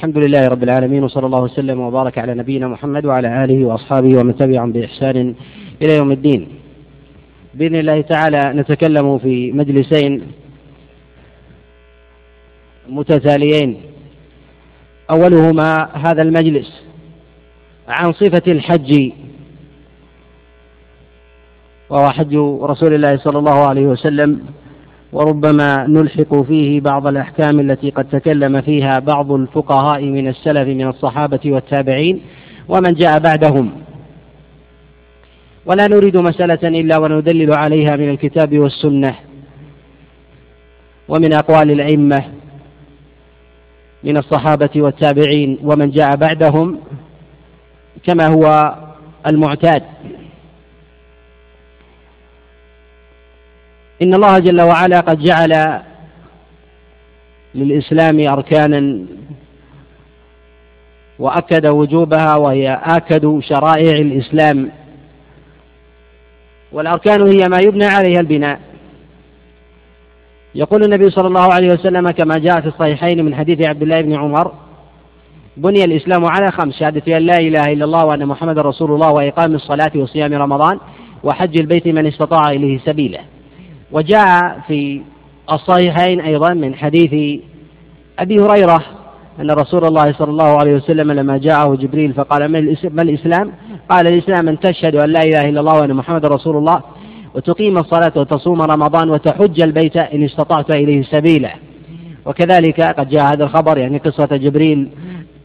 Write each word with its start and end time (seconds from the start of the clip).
الحمد 0.00 0.18
لله 0.18 0.48
رب 0.48 0.62
العالمين 0.62 1.04
وصلى 1.04 1.26
الله 1.26 1.42
وسلم 1.42 1.80
وبارك 1.80 2.18
على 2.18 2.34
نبينا 2.34 2.68
محمد 2.68 3.06
وعلى 3.06 3.44
آله 3.44 3.64
وأصحابه 3.64 4.18
ومن 4.18 4.36
تبعهم 4.36 4.72
بإحسان 4.72 5.34
إلى 5.82 5.96
يوم 5.96 6.12
الدين. 6.12 6.48
بإذن 7.54 7.76
الله 7.76 8.00
تعالى 8.00 8.52
نتكلم 8.60 9.18
في 9.18 9.52
مجلسين 9.52 10.22
متتاليين. 12.88 13.80
أولهما 15.10 15.88
هذا 16.06 16.22
المجلس 16.22 16.82
عن 17.88 18.12
صفة 18.12 18.52
الحج. 18.52 19.12
وهو 21.90 22.10
حج 22.10 22.34
رسول 22.62 22.94
الله 22.94 23.16
صلى 23.16 23.38
الله 23.38 23.68
عليه 23.68 23.86
وسلم. 23.86 24.40
وربما 25.12 25.86
نلحق 25.86 26.42
فيه 26.42 26.80
بعض 26.80 27.06
الأحكام 27.06 27.60
التي 27.60 27.90
قد 27.90 28.04
تكلم 28.04 28.60
فيها 28.60 28.98
بعض 28.98 29.32
الفقهاء 29.32 30.02
من 30.02 30.28
السلف 30.28 30.68
من 30.68 30.88
الصحابة 30.88 31.40
والتابعين 31.46 32.20
ومن 32.68 32.94
جاء 32.94 33.18
بعدهم. 33.18 33.70
ولا 35.66 35.86
نريد 35.86 36.16
مسألة 36.16 36.80
إلا 36.80 36.98
وندلل 36.98 37.54
عليها 37.54 37.96
من 37.96 38.10
الكتاب 38.10 38.58
والسنة 38.58 39.14
ومن 41.08 41.32
أقوال 41.32 41.70
الأئمة 41.70 42.24
من 44.04 44.16
الصحابة 44.16 44.70
والتابعين 44.76 45.58
ومن 45.62 45.90
جاء 45.90 46.16
بعدهم 46.16 46.78
كما 48.06 48.26
هو 48.26 48.74
المعتاد. 49.26 49.82
إن 54.02 54.14
الله 54.14 54.38
جل 54.38 54.60
وعلا 54.60 55.00
قد 55.00 55.18
جعل 55.18 55.80
للإسلام 57.54 58.28
أركانا 58.28 59.06
وأكد 61.18 61.66
وجوبها 61.66 62.36
وهي 62.36 62.80
آكد 62.84 63.40
شرائع 63.40 63.92
الإسلام 63.92 64.70
والأركان 66.72 67.22
هي 67.22 67.48
ما 67.48 67.58
يبنى 67.58 67.84
عليها 67.84 68.20
البناء. 68.20 68.60
يقول 70.54 70.84
النبي 70.84 71.10
صلى 71.10 71.28
الله 71.28 71.52
عليه 71.52 71.72
وسلم 71.72 72.10
كما 72.10 72.38
جاء 72.38 72.60
في 72.60 72.68
الصحيحين 72.68 73.24
من 73.24 73.34
حديث 73.34 73.66
عبد 73.66 73.82
الله 73.82 74.00
بن 74.00 74.14
عمر 74.14 74.52
بني 75.56 75.84
الإسلام 75.84 76.24
على 76.24 76.50
خمس 76.52 76.78
شهادة 76.78 77.16
أن 77.16 77.22
لا 77.22 77.38
إله 77.38 77.64
إلا 77.72 77.84
الله 77.84 78.04
وأن 78.04 78.26
محمد 78.26 78.58
رسول 78.58 78.92
الله 78.92 79.10
وإقام 79.10 79.54
الصلاة 79.54 79.92
وصيام 79.96 80.32
رمضان 80.34 80.78
وحج 81.24 81.60
البيت 81.60 81.86
من 81.88 82.06
استطاع 82.06 82.50
إليه 82.50 82.78
سبيلا 82.78 83.20
وجاء 83.92 84.60
في 84.66 85.02
الصحيحين 85.52 86.20
أيضا 86.20 86.54
من 86.54 86.74
حديث 86.74 87.40
أبي 88.18 88.40
هريرة 88.40 88.82
أن 89.40 89.50
رسول 89.50 89.84
الله 89.84 90.12
صلى 90.12 90.30
الله 90.30 90.58
عليه 90.58 90.74
وسلم 90.74 91.12
لما 91.12 91.38
جاءه 91.38 91.74
جبريل 91.74 92.12
فقال 92.12 92.44
ما 92.92 93.02
الإسلام؟ 93.02 93.52
قال 93.90 94.06
الإسلام 94.06 94.48
أن 94.48 94.60
تشهد 94.60 94.96
أن 94.96 95.10
لا 95.10 95.22
إله 95.22 95.48
إلا 95.48 95.60
الله 95.60 95.80
وأن 95.80 95.94
محمد 95.94 96.26
رسول 96.26 96.56
الله 96.56 96.82
وتقيم 97.34 97.78
الصلاة 97.78 98.12
وتصوم 98.16 98.62
رمضان 98.62 99.10
وتحج 99.10 99.62
البيت 99.62 99.96
إن 99.96 100.24
استطعت 100.24 100.70
إليه 100.70 101.02
سبيلا 101.02 101.54
وكذلك 102.26 102.80
قد 102.80 103.08
جاء 103.08 103.22
هذا 103.22 103.44
الخبر 103.44 103.78
يعني 103.78 103.98
قصة 103.98 104.36
جبريل 104.36 104.88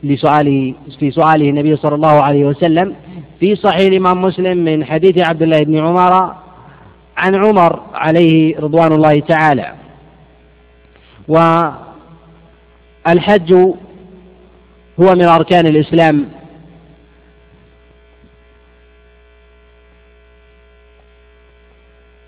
لسؤاله 0.03 0.73
في 0.99 1.11
سؤاله 1.11 1.49
النبي 1.49 1.75
صلى 1.75 1.95
الله 1.95 2.21
عليه 2.21 2.45
وسلم 2.45 2.95
في 3.39 3.55
صحيح 3.55 3.87
الإمام 3.87 4.21
مسلم 4.21 4.57
من 4.57 4.85
حديث 4.85 5.17
عبد 5.17 5.41
الله 5.41 5.63
بن 5.63 5.77
عمر 5.77 6.35
عن 7.17 7.35
عمر 7.35 7.79
عليه 7.93 8.59
رضوان 8.59 8.91
الله 8.91 9.19
تعالى. 9.19 9.75
والحج 11.27 11.93
هو 14.99 15.15
من 15.15 15.25
أركان 15.25 15.67
الإسلام. 15.67 16.29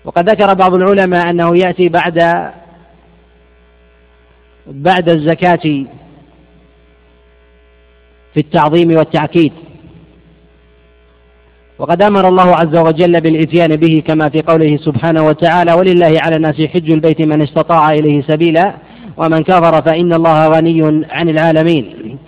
وقد 0.04 0.30
ذكر 0.30 0.54
بعض 0.54 0.74
العلماء 0.74 1.30
أنه 1.30 1.56
يأتي 1.56 1.88
بعد 1.88 2.50
بعد 4.66 5.08
الزكاة 5.08 5.86
في 8.34 8.36
التعظيم 8.36 8.96
والتأكيد. 8.96 9.52
وقد 11.78 12.02
أمر 12.02 12.28
الله 12.28 12.56
عز 12.56 12.76
وجل 12.76 13.20
بالإتيان 13.20 13.76
به 13.76 14.02
كما 14.06 14.28
في 14.28 14.42
قوله 14.42 14.76
سبحانه 14.76 15.26
وتعالى 15.26 15.72
ولله 15.72 16.12
على 16.20 16.36
الناس 16.36 16.60
حج 16.60 16.90
البيت 16.90 17.20
من 17.20 17.42
استطاع 17.42 17.92
إليه 17.92 18.22
سبيلا 18.22 18.74
ومن 19.16 19.38
كفر 19.38 19.82
فإن 19.82 20.12
الله 20.12 20.48
غني 20.48 21.06
عن 21.10 21.28
العالمين. 21.28 22.18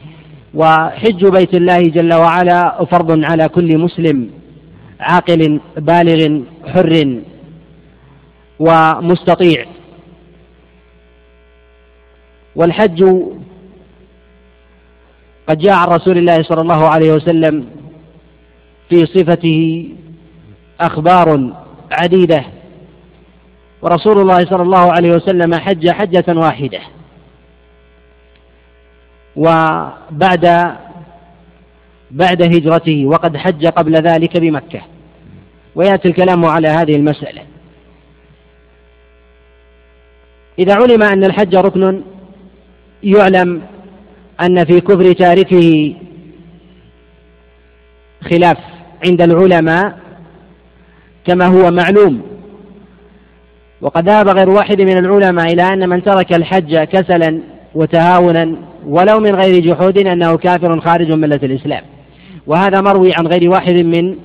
وحج 0.55 1.25
بيت 1.27 1.55
الله 1.55 1.81
جل 1.81 2.15
وعلا 2.15 2.85
فرض 2.85 3.25
على 3.25 3.49
كل 3.49 3.79
مسلم 3.79 4.31
عاقل 5.01 5.61
بالغ 5.77 6.41
حر 6.67 7.21
ومستطيع. 8.59 9.67
والحج 12.57 13.05
قد 15.49 15.59
جاء 15.59 15.75
عن 15.75 15.89
رسول 15.89 16.19
الله 16.19 16.43
صلى 16.43 16.61
الله 16.61 16.89
عليه 16.89 17.13
وسلم 17.13 17.67
في 18.91 19.07
صفته 19.07 19.89
أخبار 20.81 21.53
عديدة. 21.93 22.45
ورسول 23.83 24.19
الله 24.19 24.39
صلى 24.39 24.63
الله 24.63 24.93
عليه 24.93 25.11
وسلم 25.11 25.55
حج 25.55 25.91
حجة 25.91 26.25
واحدة. 26.29 26.81
وبعد 29.37 30.77
بعد 32.11 32.43
هجرته 32.43 33.07
وقد 33.07 33.37
حج 33.37 33.67
قبل 33.67 33.95
ذلك 33.95 34.37
بمكة. 34.37 34.81
ويأتي 35.75 36.09
الكلام 36.09 36.45
على 36.45 36.69
هذه 36.69 36.97
المسألة. 36.97 37.43
إذا 40.59 40.75
علم 40.75 41.03
أن 41.03 41.25
الحج 41.25 41.57
ركن 41.57 42.03
يعلم 43.03 43.63
أن 44.41 44.65
في 44.65 44.81
كفر 44.81 45.13
تاركه 45.13 45.95
خلاف. 48.31 48.70
عند 49.07 49.23
العلماء 49.23 49.99
كما 51.27 51.47
هو 51.47 51.71
معلوم. 51.71 52.23
وقد 53.81 54.09
ذهب 54.09 54.29
غير 54.29 54.51
واحد 54.51 54.81
من 54.81 54.99
العلماء 54.99 55.53
إلى 55.53 55.63
أن 55.63 55.89
من 55.89 56.03
ترك 56.03 56.33
الحج 56.33 56.77
كسلا 56.77 57.41
وتهاونا 57.75 58.57
ولو 58.87 59.19
من 59.19 59.35
غير 59.35 59.63
جحود 59.63 59.99
أنه 59.99 60.37
كافر 60.37 60.81
خارج 60.81 61.13
من 61.13 61.21
ملة 61.21 61.41
الإسلام. 61.43 61.83
وهذا 62.47 62.81
مروي 62.81 63.13
عن 63.15 63.27
غير 63.27 63.51
واحد 63.51 63.75
من 63.75 64.17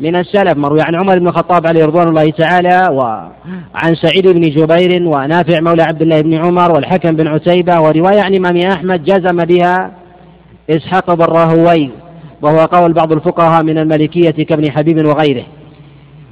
من 0.00 0.16
السلف 0.16 0.56
مروي 0.56 0.82
عن 0.82 0.94
عمر 0.94 1.18
بن 1.18 1.28
الخطاب 1.28 1.66
عليه 1.66 1.84
رضوان 1.84 2.08
الله 2.08 2.30
تعالى 2.30 2.88
وعن 2.92 3.94
سعيد 3.94 4.28
بن 4.28 4.40
جبير 4.40 5.08
ونافع 5.08 5.60
مولى 5.60 5.82
عبد 5.82 6.02
الله 6.02 6.20
بن 6.20 6.34
عمر 6.34 6.72
والحكم 6.72 7.16
بن 7.16 7.26
عتيبة 7.26 7.80
ورواية 7.80 8.20
عن 8.20 8.34
إمام 8.34 8.56
أحمد 8.56 9.04
جزم 9.04 9.36
بها 9.36 9.90
إسحاق 10.70 11.14
بن 11.14 11.24
راهوي 11.24 11.90
وهو 12.44 12.58
قول 12.58 12.92
بعض 12.92 13.12
الفقهاء 13.12 13.62
من 13.62 13.78
المالكية 13.78 14.30
كابن 14.30 14.70
حبيب 14.70 15.06
وغيره. 15.06 15.44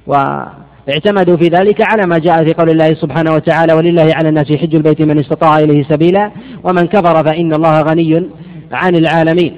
واعتمدوا 0.06 1.36
في 1.36 1.48
ذلك 1.48 1.80
على 1.80 2.06
ما 2.06 2.18
جاء 2.18 2.44
في 2.44 2.52
قول 2.52 2.70
الله 2.70 2.94
سبحانه 2.94 3.34
وتعالى 3.34 3.72
ولله 3.72 4.14
على 4.14 4.28
الناس 4.28 4.52
حج 4.52 4.74
البيت 4.74 5.02
من 5.02 5.18
استطاع 5.18 5.58
إليه 5.58 5.84
سبيلا 5.84 6.30
ومن 6.64 6.86
كفر 6.86 7.24
فإن 7.24 7.54
الله 7.54 7.82
غني 7.82 8.28
عن 8.72 8.96
العالمين. 8.96 9.56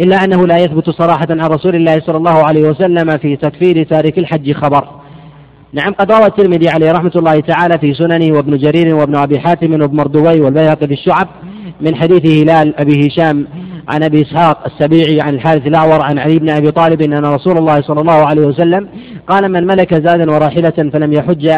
إلا 0.00 0.24
أنه 0.24 0.46
لا 0.46 0.56
يثبت 0.56 0.90
صراحة 0.90 1.26
عن 1.30 1.46
رسول 1.46 1.74
الله 1.74 2.00
صلى 2.00 2.16
الله 2.16 2.44
عليه 2.44 2.68
وسلم 2.70 3.18
في 3.18 3.36
تكفير 3.36 3.82
تارك 3.82 4.18
الحج 4.18 4.52
خبر. 4.52 4.88
نعم 5.72 5.92
قد 5.92 6.12
روى 6.12 6.26
الترمذي 6.26 6.68
عليه 6.68 6.92
رحمة 6.92 7.12
الله 7.16 7.40
تعالى 7.40 7.78
في 7.78 7.94
سننه 7.94 8.36
وابن 8.36 8.56
جرير 8.56 8.94
وابن 8.94 9.16
أبي 9.16 9.40
حاتم 9.40 9.72
وابن 9.72 9.96
مردوي 9.96 10.40
والبيهقي 10.40 10.86
في 10.86 10.92
الشعب 10.92 11.28
من 11.80 11.96
حديث 11.96 12.26
هلال 12.26 12.80
أبي 12.80 13.06
هشام 13.06 13.46
عن 13.88 14.02
أبي 14.02 14.22
إسحاق 14.22 14.64
السبيعي 14.66 15.20
عن 15.20 15.34
الحارث 15.34 15.66
الأعور 15.66 16.02
عن 16.02 16.18
علي 16.18 16.38
بن 16.38 16.50
أبي 16.50 16.70
طالب 16.70 17.02
إن 17.02 17.24
رسول 17.24 17.58
الله 17.58 17.80
صلى 17.80 18.00
الله 18.00 18.26
عليه 18.26 18.46
وسلم 18.46 18.88
قال 19.28 19.52
من 19.52 19.66
ملك 19.66 19.94
زادا 19.94 20.30
وراحلة 20.30 20.90
فلم 20.92 21.12
يحج 21.12 21.52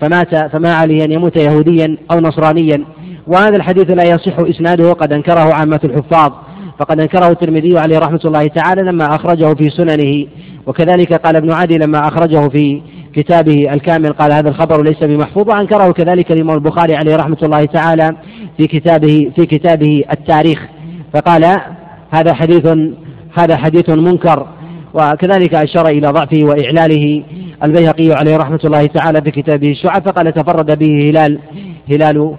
فمات 0.00 0.52
فما 0.52 0.74
عليه 0.74 1.04
أن 1.04 1.12
يموت 1.12 1.36
يهوديا 1.36 1.98
أو 2.10 2.20
نصرانيا. 2.20 2.84
وهذا 3.26 3.56
الحديث 3.56 3.90
لا 3.90 4.04
يصح 4.04 4.38
إسناده 4.38 4.92
قد 4.92 5.12
أنكره 5.12 5.54
عامة 5.54 5.80
الحفاظ. 5.84 6.32
فقد 6.78 7.00
أنكره 7.00 7.28
الترمذي 7.28 7.78
عليه 7.78 7.98
رحمة 7.98 8.20
الله 8.24 8.46
تعالى 8.46 8.82
لما 8.82 9.14
أخرجه 9.14 9.54
في 9.54 9.70
سننه. 9.70 10.26
وكذلك 10.66 11.12
قال 11.12 11.36
ابن 11.36 11.52
عدي 11.52 11.78
لما 11.78 12.08
أخرجه 12.08 12.48
في 12.48 12.82
كتابه 13.14 13.72
الكامل 13.72 14.12
قال 14.12 14.32
هذا 14.32 14.48
الخبر 14.48 14.82
ليس 14.82 14.98
بمحفوظ. 15.04 15.48
وأنكره 15.48 15.92
كذلك 15.92 16.32
الإمام 16.32 16.56
البخاري 16.56 16.96
عليه 16.96 17.16
رحمة 17.16 17.38
الله 17.42 17.64
تعالى 17.64 18.16
في 18.58 18.66
كتابه 18.66 19.32
في 19.36 19.46
كتابه 19.46 20.04
التاريخ. 20.12 20.60
فقال 21.14 21.44
هذا 22.10 22.34
حديث 22.34 22.66
هذا 23.38 23.56
حديث 23.56 23.90
منكر. 23.90 24.46
وكذلك 24.94 25.54
أشار 25.54 25.88
إلى 25.88 26.08
ضعفه 26.08 26.44
وإعلاله. 26.44 27.22
البيهقي 27.62 28.12
عليه 28.12 28.36
رحمة 28.36 28.60
الله 28.64 28.86
تعالى 28.86 29.22
في 29.22 29.30
كتابه 29.30 29.70
الشعب 29.70 30.02
فقال 30.08 30.32
تفرد 30.32 30.78
به 30.78 31.10
هلال 31.10 31.38
هلال 31.90 32.36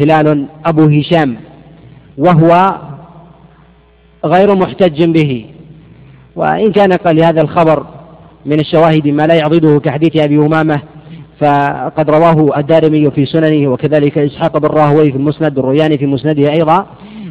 هلال 0.00 0.46
أبو 0.66 0.84
هشام. 0.84 1.36
وهو 2.18 2.76
غير 4.24 4.54
محتج 4.54 5.04
به. 5.04 5.46
وإن 6.36 6.72
كان 6.72 6.92
قال 6.92 7.16
لهذا 7.16 7.42
الخبر 7.42 7.86
من 8.46 8.60
الشواهد 8.60 9.08
ما 9.08 9.26
لا 9.26 9.34
يعضده 9.34 9.80
كحديث 9.80 10.16
أبي 10.16 10.36
أمامة 10.38 10.80
فقد 11.40 12.10
رواه 12.10 12.58
الدارمي 12.58 13.10
في 13.10 13.26
سننه 13.26 13.68
وكذلك 13.68 14.18
إسحاق 14.18 14.58
بن 14.58 14.68
راهوي 14.68 15.12
في 15.12 15.18
المسند 15.18 15.58
الرياني 15.58 15.98
في 15.98 16.06
مسنده 16.06 16.52
أيضا. 16.52 16.86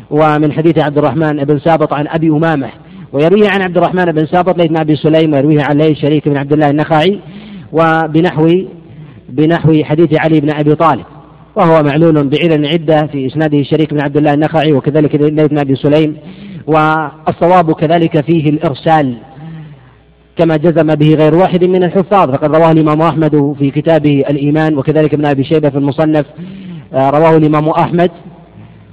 ومن 0.09 0.51
حديث 0.51 0.83
عبد 0.83 0.97
الرحمن 0.97 1.43
بن 1.43 1.59
سابط 1.59 1.93
عن 1.93 2.07
أبي 2.07 2.29
أمامة 2.29 2.69
ويرويه 3.13 3.49
عن 3.49 3.61
عبد 3.61 3.77
الرحمن 3.77 4.05
بن 4.05 4.25
سابط 4.25 4.57
ليث 4.57 4.67
بن 4.67 4.77
أبي 4.77 4.95
سليم 4.95 5.33
ويرويه 5.33 5.63
عن 5.69 5.77
ليث 5.77 5.97
شريك 5.97 6.29
بن 6.29 6.37
عبد 6.37 6.53
الله 6.53 6.69
النخعي 6.69 7.19
وبنحو 7.71 8.47
بنحو 9.29 9.83
حديث 9.83 10.19
علي 10.19 10.39
بن 10.39 10.49
أبي 10.55 10.75
طالب 10.75 11.05
وهو 11.55 11.83
معلول 11.83 12.27
بعلل 12.27 12.67
عدة 12.67 13.07
في 13.07 13.27
إسناده 13.27 13.63
شريك 13.63 13.93
بن 13.93 14.01
عبد 14.03 14.17
الله 14.17 14.33
النخعي 14.33 14.73
وكذلك 14.73 15.15
ليث 15.15 15.47
بن 15.47 15.57
أبي 15.57 15.75
سليم 15.75 16.17
والصواب 16.67 17.71
كذلك 17.71 18.25
فيه 18.25 18.49
الإرسال 18.49 19.17
كما 20.37 20.55
جزم 20.57 20.87
به 20.87 21.15
غير 21.15 21.35
واحد 21.35 21.63
من 21.63 21.83
الحفاظ 21.83 22.31
فقد 22.31 22.55
رواه 22.55 22.71
الإمام 22.71 23.01
أحمد 23.01 23.55
في 23.59 23.71
كتابه 23.71 24.23
الإيمان 24.29 24.77
وكذلك 24.77 25.13
ابن 25.13 25.25
أبي 25.25 25.43
شيبة 25.43 25.69
في 25.69 25.77
المصنف 25.77 26.25
آه، 26.93 27.09
رواه 27.09 27.37
الإمام 27.37 27.69
أحمد 27.69 28.11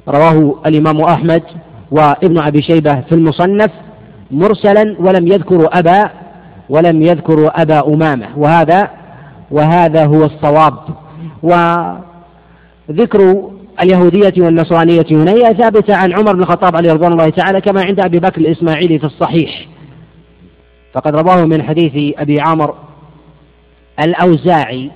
رواه 0.09 0.61
الإمام 0.67 1.01
أحمد 1.01 1.43
وابن 1.91 2.39
أبي 2.39 2.63
شيبة 2.63 3.01
في 3.01 3.13
المصنف 3.13 3.71
مرسلا 4.31 4.97
ولم 4.99 5.27
يذكر 5.27 5.69
أبا 5.73 6.11
ولم 6.69 7.03
يذكر 7.03 7.51
أبا 7.55 7.95
أمامة. 7.95 8.29
وهذا 8.37 8.91
وهذا 9.51 10.07
هو 10.07 10.25
الصواب. 10.25 10.79
وذكر 11.43 12.01
اليهودية 13.83 14.33
والنصرانية 14.39 15.07
هنا. 15.11 15.33
هي 15.33 15.55
ثابتة 15.55 15.97
عن 15.97 16.13
عمر 16.13 16.33
بن 16.33 16.43
الخطاب 16.43 16.77
عليه 16.77 16.93
رضوان 16.93 17.13
الله 17.13 17.29
تعالى 17.29 17.61
كما 17.61 17.85
عند 17.85 18.01
أبي 18.01 18.19
بكر 18.19 18.41
الإسماعيلي 18.41 18.99
في 18.99 19.05
الصحيح. 19.05 19.69
فقد 20.93 21.17
رواه 21.17 21.45
من 21.45 21.63
حديث 21.63 22.15
أبي 22.19 22.41
عمر 22.41 22.75
الأوزاعي 24.01 24.91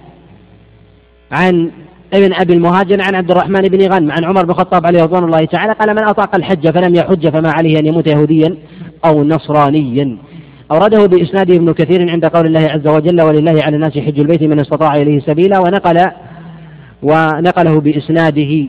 عن 1.32 1.70
ابن 2.14 2.32
أبي 2.34 2.52
المهاجر 2.52 3.02
عن 3.02 3.14
عبد 3.14 3.30
الرحمن 3.30 3.60
بن 3.60 3.92
غنم 3.92 4.12
عن 4.12 4.24
عمر 4.24 4.44
بن 4.44 4.50
الخطاب 4.50 4.86
عليه 4.86 5.02
رضوان 5.02 5.24
الله 5.24 5.44
تعالى 5.44 5.72
قال 5.72 5.94
من 5.94 6.02
أطاق 6.04 6.36
الحج 6.36 6.70
فلم 6.70 6.94
يحج 6.94 7.28
فما 7.28 7.50
عليه 7.50 7.78
أن 7.78 7.86
يموت 7.86 8.06
يهوديا 8.06 8.56
أو 9.04 9.24
نصرانيا. 9.24 10.16
أورده 10.70 11.06
بإسناده 11.06 11.56
ابن 11.56 11.72
كثير 11.72 12.10
عند 12.10 12.24
قول 12.24 12.46
الله 12.46 12.60
عز 12.60 12.86
وجل 12.88 13.22
ولله 13.22 13.62
على 13.62 13.76
الناس 13.76 13.98
حج 13.98 14.20
البيت 14.20 14.42
من 14.42 14.60
استطاع 14.60 14.96
إليه 14.96 15.20
سبيلا 15.20 15.58
ونقل 15.58 16.10
ونقله 17.02 17.80
بإسناده 17.80 18.68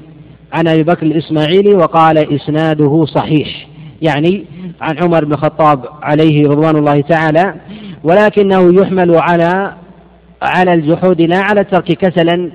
عن 0.54 0.68
أبي 0.68 0.84
بكر 0.84 1.06
الإسماعيلي 1.06 1.74
وقال 1.76 2.36
إسناده 2.36 3.06
صحيح 3.06 3.68
يعني 4.02 4.46
عن 4.82 4.98
عمر 4.98 5.26
بن 5.26 5.32
الخطاب 5.32 5.86
عليه 6.02 6.50
رضوان 6.50 6.76
الله 6.76 7.02
تعالى. 7.02 7.56
ولكنه 8.04 8.82
يحمل 8.82 9.16
على 9.16 9.74
على 10.42 10.74
الجحود 10.74 11.22
لا 11.22 11.38
على 11.38 11.62
الترك 11.62 11.86
كسلا 11.86 12.52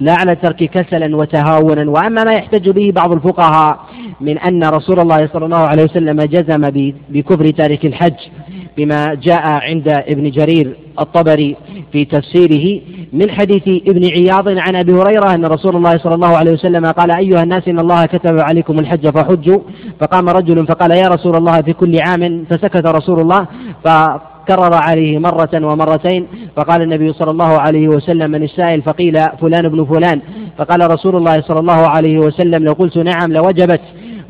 لا 0.00 0.12
على 0.12 0.32
الترك 0.32 0.56
كسلا 0.56 1.16
وتهاونا. 1.16 1.90
وأما 1.90 2.24
ما 2.24 2.32
يحتج 2.32 2.70
به 2.70 2.92
بعض 2.96 3.12
الفقهاء 3.12 3.78
من 4.20 4.38
أن 4.38 4.64
رسول 4.64 5.00
الله 5.00 5.28
صلى 5.32 5.44
الله 5.44 5.56
عليه 5.56 5.82
وسلم 5.82 6.22
جزم 6.22 6.92
بكفر 7.10 7.50
تارك 7.50 7.86
الحج 7.86 8.16
بما 8.76 9.14
جاء 9.14 9.42
عند 9.46 9.88
ابن 9.88 10.30
جرير 10.30 10.76
الطبري 11.00 11.56
في 11.92 12.04
تفسيره 12.04 12.80
من 13.12 13.30
حديث 13.30 13.68
ابن 13.68 14.06
عياض 14.06 14.48
عن 14.48 14.76
أبي 14.76 14.92
هريرة 14.92 15.34
أن 15.34 15.46
رسول 15.46 15.76
الله 15.76 15.98
صلى 15.98 16.14
الله 16.14 16.36
عليه 16.36 16.52
وسلم 16.52 16.86
قال 16.86 17.10
أيها 17.10 17.42
الناس 17.42 17.68
إن 17.68 17.78
الله 17.78 18.06
كتب 18.06 18.38
عليكم 18.38 18.78
الحج 18.78 19.08
فحجوا. 19.08 19.60
فقام 20.00 20.28
رجل 20.28 20.66
فقال 20.66 20.90
يا 20.90 21.08
رسول 21.08 21.36
الله 21.36 21.62
في 21.62 21.72
كل 21.72 22.00
عام 22.00 22.44
فسكت 22.50 22.86
رسول 22.86 23.20
الله. 23.20 23.46
فكرر 24.48 24.74
عليه 24.74 25.18
مرة 25.18 25.50
ومرتين 25.54 26.26
فقال 26.56 26.82
النبي 26.82 27.12
صلى 27.12 27.30
الله 27.30 27.58
عليه 27.58 27.88
وسلم 27.88 28.30
من 28.30 28.42
السائل 28.42 28.82
فقيل 28.82 29.14
فلان 29.40 29.64
ابن 29.64 29.84
فلان. 29.84 30.20
فقال 30.58 30.90
رسول 30.90 31.16
الله 31.16 31.40
صلى 31.40 31.60
الله 31.60 31.88
عليه 31.88 32.18
وسلم 32.18 32.64
لو 32.64 32.72
قلت 32.72 32.98
نعم 32.98 33.32
لوجبت 33.32 33.80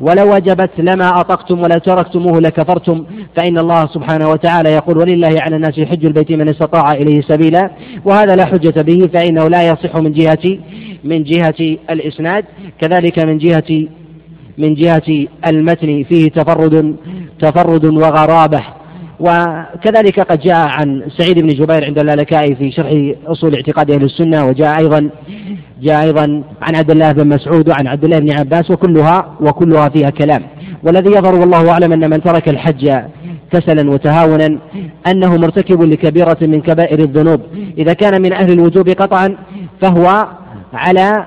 ولو 0.01 0.35
وجبت 0.35 0.69
لما 0.77 1.19
أطقتم 1.19 1.59
ولا 1.59 1.79
تركتموه 1.79 2.41
لكفرتم. 2.41 3.05
فإن 3.35 3.57
الله 3.57 3.85
سبحانه 3.85 4.29
وتعالى 4.29 4.69
يقول 4.69 4.97
ولله 4.97 5.35
على 5.41 5.55
الناس 5.55 5.79
حج 5.79 6.05
البيت 6.05 6.31
من 6.31 6.49
استطاع 6.49 6.91
إليه 6.91 7.21
سبيلا. 7.21 7.71
وهذا 8.05 8.35
لا 8.35 8.45
حجة 8.45 8.81
به 8.81 9.09
فإنه 9.13 9.47
لا 9.47 9.67
يصح 9.67 9.95
من 9.95 10.11
جهة 10.11 10.57
من 11.03 11.23
جهة 11.23 11.77
الإسناد. 11.89 12.45
كذلك 12.81 13.19
من 13.19 13.37
جهة 13.37 13.87
من 14.57 14.75
جهة 14.75 15.27
المتن 15.47 16.03
فيه 16.09 16.29
تفرد 16.29 16.95
تفرد 17.39 17.85
وغرابة. 17.85 18.78
وكذلك 19.19 20.19
قد 20.19 20.39
جاء 20.39 20.67
عن 20.67 21.03
سعيد 21.17 21.39
بن 21.39 21.47
جبير 21.47 21.85
عند 21.85 21.99
اللالكائي 21.99 22.55
في 22.55 22.71
شرح 22.71 23.13
أصول 23.27 23.55
اعتقاد 23.55 23.91
أهل 23.91 24.03
السنة 24.03 24.45
وجاء 24.45 24.77
أيضا 24.77 25.09
جاء 25.81 26.03
أيضا 26.03 26.43
عن 26.61 26.75
عبد 26.75 26.91
الله 26.91 27.11
بن 27.11 27.27
مسعود 27.27 27.69
وعن 27.69 27.87
عبد 27.87 28.03
الله 28.03 28.19
بن 28.19 28.31
عباس 28.39 28.71
وكلها 28.71 29.35
وكلها 29.41 29.89
فيها 29.89 30.09
كلام. 30.09 30.43
والذي 30.83 31.09
يظهر 31.09 31.35
والله 31.35 31.71
أعلم 31.71 31.91
أن 31.91 32.09
من 32.09 32.23
ترك 32.23 32.49
الحج 32.49 32.91
كسلا 33.51 33.91
وتهاونا 33.91 34.59
أنه 35.07 35.37
مرتكب 35.37 35.81
لكبيرة 35.81 36.37
من 36.41 36.61
كبائر 36.61 36.99
الذنوب. 36.99 37.41
إذا 37.77 37.93
كان 37.93 38.21
من 38.21 38.33
أهل 38.33 38.51
الوجوب 38.51 38.89
قطعا 38.89 39.37
فهو 39.81 40.27
على 40.73 41.25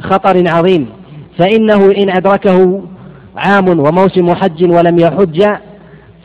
خطر 0.00 0.48
عظيم. 0.48 0.86
فإنه 1.38 1.92
إن 1.92 2.10
أدركه 2.10 2.82
عام 3.36 3.68
وموسم 3.68 4.34
حج 4.34 4.64
ولم 4.64 4.98
يحج 4.98 5.44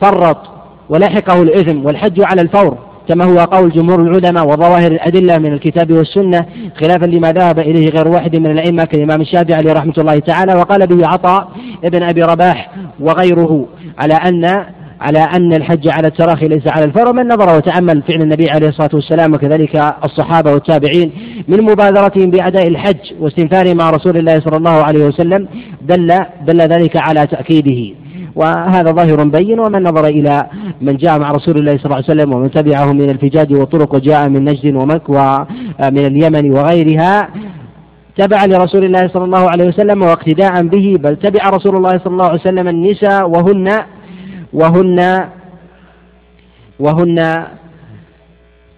فرط. 0.00 0.51
ولحقه 0.92 1.42
الإثم 1.42 1.84
والحج 1.84 2.20
على 2.24 2.40
الفور 2.40 2.78
كما 3.08 3.24
هو 3.24 3.38
قول 3.38 3.70
جمهور 3.70 4.00
العلماء 4.00 4.46
وظواهر 4.46 4.92
الأدلة 4.92 5.38
من 5.38 5.52
الكتاب 5.52 5.92
والسنة 5.92 6.46
خلافا 6.80 7.06
لما 7.06 7.32
ذهب 7.32 7.58
إليه 7.58 7.88
غير 7.90 8.08
واحد 8.08 8.36
من 8.36 8.50
الأئمة 8.50 8.84
كالإمام 8.84 9.20
الشافعي 9.20 9.54
عليه 9.54 9.72
رحمة 9.72 9.94
الله 9.98 10.18
تعالى 10.18 10.54
وقال 10.54 10.86
به 10.86 11.06
عطاء 11.08 11.48
ابن 11.84 12.02
أبي 12.02 12.22
رباح 12.22 12.70
وغيره 13.00 13.66
على 13.98 14.14
أن 14.14 14.64
على 15.00 15.18
أن 15.18 15.52
الحج 15.52 15.88
على 15.88 16.08
التراخي 16.08 16.48
ليس 16.48 16.68
على 16.68 16.84
الفور 16.84 17.12
من 17.12 17.28
نظر 17.28 17.56
وتأمل 17.56 18.02
فعل 18.02 18.22
النبي 18.22 18.50
عليه 18.50 18.68
الصلاة 18.68 18.90
والسلام 18.94 19.34
وكذلك 19.34 19.94
الصحابة 20.04 20.52
والتابعين 20.52 21.12
من 21.48 21.62
مبادرتهم 21.62 22.30
بأداء 22.30 22.68
الحج 22.68 23.12
واستنفارهم 23.20 23.76
مع 23.76 23.90
رسول 23.90 24.16
الله 24.16 24.40
صلى 24.40 24.56
الله 24.56 24.70
عليه 24.84 25.04
وسلم 25.04 25.48
دل 25.82 26.18
دل 26.46 26.60
ذلك 26.60 26.96
على 26.96 27.26
تأكيده. 27.26 27.94
وهذا 28.36 28.92
ظاهر 28.92 29.24
بين 29.24 29.60
ومن 29.60 29.82
نظر 29.82 30.06
إلى 30.06 30.46
من 30.80 30.96
جاء 30.96 31.18
مع 31.18 31.30
رسول 31.30 31.58
الله 31.58 31.76
صلى 31.76 31.84
الله 31.84 31.96
عليه 31.96 32.04
وسلم 32.04 32.32
ومن 32.32 32.50
تبعه 32.50 32.92
من 32.92 33.10
الفجاج 33.10 33.52
والطرق 33.54 33.94
وجاء 33.94 34.28
من 34.28 34.44
نجد 34.44 34.74
ومك 34.74 35.08
ومن 35.08 36.06
اليمن 36.06 36.50
وغيرها 36.50 37.28
تبع 38.16 38.44
لرسول 38.44 38.84
الله 38.84 39.08
صلى 39.08 39.24
الله 39.24 39.50
عليه 39.50 39.68
وسلم 39.68 40.02
واقتداء 40.02 40.62
به 40.62 40.96
بل 41.00 41.16
تبع 41.16 41.50
رسول 41.50 41.76
الله 41.76 41.90
صلى 41.90 42.12
الله 42.12 42.24
عليه 42.24 42.40
وسلم 42.40 42.68
النساء 42.68 43.28
وهن 43.28 43.68
وهن 44.52 45.28
وهن 46.80 47.46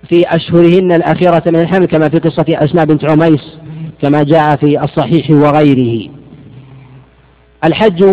في 0.08 0.24
أشهرهن 0.28 0.92
الأخيرة 0.92 1.42
من 1.46 1.60
الحمل 1.60 1.86
كما 1.86 2.08
في 2.08 2.18
قصة 2.18 2.44
أسماء 2.48 2.84
بنت 2.84 3.10
عميس 3.10 3.58
كما 4.02 4.22
جاء 4.22 4.56
في 4.56 4.84
الصحيح 4.84 5.30
وغيره. 5.30 6.10
الحج 7.64 8.04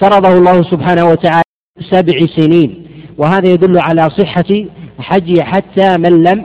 فرضه 0.00 0.38
الله 0.38 0.62
سبحانه 0.62 1.04
وتعالى 1.04 1.42
سبع 1.90 2.26
سنين. 2.36 2.86
وهذا 3.18 3.48
يدل 3.48 3.78
على 3.78 4.10
صحة 4.10 4.64
حج 4.98 5.40
حتى 5.40 5.96
من 5.96 6.22
لم 6.22 6.44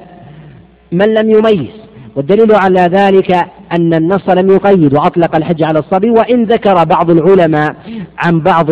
من 0.91 1.13
لم 1.13 1.29
يميز. 1.31 1.83
والدليل 2.15 2.55
على 2.55 2.81
ذلك 2.81 3.31
أن 3.71 3.93
النص 3.93 4.29
لم 4.29 4.51
يقيد 4.51 4.93
وأطلق 4.93 5.35
الحج 5.35 5.63
على 5.63 5.79
الصبي 5.79 6.09
وإن 6.09 6.43
ذكر 6.43 6.83
بعض 6.83 7.09
العلماء 7.09 7.75
عن 8.17 8.39
بعض 8.39 8.69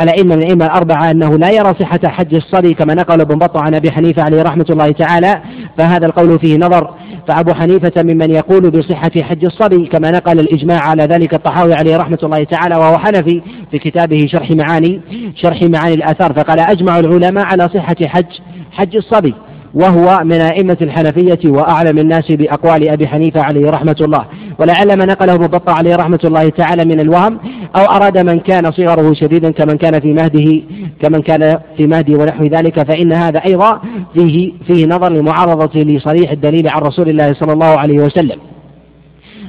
الأئمة 0.00 0.36
من 0.36 0.42
الأئمة 0.42 0.66
الأربعة 0.66 1.10
أنه 1.10 1.38
لا 1.38 1.50
يرى 1.50 1.74
صحة 1.80 2.00
حج 2.04 2.34
الصبي 2.34 2.74
كما 2.74 2.94
نقل 2.94 3.20
ابن 3.20 3.38
بطة 3.38 3.60
عن 3.60 3.74
أبي 3.74 3.90
حنيفة 3.90 4.22
عليه 4.22 4.42
رحمة 4.42 4.66
الله 4.70 4.90
تعالى 4.90 5.42
فهذا 5.78 6.06
القول 6.06 6.38
فيه 6.38 6.56
نظر. 6.56 6.94
فأبو 7.28 7.54
حنيفة 7.54 8.02
ممن 8.02 8.30
يقول 8.30 8.70
بصحة 8.70 9.10
حج 9.20 9.44
الصبي 9.44 9.86
كما 9.86 10.10
نقل 10.10 10.40
الإجماع 10.40 10.80
على 10.80 11.02
ذلك 11.02 11.34
الطحاوي 11.34 11.74
عليه 11.74 11.96
رحمة 11.96 12.18
الله 12.22 12.44
تعالى 12.44 12.76
وهو 12.76 12.98
حنفي 12.98 13.42
في 13.70 13.78
كتابه 13.78 14.26
شرح 14.26 14.50
معاني 14.50 15.00
شرح 15.36 15.62
معاني 15.62 15.94
الآثار. 15.94 16.32
فقال 16.32 16.60
أجمع 16.60 16.98
العلماء 16.98 17.44
على 17.44 17.68
صحة 17.74 17.96
حج 18.02 18.40
حج 18.72 18.96
الصبي. 18.96 19.34
وهو 19.76 20.20
من 20.24 20.40
أئمة 20.40 20.76
الحنفية 20.82 21.50
وأعلم 21.50 21.98
الناس 21.98 22.32
بأقوال 22.32 22.88
أبي 22.88 23.08
حنيفة 23.08 23.42
عليه 23.42 23.70
رحمة 23.70 23.96
الله. 24.00 24.24
ولعل 24.58 24.98
ما 24.98 25.04
نقله 25.04 25.34
ابن 25.34 25.60
عليه 25.68 25.96
رحمة 25.96 26.18
الله 26.24 26.48
تعالى 26.48 26.84
من 26.84 27.00
الوهم 27.00 27.38
أو 27.76 27.84
أراد 27.84 28.18
من 28.18 28.40
كان 28.40 28.72
صغره 28.72 29.12
شديدا 29.12 29.50
كمن 29.50 29.76
كان 29.76 30.00
في 30.00 30.12
مهده 30.12 30.62
كمن 31.02 31.22
كان 31.22 31.58
في 31.76 31.86
مهده 31.86 32.18
ونحو 32.18 32.44
ذلك 32.44 32.92
فإن 32.92 33.12
هذا 33.12 33.38
أيضا 33.38 33.80
فيه 34.14 34.52
فيه 34.66 34.86
نظر 34.86 35.12
لمعارضة 35.12 35.80
لصريح 35.80 36.30
الدليل 36.30 36.68
عن 36.68 36.80
رسول 36.80 37.08
الله 37.08 37.32
صلى 37.32 37.52
الله 37.52 37.78
عليه 37.78 37.98
وسلم. 37.98 38.38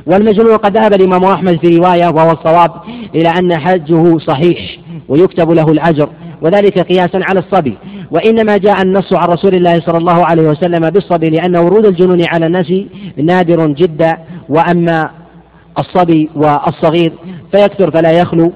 والمجنون 0.06 0.58
قد 0.58 0.78
ذهب 0.78 0.94
الإمام 0.94 1.24
أحمد 1.24 1.60
في 1.66 1.78
رواية 1.78 2.08
وهو 2.08 2.32
الصواب 2.32 2.72
إلى 3.16 3.30
أن 3.30 3.58
حجه 3.58 4.18
صحيح 4.18 4.60
ويكتب 5.10 5.52
له 5.52 5.72
الأجر. 5.72 6.10
وذلك 6.42 6.80
قياسا 6.80 7.20
على 7.30 7.40
الصبي. 7.40 7.78
وإنما 8.12 8.58
جاء 8.58 8.82
النص 8.82 9.14
عن 9.14 9.28
رسول 9.28 9.56
الله 9.56 9.80
صلى 9.80 9.98
الله 9.98 10.26
عليه 10.26 10.44
وسلم 10.44 10.90
بالصبي 10.90 11.30
لأن 11.30 11.58
ورود 11.58 11.86
الجنون 11.86 12.22
على 12.28 12.46
الناس 12.46 12.74
نادر 13.18 13.68
جدا. 13.68 14.18
وأما 14.50 15.10
الصبي 15.80 16.30
والصغير 16.36 17.14
فيكثر 17.52 17.92
فلا 17.92 18.12
يخلو 18.12 18.54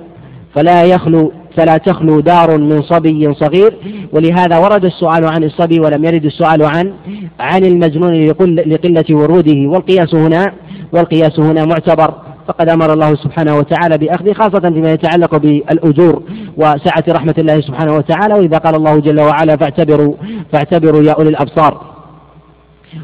فلا 0.56 0.84
يخلو 0.84 1.32
فلا 1.58 1.78
تخلو 1.78 2.20
دار 2.20 2.58
من 2.58 2.82
صبي 2.82 3.34
صغير. 3.34 3.76
ولهذا 4.14 4.58
ورد 4.58 4.86
السؤال 4.86 5.26
عن 5.26 5.44
الصبي 5.44 5.80
ولم 5.80 6.06
يرد 6.06 6.26
السؤال 6.26 6.64
عن 6.64 6.94
عن 7.40 7.66
المجنون 7.66 8.26
لقلة 8.68 9.06
وروده. 9.12 9.70
والقياس 9.70 10.16
هنا 10.16 10.54
والقياس 10.94 11.40
هنا 11.40 11.66
معتبر. 11.66 12.14
فقد 12.52 12.70
أمر 12.70 12.94
الله 12.94 13.16
سبحانه 13.16 13.58
وتعالى 13.58 13.98
باخذ 13.98 14.34
خاصة 14.34 14.60
فيما 14.60 14.92
يتعلق 14.92 15.36
بالأجور 15.36 16.24
وسعة 16.58 17.04
رحمة 17.10 17.36
الله 17.38 17.62
سبحانه 17.62 17.96
وتعالى 17.96 18.34
وإذا 18.34 18.58
قال 18.58 18.76
الله 18.76 19.00
جل 19.00 19.22
وعلا 19.22 19.58
فاعتبروا 19.58 20.16
فاعتبروا 20.54 21.04
يا 21.04 21.12
أولي 21.12 21.30
الأبصار. 21.30 21.82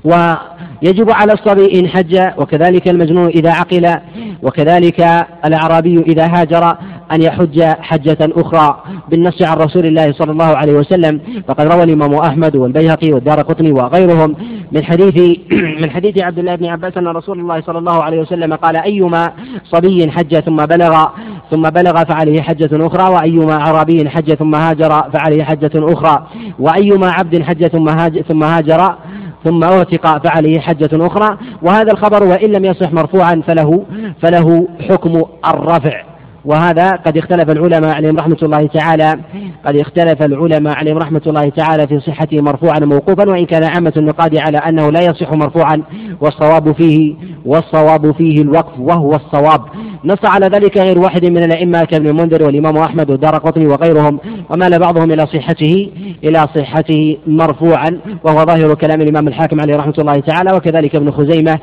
ويجب 0.03 1.11
على 1.11 1.33
الصبي 1.33 1.79
إن 1.79 1.87
حج 1.87 2.19
وكذلك 2.37 2.87
المجنون 2.87 3.27
إذا 3.27 3.51
عقل 3.51 3.95
وكذلك 4.43 4.99
الأعرابي 5.45 5.99
إذا 5.99 6.27
هاجر. 6.27 6.77
أن 7.11 7.21
يحج 7.21 7.63
حجة 7.63 8.17
أخرى 8.21 8.83
بالنص 9.09 9.41
عن 9.41 9.57
رسول 9.57 9.85
الله 9.85 10.11
صلى 10.11 10.31
الله 10.31 10.57
عليه 10.57 10.73
وسلم. 10.73 11.21
فقد 11.47 11.73
روى 11.73 11.83
الإمام 11.83 12.13
أحمد 12.13 12.55
والبيهقي 12.55 13.11
والدار 13.11 13.41
قطني 13.41 13.71
وغيرهم 13.71 14.35
من 14.71 14.83
حديث 14.83 15.37
من 15.81 15.89
حديث 15.89 16.21
عبد 16.23 16.39
الله 16.39 16.55
بن 16.55 16.65
عباس 16.65 16.97
أن 16.97 17.07
رسول 17.07 17.39
الله 17.39 17.61
صلى 17.61 17.79
الله 17.79 18.03
عليه 18.03 18.19
وسلم 18.19 18.53
قال 18.53 18.77
أيما 18.77 19.31
صبي 19.63 20.11
حج 20.11 20.39
ثم 20.39 20.55
بلغ 20.55 21.05
ثم 21.51 21.61
بلغ 21.61 22.03
فعليه 22.03 22.41
حجة 22.41 22.87
أخرى 22.87 23.13
وأيما 23.13 23.53
أعرابي 23.53 24.09
حج 24.09 24.33
ثم 24.33 24.55
هاجر 24.55 24.89
فعليه 25.13 25.43
حجة 25.43 25.71
أخرى 25.75 26.27
وأيما 26.59 27.11
عبد 27.11 27.43
حج 27.43 27.67
ثم 27.67 27.89
هاجر, 27.89 28.21
ثم 28.21 28.43
هاجر 28.43 28.95
ثم 29.43 29.63
أعتق 29.63 30.27
فعليه 30.27 30.59
حجة 30.59 31.07
أخرى. 31.07 31.37
وهذا 31.61 31.91
الخبر 31.91 32.23
وإن 32.23 32.51
لم 32.51 32.65
يصح 32.65 32.91
مرفوعا 32.91 33.41
فله 33.47 33.85
فله 34.21 34.67
حكم 34.89 35.23
الرفع. 35.53 36.06
وهذا 36.47 36.91
قد 36.91 37.17
اختلف 37.17 37.49
العلماء 37.49 37.95
عليهم 37.95 38.17
رحمة 38.17 38.37
الله 38.43 38.67
تعالى. 38.67 39.19
قد 39.65 39.75
اختلف 39.75 40.21
العلماء 40.21 40.75
عليهم 40.75 40.97
رحمة 40.97 41.21
الله 41.27 41.49
تعالى 41.49 41.87
في 41.87 41.99
صحته 41.99 42.41
مرفوعا 42.41 42.79
وموقوفا 42.83 43.29
وإن 43.29 43.45
كان 43.45 43.63
عامة 43.63 43.93
النقاد 43.97 44.37
على 44.37 44.57
أنه 44.57 44.89
لا 44.89 44.99
يصح 45.01 45.33
مرفوعا. 45.33 45.81
والصواب 46.21 46.71
فيه 46.71 47.15
والصواب 47.45 48.11
فيه 48.11 48.41
الوقف 48.41 48.79
وهو 48.79 49.15
الصواب. 49.15 49.61
نص 50.05 50.25
على 50.25 50.45
ذلك 50.45 50.77
غير 50.77 50.99
واحد 50.99 51.25
من 51.25 51.43
الأئمة 51.43 51.83
كابن 51.83 52.07
المنذر 52.07 52.43
والإمام 52.43 52.77
أحمد 52.77 53.11
والدار 53.11 53.35
قطني 53.35 53.67
وغيرهم. 53.67 54.19
ومال 54.49 54.79
بعضهم 54.79 55.11
إلى 55.11 55.25
صحته 55.25 55.89
إلى 56.23 56.47
صحته 56.55 57.17
مرفوعا 57.27 57.99
وهو 58.23 58.45
ظاهر 58.45 58.73
كلام 58.73 59.01
الإمام 59.01 59.27
الحاكم 59.27 59.61
عليه 59.61 59.75
رحمة 59.75 59.95
الله 59.99 60.19
تعالى 60.19 60.53
وكذلك 60.53 60.95
ابن 60.95 61.11
خزيمة 61.11 61.59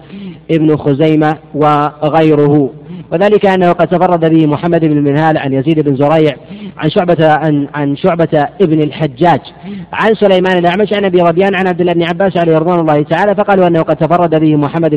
ابن 0.50 0.76
خزيمة 0.76 1.34
وغيره. 1.54 2.70
وذلك 3.14 3.46
أنه 3.46 3.72
قد 3.72 3.86
تفرد 3.86 4.34
به 4.34 4.46
محمد 4.46 4.80
بن 4.80 4.92
المنهال 4.92 5.38
عن 5.38 5.52
يزيد 5.52 5.80
بن 5.80 5.96
زريع 5.96 6.36
عن 6.76 6.90
شعبة 6.90 7.32
عن, 7.32 7.68
عن 7.74 7.96
شعبة 7.96 8.48
ابن 8.62 8.82
الحجاج. 8.82 9.40
عن 9.92 10.14
سليمان 10.14 10.58
الأعمش 10.58 10.92
عن 10.92 11.04
أبي 11.04 11.22
ربيان 11.22 11.54
عن 11.54 11.66
عبد 11.66 11.80
الله 11.80 11.92
بن 11.92 12.02
عباس 12.02 12.36
عليه 12.36 12.58
رضوان 12.58 12.80
الله 12.80 13.02
تعالى 13.02 13.34
فقالوا 13.34 13.66
أنه 13.66 13.82
قد 13.82 13.96
تفرد 13.96 14.40
به 14.40 14.56
محمد 14.56 14.94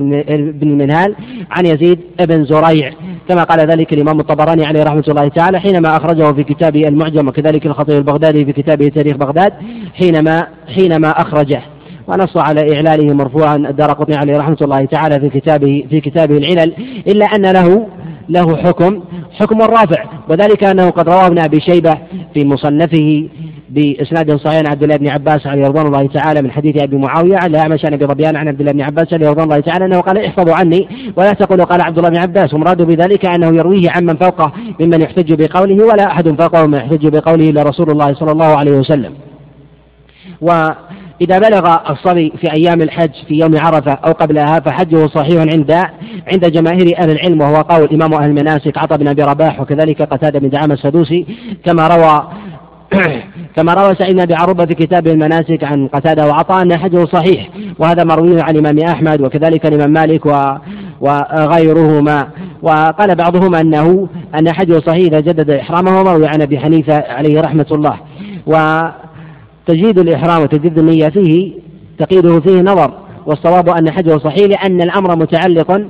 بن 0.59 0.69
المنهال 0.69 1.15
عن 1.51 1.65
يزيد 1.65 1.99
بن 2.19 2.45
زريع. 2.45 2.91
كما 3.29 3.43
قال 3.43 3.59
ذلك 3.59 3.93
الإمام 3.93 4.19
الطبراني 4.19 4.65
عليه 4.65 4.83
رحمة 4.83 5.03
الله 5.07 5.27
تعالى 5.27 5.59
حينما 5.59 5.97
أخرجه 5.97 6.33
في 6.33 6.43
كتابه 6.43 6.87
المعجم 6.87 7.27
وكذلك 7.27 7.65
الخطيب 7.65 7.97
البغدادي 7.97 8.45
في 8.45 8.53
كتابه 8.53 8.87
تاريخ 8.87 9.17
بغداد 9.17 9.53
حينما 9.93 10.47
حينما 10.75 11.09
أخرجه. 11.09 11.61
ونص 12.07 12.37
على 12.37 12.75
إعلاله 12.75 13.13
مرفوعا 13.13 13.55
الدار 13.55 13.91
قطني 13.91 14.15
عليه 14.15 14.37
رحمة 14.37 14.57
الله 14.61 14.85
تعالى 14.85 15.19
في 15.19 15.39
كتابه 15.39 15.85
في 15.89 16.01
كتابه 16.01 16.37
العلل 16.37 16.73
إلا 17.07 17.25
أن 17.25 17.45
له 17.51 17.87
له 18.29 18.57
حكم 18.57 19.03
حكم 19.31 19.61
الرافع 19.61 20.03
وذلك 20.29 20.63
أنه 20.63 20.89
قد 20.89 21.09
روى 21.09 21.27
ابن 21.27 21.39
أبي 21.39 21.59
شيبة 21.59 21.97
في 22.33 22.45
مصنفه 22.45 23.29
بإسناد 23.69 24.35
صحيح 24.35 24.57
عن 24.59 24.67
عبد 24.67 24.83
الله 24.83 24.95
بن 24.97 25.07
عباس 25.07 25.47
عليه 25.47 25.67
رضوان 25.67 25.85
الله 25.85 26.07
تعالى 26.07 26.41
من 26.41 26.51
حديث 26.51 26.81
أبي 26.83 26.97
معاوية 26.97 27.37
عن 27.37 27.55
أعمش 27.55 27.85
عن 27.85 27.93
أبي 27.93 28.05
ربيان 28.05 28.35
عن 28.35 28.47
عبد 28.47 28.59
الله 28.59 28.71
بن 28.71 28.81
عباس 28.81 29.13
عليه 29.13 29.29
رضوان 29.29 29.43
الله 29.43 29.59
تعالى 29.59 29.85
أنه 29.85 29.99
قال 29.99 30.25
احفظوا 30.25 30.53
عني 30.55 30.87
ولا 31.15 31.31
تقولوا 31.31 31.65
قال 31.65 31.81
عبد 31.81 31.97
الله 31.97 32.09
بن 32.09 32.17
عباس. 32.17 32.53
ومراد 32.53 32.81
بذلك 32.81 33.25
أنه 33.25 33.47
يرويه 33.47 33.89
عمن 33.89 34.15
فوقه 34.15 34.51
ممن 34.79 35.01
يحتج 35.01 35.33
بقوله 35.33 35.85
ولا 35.85 36.11
أحد 36.11 36.41
فوقه 36.41 36.67
من 36.67 36.77
يحتج 36.77 37.07
بقوله 37.07 37.49
إلا 37.49 37.63
رسول 37.63 37.89
الله 37.91 38.13
صلى 38.13 38.31
الله 38.31 38.57
عليه 38.57 38.71
وسلم. 38.71 39.13
و 40.41 40.69
إذا 41.21 41.39
بلغ 41.39 41.77
الصبي 41.89 42.33
في 42.41 42.53
أيام 42.53 42.81
الحج 42.81 43.11
في 43.27 43.39
يوم 43.39 43.57
عرفة 43.57 43.91
أو 43.91 44.11
قبلها 44.11 44.59
فحجه 44.59 45.07
صحيح 45.07 45.41
عند 45.41 45.71
عند 46.33 46.51
جماهير 46.51 46.97
أهل 46.97 47.11
العلم 47.11 47.41
وهو 47.41 47.55
قول 47.55 47.89
إمام 47.93 48.13
أهل 48.13 48.29
المناسك 48.29 48.77
عطى 48.77 48.97
بن 48.97 49.07
أبي 49.07 49.23
رباح 49.23 49.61
وكذلك 49.61 50.01
قتادة 50.01 50.39
بن 50.39 50.49
دعامة 50.49 50.73
السدوسي 50.73 51.25
كما 51.65 51.87
روى 51.87 52.27
كما 53.55 53.73
روى 53.73 53.95
سعيد 53.95 54.15
بن 54.15 54.21
أبي 54.21 54.35
عروبة 54.35 54.65
في 54.65 54.73
كتابه 54.73 55.11
المناسك 55.11 55.63
عن 55.63 55.87
قتادة 55.87 56.27
وعطاء 56.27 56.61
أن 56.61 56.77
حجه 56.77 57.05
صحيح 57.05 57.49
وهذا 57.79 58.03
مروي 58.03 58.41
عن 58.41 58.55
الإمام 58.55 58.79
أحمد 58.79 59.21
وكذلك 59.21 59.65
الإمام 59.65 59.91
مالك 59.91 60.25
و 60.25 60.57
وغيرهما. 61.01 62.27
وقال 62.61 63.15
بعضهم 63.15 63.55
أنه 63.55 64.07
أن 64.39 64.53
حجه 64.53 64.79
صحيح 64.79 65.05
إذا 65.05 65.19
جدد 65.19 65.49
إحرامه 65.49 65.99
ومروي 65.99 66.27
عن 66.27 66.41
أبي 66.41 66.59
حنيفة 66.59 67.03
عليه 67.09 67.41
رحمة 67.41 67.67
الله. 67.71 67.97
و 68.47 68.55
تجديد 69.67 69.99
الإحرام 69.99 70.41
وتجديد 70.41 70.79
النية 70.79 71.09
فيه 71.09 71.51
تقييده 71.99 72.39
فيه 72.39 72.61
نظر 72.61 72.93
والصواب 73.25 73.69
أن 73.69 73.91
حجه 73.91 74.17
صحيح 74.17 74.47
لأن 74.47 74.81
الأمر 74.81 75.15
متعلق 75.15 75.81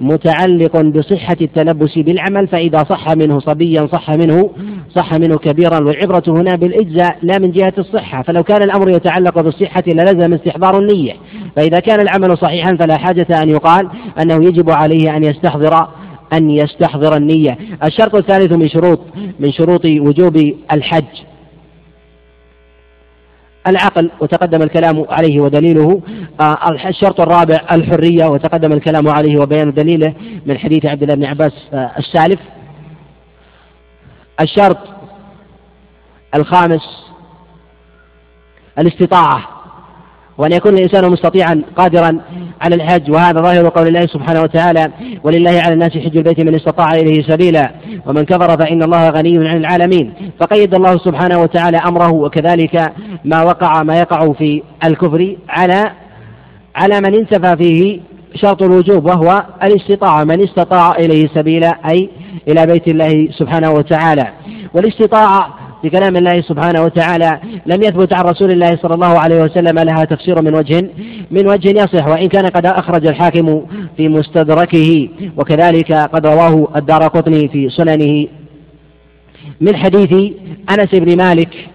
متعلق 0.00 0.80
بصحة 0.80 1.36
التلبس 1.40 1.98
بالعمل 1.98 2.48
فإذا 2.48 2.78
صح 2.78 3.10
منه 3.10 3.38
صبيا 3.38 3.86
صح 3.92 4.10
منه 4.10 4.50
صح 4.94 5.14
منه 5.14 5.36
كبيرا 5.36 5.84
والعبرة 5.84 6.22
هنا 6.28 6.56
بالإجزاء 6.56 7.18
لا 7.22 7.38
من 7.38 7.50
جهة 7.50 7.72
الصحة. 7.78 8.22
فلو 8.22 8.42
كان 8.42 8.62
الأمر 8.62 8.90
يتعلق 8.90 9.40
بالصحة 9.40 9.82
للزم 9.86 10.34
استحضار 10.34 10.78
النية. 10.78 11.12
فإذا 11.56 11.80
كان 11.80 12.00
العمل 12.00 12.38
صحيحا 12.38 12.76
فلا 12.76 12.98
حاجة 12.98 13.26
أن 13.42 13.48
يقال 13.48 13.88
أنه 14.22 14.44
يجب 14.44 14.70
عليه 14.70 15.16
أن 15.16 15.24
يستحضر 15.24 15.88
أن 16.32 16.50
يستحضر 16.50 17.16
النية. 17.16 17.58
الشرط 17.84 18.14
الثالث 18.14 18.52
من 18.52 18.68
شروط 18.68 19.00
من 19.40 19.52
شروط 19.52 19.84
وجوب 19.84 20.36
الحج. 20.72 21.04
العقل 23.66 24.10
وتقدم 24.20 24.62
الكلام 24.62 25.04
عليه 25.10 25.40
ودليله. 25.40 26.02
آه، 26.40 26.70
الشرط 26.88 27.20
الرابع 27.20 27.60
الحرية 27.72 28.26
وتقدم 28.26 28.72
الكلام 28.72 29.08
عليه 29.08 29.40
وبيان 29.40 29.72
دليله 29.72 30.14
من 30.46 30.58
حديث 30.58 30.86
عبد 30.86 31.02
الله 31.02 31.14
بن 31.14 31.24
عباس 31.24 31.52
آه، 31.72 31.90
السالف. 31.98 32.40
الشرط 34.40 34.78
الخامس 36.34 37.06
الاستطاعة. 38.78 39.55
وأن 40.38 40.52
يكون 40.52 40.74
الإنسان 40.74 41.10
مستطيعا 41.10 41.62
قادرا 41.76 42.18
على 42.60 42.74
الحج. 42.74 43.10
وهذا 43.10 43.40
ظاهر 43.40 43.68
قول 43.68 43.88
الله 43.88 44.00
سبحانه 44.00 44.42
وتعالى 44.42 44.92
ولله 45.24 45.60
على 45.64 45.74
الناس 45.74 45.90
حج 45.90 46.16
البيت 46.16 46.40
من 46.40 46.54
استطاع 46.54 46.94
إليه 46.94 47.22
سبيلا 47.22 47.70
ومن 48.06 48.24
كفر 48.24 48.58
فإن 48.58 48.82
الله 48.82 49.10
غني 49.10 49.48
عن 49.48 49.56
العالمين. 49.56 50.12
فقيد 50.40 50.74
الله 50.74 50.98
سبحانه 50.98 51.38
وتعالى 51.38 51.76
أمره 51.76 52.12
وكذلك 52.12 52.92
ما 53.24 53.42
وقع 53.42 53.82
ما 53.82 53.98
يقع 53.98 54.32
في 54.32 54.62
الكفر 54.84 55.36
على 55.48 55.92
على 56.76 57.00
من 57.00 57.14
انتفى 57.14 57.56
فيه 57.56 58.00
شرط 58.34 58.62
الوجوب 58.62 59.04
وهو 59.04 59.44
الاستطاعة 59.62 60.24
من 60.24 60.42
استطاع 60.42 60.90
إليه 60.90 61.28
سبيلا 61.34 61.78
أي 61.90 62.10
إلى 62.48 62.66
بيت 62.66 62.88
الله 62.88 63.28
سبحانه 63.38 63.70
وتعالى. 63.70 64.26
والاستطاعة 64.74 65.54
في 65.82 65.90
كلام 65.90 66.16
الله 66.16 66.40
سبحانه 66.40 66.82
وتعالى 66.82 67.40
لم 67.66 67.82
يثبت 67.82 68.12
عن 68.12 68.24
رسول 68.24 68.50
الله 68.50 68.76
صلى 68.82 68.94
الله 68.94 69.18
عليه 69.18 69.42
وسلم 69.42 69.78
لها 69.78 70.04
تفسير 70.04 70.42
من 70.42 70.54
وجه 70.54 70.90
من 71.30 71.46
وجه 71.48 71.68
يصح 71.68 72.06
وإن 72.06 72.28
كان 72.28 72.46
قد 72.46 72.66
أخرج 72.66 73.06
الحاكم 73.06 73.62
في 73.96 74.08
مستدركه 74.08 75.08
وكذلك 75.36 75.92
قد 75.92 76.26
رواه 76.26 76.68
الدار 76.76 77.02
قطني 77.02 77.48
في 77.48 77.68
سننه. 77.68 78.26
من 79.60 79.76
حديث 79.76 80.32
أنس 80.70 80.94
بن 80.94 81.16
مالك 81.16 81.68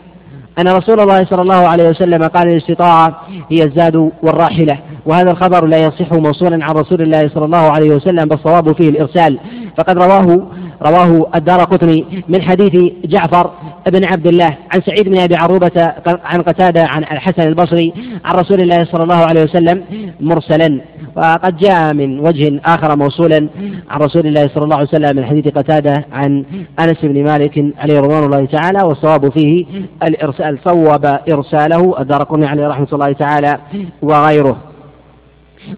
أن 0.59 0.67
رسول 0.67 0.99
الله 0.99 1.25
صلى 1.25 1.41
الله 1.41 1.67
عليه 1.67 1.89
وسلم 1.89 2.23
قال 2.23 2.47
الاستطاعة 2.47 3.21
هي 3.51 3.63
الزاد 3.63 4.11
والراحلة 4.23 4.79
وهذا 5.05 5.31
الخبر 5.31 5.65
لا 5.65 5.77
يصح 5.77 6.13
موصولا 6.13 6.65
عن 6.65 6.75
رسول 6.75 7.01
الله 7.01 7.29
صلى 7.33 7.45
الله 7.45 7.71
عليه 7.71 7.89
وسلم 7.89 8.25
بالصواب 8.25 8.75
فيه 8.77 8.89
الإرسال. 8.89 9.39
فقد 9.77 9.97
رواه 9.97 10.47
رواه 10.85 11.29
الدار 11.35 11.59
قطني 11.59 12.23
من 12.29 12.41
حديث 12.41 12.91
جعفر 13.05 13.51
بن 13.87 14.05
عبد 14.05 14.27
الله 14.27 14.57
عن 14.73 14.81
سعيد 14.81 15.09
بن 15.09 15.19
أبي 15.19 15.35
عروبة 15.35 15.93
عن 16.05 16.41
قتادة 16.41 16.87
عن 16.87 17.03
الحسن 17.03 17.47
البصري 17.47 17.93
عن 18.25 18.35
رسول 18.35 18.61
الله 18.61 18.83
صلى 18.83 19.03
الله 19.03 19.15
عليه 19.15 19.43
وسلم 19.43 19.83
مرسلا. 20.19 20.81
وقد 21.15 21.57
جاء 21.57 21.93
من 21.93 22.19
وجه 22.19 22.61
آخر 22.65 22.95
موصولا 22.95 23.49
عن 23.89 23.99
رسول 23.99 24.27
الله 24.27 24.47
صلى 24.47 24.63
الله 24.63 24.75
عليه 24.75 24.87
وسلم 24.87 25.17
من 25.17 25.25
حديث 25.25 25.47
قتادة 25.47 26.05
عن 26.11 26.45
أنس 26.79 26.97
بن 27.03 27.23
مالك 27.23 27.73
عليه 27.77 27.99
رضوان 27.99 28.23
الله 28.23 28.45
تعالى 28.45 28.83
والصواب 28.83 29.31
فيه 29.31 29.65
الإرسال 30.03 30.59
صوب 30.65 31.05
إرساله 31.31 32.01
الدار 32.01 32.23
عليه 32.45 32.67
رحمة 32.67 32.87
الله 32.93 33.13
تعالى 33.13 33.57
وغيره. 34.01 34.70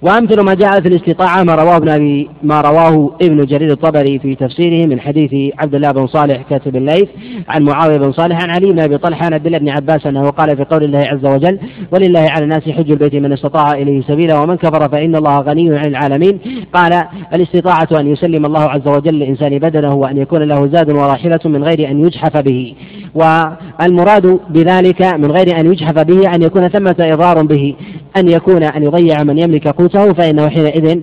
وأمثل 0.01 0.41
ما 0.41 0.53
جاء 0.53 0.81
في 0.81 0.87
الاستطاعة 0.87 1.43
ما 1.43 1.55
رواه 1.55 1.77
ابن 1.77 1.89
أبي 1.89 2.29
ما 2.43 2.61
رواه 2.61 3.15
ابن 3.21 3.45
جرير 3.45 3.71
الطبري 3.71 4.19
في 4.19 4.35
تفسيره 4.35 4.87
من 4.87 4.99
حديث 4.99 5.53
عبد 5.59 5.75
الله 5.75 5.91
بن 5.91 6.07
صالح 6.07 6.41
كاتب 6.49 6.75
الليث 6.75 7.09
عن 7.49 7.63
معاوية 7.63 7.97
بن 7.97 8.11
صالح 8.11 8.43
عن 8.43 8.49
علي 8.49 8.71
بن 8.71 8.79
أبي 8.79 8.97
طلحة 8.97 9.25
عن 9.25 9.33
عبد 9.33 9.45
الله 9.45 9.57
بن 9.57 9.69
عباس 9.69 10.05
أنه 10.05 10.29
قال 10.29 10.57
في 10.57 10.63
قول 10.63 10.83
الله 10.83 10.99
عز 10.99 11.25
وجل 11.25 11.59
ولله 11.91 12.19
على 12.19 12.43
الناس 12.43 12.69
حج 12.69 12.91
البيت 12.91 13.15
من 13.15 13.33
استطاع 13.33 13.71
إليه 13.71 14.01
سبيلا 14.01 14.39
ومن 14.39 14.55
كفر 14.55 14.89
فإن 14.89 15.15
الله 15.15 15.39
غني 15.39 15.77
عن 15.77 15.85
العالمين 15.85 16.39
قال 16.73 17.03
الاستطاعة 17.33 17.87
أن 17.99 18.07
يسلم 18.07 18.45
الله 18.45 18.61
عز 18.61 18.87
وجل 18.87 19.13
للإنسان 19.13 19.59
بدنه 19.59 19.93
وأن 19.93 20.17
يكون 20.17 20.43
له 20.43 20.67
زاد 20.67 20.91
وراحلة 20.91 21.39
من 21.45 21.63
غير 21.63 21.91
أن 21.91 22.05
يجحف 22.05 22.37
به. 22.37 22.75
والمراد 23.15 24.39
بذلك 24.49 25.01
من 25.01 25.31
غير 25.31 25.59
أن 25.59 25.71
يجحف 25.71 25.99
به 25.99 26.35
أن 26.35 26.41
يكون 26.41 26.67
ثمة 26.67 26.95
إضرار 26.99 27.43
به 27.43 27.75
أن 28.17 28.29
يكون 28.29 28.63
أن 28.63 28.83
يضيع 28.83 29.23
من 29.23 29.37
يملك 29.37 29.72
قوته 29.77 30.13
فإنه 30.13 30.49
حينئذ 30.49 30.99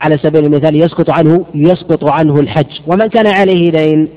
على 0.00 0.18
سبيل 0.18 0.44
المثال 0.44 0.76
يسقط 0.76 1.10
عنه 1.10 1.44
يسقط 1.54 2.04
عنه 2.04 2.40
الحج. 2.40 2.80
ومن 2.86 3.06
كان 3.06 3.26
عليه 3.26 3.70
دين 3.70 4.08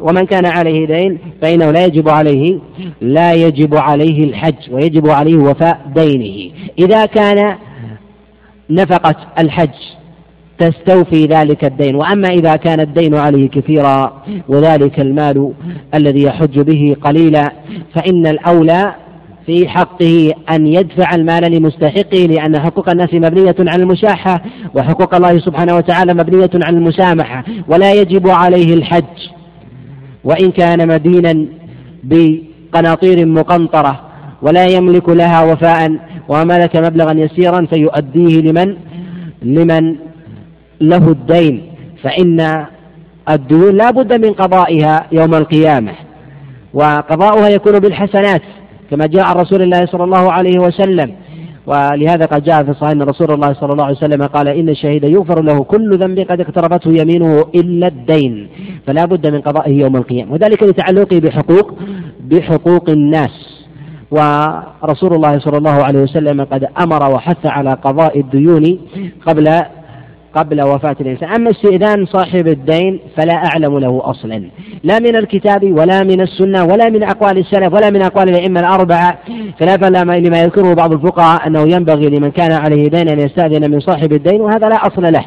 ومن 0.00 0.26
كان 0.26 0.46
عليه 0.46 0.86
دين 0.86 1.18
فإنه 1.42 1.70
لا 1.70 1.84
يجب 1.84 2.08
عليه 2.08 2.58
لا 3.00 3.32
يجب 3.32 3.74
عليه 3.74 4.24
الحج 4.24 4.70
ويجب 4.70 5.08
عليه 5.08 5.36
وفاء 5.36 5.80
دينه. 5.94 6.50
إذا 6.78 7.06
كان 7.06 7.56
نفقة 8.70 9.14
الحج 9.38 9.74
تستوفي 10.58 11.26
ذلك 11.26 11.64
الدين 11.64 11.94
وأما 11.94 12.28
إذا 12.28 12.56
كان 12.56 12.80
الدين 12.80 13.14
عليه 13.14 13.48
كثيرا 13.48 14.22
وذلك 14.48 15.00
المال 15.00 15.52
الذي 15.94 16.22
يحج 16.22 16.60
به 16.60 16.96
قليلا 17.02 17.52
فإن 17.94 18.26
الأولى 18.26 18.94
في 19.46 19.68
حقه 19.68 20.32
أن 20.50 20.66
يدفع 20.66 21.14
المال 21.14 21.52
لمستحقه 21.52 22.18
لأن 22.18 22.60
حقوق 22.60 22.90
الناس 22.90 23.14
مبنية 23.14 23.54
على 23.58 23.82
المشاحة 23.82 24.42
وحقوق 24.74 25.14
الله 25.14 25.38
سبحانه 25.38 25.76
وتعالى 25.76 26.14
مبنية 26.14 26.50
على 26.54 26.76
المسامحة 26.76 27.44
ولا 27.68 27.92
يجب 27.92 28.28
عليه 28.28 28.74
الحج. 28.74 29.30
وإن 30.24 30.50
كان 30.50 30.88
مدينا 30.88 31.46
بقناطير 32.04 33.26
مقنطرة 33.26 34.00
ولا 34.42 34.66
يملك 34.66 35.08
لها 35.08 35.52
وفاء 35.52 35.90
وملك 36.28 36.76
مبلغا 36.76 37.12
يسيرا 37.12 37.66
فيؤديه 37.66 38.40
لمن؟ 38.40 38.76
لمن 39.42 39.96
له 40.80 41.08
الدين. 41.08 41.62
فإن 42.02 42.66
الديون 43.30 43.76
لا 43.76 43.90
بد 43.90 44.26
من 44.26 44.32
قضائها 44.32 45.06
يوم 45.12 45.34
القيامة 45.34 45.92
وقضاؤها 46.74 47.48
يكون 47.48 47.78
بالحسنات. 47.78 48.42
كما 48.92 49.06
جاء 49.06 49.24
عن 49.24 49.36
رسول 49.36 49.62
الله 49.62 49.86
صلى 49.86 50.04
الله 50.04 50.32
عليه 50.32 50.58
وسلم. 50.58 51.10
ولهذا 51.66 52.24
قد 52.26 52.42
جاء 52.44 52.64
في 52.64 52.70
الصحيح 52.70 52.90
أن 52.90 53.02
رسول 53.02 53.30
الله 53.30 53.52
صلى 53.52 53.72
الله 53.72 53.84
عليه 53.84 53.96
وسلم 53.96 54.22
قال 54.22 54.48
إن 54.48 54.68
الشهيد 54.68 55.04
يغفر 55.04 55.42
له 55.42 55.64
كل 55.64 55.98
ذنب 55.98 56.18
قد 56.18 56.40
اقتربته 56.40 56.90
يمينه 57.00 57.44
إلا 57.54 57.86
الدين 57.86 58.48
فلا 58.86 59.04
بد 59.04 59.26
من 59.34 59.40
قضائه 59.40 59.72
يوم 59.72 59.96
القيامة. 59.96 60.32
وذلك 60.32 60.62
لتعلقه 60.62 61.18
بحقوق 61.18 61.74
بحقوق 62.30 62.90
الناس. 62.90 63.64
ورسول 64.10 65.14
الله 65.14 65.38
صلى 65.38 65.58
الله 65.58 65.84
عليه 65.84 66.00
وسلم 66.02 66.44
قد 66.44 66.68
أمر 66.80 67.02
وحث 67.14 67.46
على 67.46 67.70
قضاء 67.70 68.20
الديون 68.20 68.78
قبل 69.26 69.46
قبل 70.34 70.62
وفاة 70.62 70.96
الإنسان. 71.00 71.28
أما 71.28 71.50
استئذان 71.50 72.06
صاحب 72.06 72.48
الدين 72.48 73.00
فلا 73.16 73.34
أعلم 73.34 73.78
له 73.78 74.00
أصلا. 74.04 74.50
لا 74.84 74.98
من 74.98 75.16
الكتاب 75.16 75.64
ولا 75.64 76.02
من 76.02 76.20
السنة 76.20 76.64
ولا 76.64 76.90
من 76.90 77.02
أقوال 77.02 77.38
السلف 77.38 77.74
ولا 77.74 77.90
من 77.90 78.02
أقوال 78.02 78.28
الأئمة 78.28 78.60
الأربعة. 78.60 79.18
خلافا 79.60 79.86
لما 79.86 80.40
يذكره 80.40 80.74
بعض 80.74 80.92
الفقهاء 80.92 81.46
أنه 81.46 81.60
ينبغي 81.60 82.08
لمن 82.08 82.30
كان 82.30 82.52
عليه 82.52 82.88
دين 82.88 83.08
أن 83.08 83.18
يستأذن 83.18 83.70
من 83.70 83.80
صاحب 83.80 84.12
الدين 84.12 84.40
وهذا 84.40 84.68
لا 84.68 84.76
أصل 84.76 85.02
له. 85.02 85.24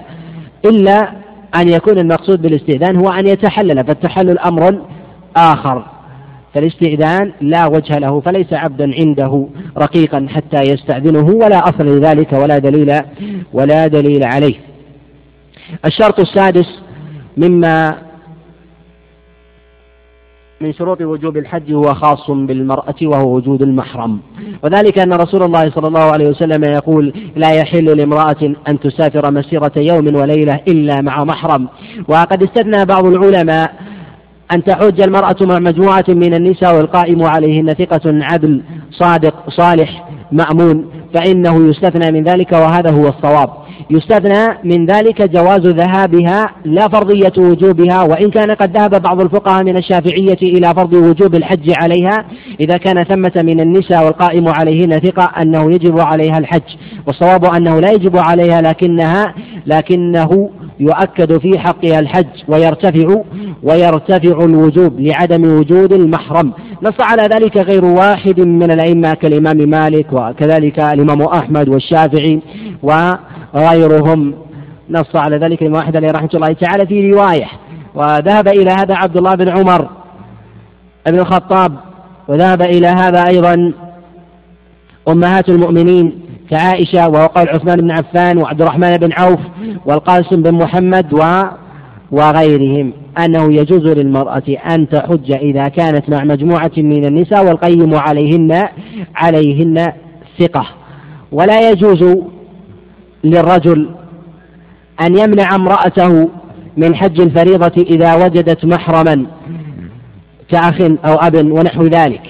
إلا 0.66 1.12
أن 1.56 1.70
يكون 1.70 1.98
المقصود 1.98 2.42
بالاستئذان 2.42 2.96
هو 2.96 3.10
أن 3.10 3.28
يتحلل 3.28 3.86
فالتحلل 3.88 4.40
أمر 4.40 4.80
آخر. 5.38 5.86
فالاستئذان 6.54 7.32
لا 7.42 7.66
وجه 7.66 7.98
له 7.98 8.20
فليس 8.20 8.54
عبدا 8.54 8.92
عنده 9.00 9.48
رقيقا 9.78 10.28
حتى 10.30 10.62
يستأذنه 10.62 11.26
ولا 11.26 11.70
أصل 11.70 11.86
لذلك 11.86 12.34
ولا 12.34 12.58
دليل 12.58 12.94
ولا 13.54 13.88
دليل 13.88 14.24
عليه. 14.24 14.56
الشرط 15.86 16.20
السادس 16.20 16.68
مما 17.38 17.96
من 20.62 20.74
شروط 20.74 21.02
وجوب 21.02 21.38
الحج 21.38 21.74
هو 21.74 21.94
خاص 21.94 22.32
بالمرأة 22.32 22.96
وهو 23.02 23.36
وجود 23.36 23.62
المحرم. 23.62 24.20
وذلك 24.64 25.00
أن 25.00 25.14
رسول 25.14 25.44
الله 25.44 25.70
صلى 25.70 25.88
الله 25.88 26.04
عليه 26.04 26.28
وسلم 26.28 26.64
يقول 26.64 27.14
لا 27.36 27.52
يحل 27.52 27.98
لامرأة 27.98 28.56
أن 28.68 28.80
تسافر 28.80 29.32
مسيرة 29.32 29.72
يوم 29.78 30.16
وليلة 30.16 30.60
إلا 30.68 31.02
مع 31.02 31.24
محرم. 31.24 31.68
وقد 32.08 32.44
استثنى 32.44 32.86
بعض 32.86 33.06
العلماء 33.06 33.74
أن 34.54 34.64
تحج 34.64 35.02
المرأة 35.02 35.36
مع 35.42 35.60
مجموعة 35.60 36.06
من 36.08 36.34
النساء 36.34 36.76
والقائم 36.78 37.24
عليهن 37.24 37.74
ثقة 37.74 38.02
عدل 38.06 38.62
صادق 38.92 39.50
صالح 39.50 40.10
مأمون 40.32 40.92
فإنه 41.14 41.70
يستثنى 41.70 42.12
من 42.12 42.24
ذلك 42.24 42.52
وهذا 42.52 42.92
هو 42.92 43.08
الصواب. 43.08 43.65
يستثنى 43.90 44.58
من 44.64 44.86
ذلك 44.86 45.22
جواز 45.22 45.68
ذهابها 45.68 46.46
لا 46.66 46.88
فرضية 46.88 47.34
وجوبها 47.38 48.04
وإن 48.04 48.32
كان 48.32 48.52
قد 48.52 48.78
ذهب 48.78 49.02
بعض 49.02 49.22
الفقهاء 49.22 49.64
من 49.64 49.78
الشافعية 49.78 50.38
إلى 50.42 50.74
فرض 50.76 50.94
وجوب 50.94 51.36
الحج 51.36 51.74
عليها 51.82 52.26
إذا 52.60 52.78
كان 52.78 53.04
ثمة 53.04 53.44
من 53.44 53.60
النساء 53.60 54.06
والقائم 54.06 54.48
عليهن 54.48 55.00
ثقة 55.00 55.42
أنه 55.42 55.72
يجب 55.72 56.00
عليها 56.00 56.38
الحج 56.38 56.76
والصواب 57.08 57.46
أنه 57.46 57.80
لا 57.80 57.92
يجب 57.92 58.18
عليها 58.18 58.62
لكنها 58.62 59.34
لكنه 59.66 60.50
يؤكد 60.80 61.38
في 61.38 61.60
حقها 61.60 62.00
الحج 62.00 62.44
ويرتفع 62.48 63.22
ويرتفع 63.64 64.46
الوجوب 64.46 65.00
لعدم 65.00 65.44
وجود 65.44 65.94
المحرم. 65.94 66.52
نص 66.84 66.94
على 67.02 67.24
ذلك 67.24 67.58
غير 67.58 67.86
واحد 67.86 68.40
من 68.40 68.72
الأئمة 68.72 69.14
كالإمام 69.14 69.58
مالك 69.58 70.14
وكذلك 70.14 70.80
الإمام 70.80 71.22
أحمد 71.22 71.70
والشافعي 71.70 72.42
وغيرهم 73.56 74.34
نص 74.90 75.16
على 75.16 75.38
ذلك 75.38 75.62
الإمام 75.62 75.82
أحمد 75.82 75.96
عليه 75.96 76.12
رحمة 76.12 76.30
الله 76.34 76.54
تعالى 76.54 76.88
في 76.88 77.12
رواية. 77.12 77.48
وذهب 77.96 78.48
إلى 78.48 78.72
هذا 78.72 78.96
عبد 78.96 79.18
الله 79.18 79.36
بن 79.36 79.50
عمر 79.50 79.90
بن 81.08 81.20
الخطاب. 81.20 81.76
وذهب 82.28 82.62
إلى 82.62 82.88
هذا 82.88 83.28
أيضا 83.28 83.74
أمهات 85.08 85.50
المؤمنين 85.50 86.22
كعائشة 86.50 87.10
وقال 87.10 87.50
عثمان 87.50 87.78
بن 87.78 87.92
عفان 87.92 88.38
وعبد 88.38 88.62
الرحمن 88.62 88.98
بن 88.98 89.14
عوف 89.14 89.40
والقاسم 89.86 90.42
بن 90.42 90.52
محمد 90.52 91.14
و 91.14 91.44
وغيرهم. 92.12 92.94
أنه 93.26 93.54
يجوز 93.54 93.88
للمرأة 93.88 94.44
أن 94.70 94.90
تحج 94.90 95.32
إذا 95.32 95.68
كانت 95.68 96.10
مع 96.10 96.24
مجموعة 96.24 96.72
من 96.78 97.06
النساء 97.06 97.46
والقيم 97.46 97.96
عليهن 97.96 98.64
عليهن 99.16 99.88
ثقة. 100.40 100.66
ولا 101.32 101.70
يجوز 101.70 102.18
للرجل 103.26 103.90
أن 105.02 105.18
يمنع 105.18 105.56
امرأته 105.56 106.30
من 106.78 106.96
حج 106.96 107.22
الفريضة 107.22 107.84
إذا 107.84 108.16
وجدت 108.16 108.66
محرما 108.66 109.26
كأخ 110.50 110.82
أو 110.82 111.16
أب 111.16 111.36
ونحو 111.36 111.84
ذلك. 111.84 112.22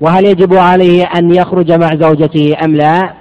وهل 0.00 0.24
يجب 0.24 0.54
عليه 0.54 1.04
أن 1.04 1.34
يخرج 1.34 1.72
مع 1.72 1.88
زوجته 1.94 2.56
أم 2.64 2.76
لا؟ 2.76 3.12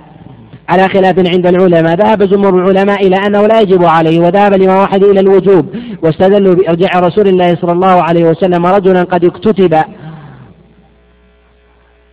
على 0.69 0.89
خلاف 0.89 1.19
عند 1.19 1.47
العلماء 1.47 1.95
ذهب 1.95 2.23
جمهور 2.23 2.61
العلماء 2.61 3.07
إلى 3.07 3.15
أنه 3.15 3.47
لا 3.47 3.61
يجب 3.61 3.85
عليه 3.85 4.19
وذهب 4.19 4.53
الإمام 4.53 4.77
أحد 4.77 5.03
إلى 5.03 5.19
الوجوب. 5.19 5.65
واستدلوا 6.01 6.55
بإرجاع 6.55 6.99
رسول 6.99 7.27
الله 7.27 7.55
صلى 7.55 7.71
الله 7.71 8.03
عليه 8.03 8.25
وسلم 8.25 8.65
رجلا 8.65 9.03
قد 9.03 9.25
اكتتب 9.25 9.75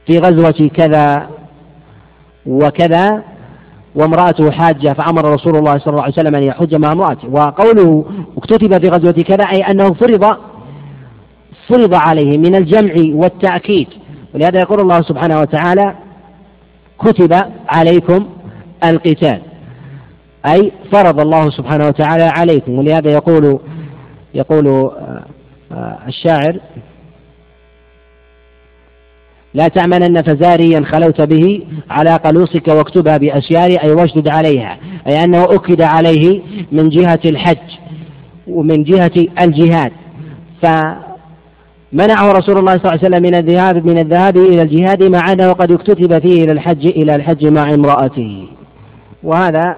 في 0.07 0.19
غزوة 0.19 0.71
كذا 0.75 1.29
وكذا 2.47 3.34
وامرأته 3.95 4.51
حاجة 4.51 4.93
فأمر 4.93 5.35
رسول 5.35 5.57
الله 5.57 5.79
صلى 5.79 5.87
الله 5.87 6.03
عليه 6.03 6.13
وسلم 6.13 6.35
أن 6.35 6.43
يحج 6.43 6.75
مع 6.75 6.93
امرأته. 6.93 7.29
وقوله 7.29 8.05
اكتتب 8.39 8.83
في 8.83 8.89
غزوة 8.89 9.13
كذا 9.13 9.45
أي 9.45 9.61
أنه 9.61 9.95
فرض 9.95 10.37
فرض 11.69 11.95
عليه 11.95 12.39
من 12.39 12.55
الجمع 12.55 12.95
والتأكيد. 13.15 13.89
ولهذا 14.35 14.59
يقول 14.59 14.81
الله 14.81 15.03
سبحانه 15.03 15.41
وتعالى 15.41 15.95
كتب 16.99 17.33
عليكم 17.69 18.27
القتال 18.85 19.41
أي 20.47 20.73
فرض 20.93 21.21
الله 21.21 21.51
سبحانه 21.51 21.87
وتعالى 21.87 22.31
عليكم. 22.39 22.79
ولهذا 22.79 23.11
يقول 23.11 23.59
يقول 24.35 24.69
آه، 24.69 25.25
آه، 25.73 25.99
الشاعر 26.09 26.61
لا 29.55 29.69
تعملن 29.69 30.23
فزاريا 30.23 30.85
خلوت 30.85 31.21
به 31.21 31.63
على 31.91 32.17
قلوصك 32.17 32.69
واكتبها 32.69 33.17
بأسيار 33.17 33.71
أي 33.83 33.93
واشدد 33.93 34.29
عليها 34.29 34.79
أي 35.07 35.25
أنه 35.25 35.45
أكد 35.45 35.83
عليه 35.83 36.43
من 36.73 36.89
جهة 36.89 37.21
الحج 37.25 37.71
ومن 38.49 38.85
جهة 38.85 39.27
الجهاد. 39.41 39.93
فمنعه 40.63 42.33
رسول 42.33 42.59
الله 42.59 42.73
صلى 42.73 42.85
الله 42.85 42.91
عليه 42.91 43.01
وسلم 43.01 43.23
من 43.23 43.35
الذهاب 43.35 43.87
من 43.87 43.99
الذهاب 43.99 44.37
إلى 44.37 44.63
الجهاد 44.63 45.03
مع 45.03 45.33
أنه 45.33 45.53
قد 45.53 45.73
اكتتب 45.73 46.19
فيه 46.19 46.45
إلى 46.45 46.53
الحج 46.53 46.87
إلى 46.87 47.15
الحج 47.15 47.47
مع 47.47 47.75
امرأته. 47.75 48.49
وهذا 49.23 49.77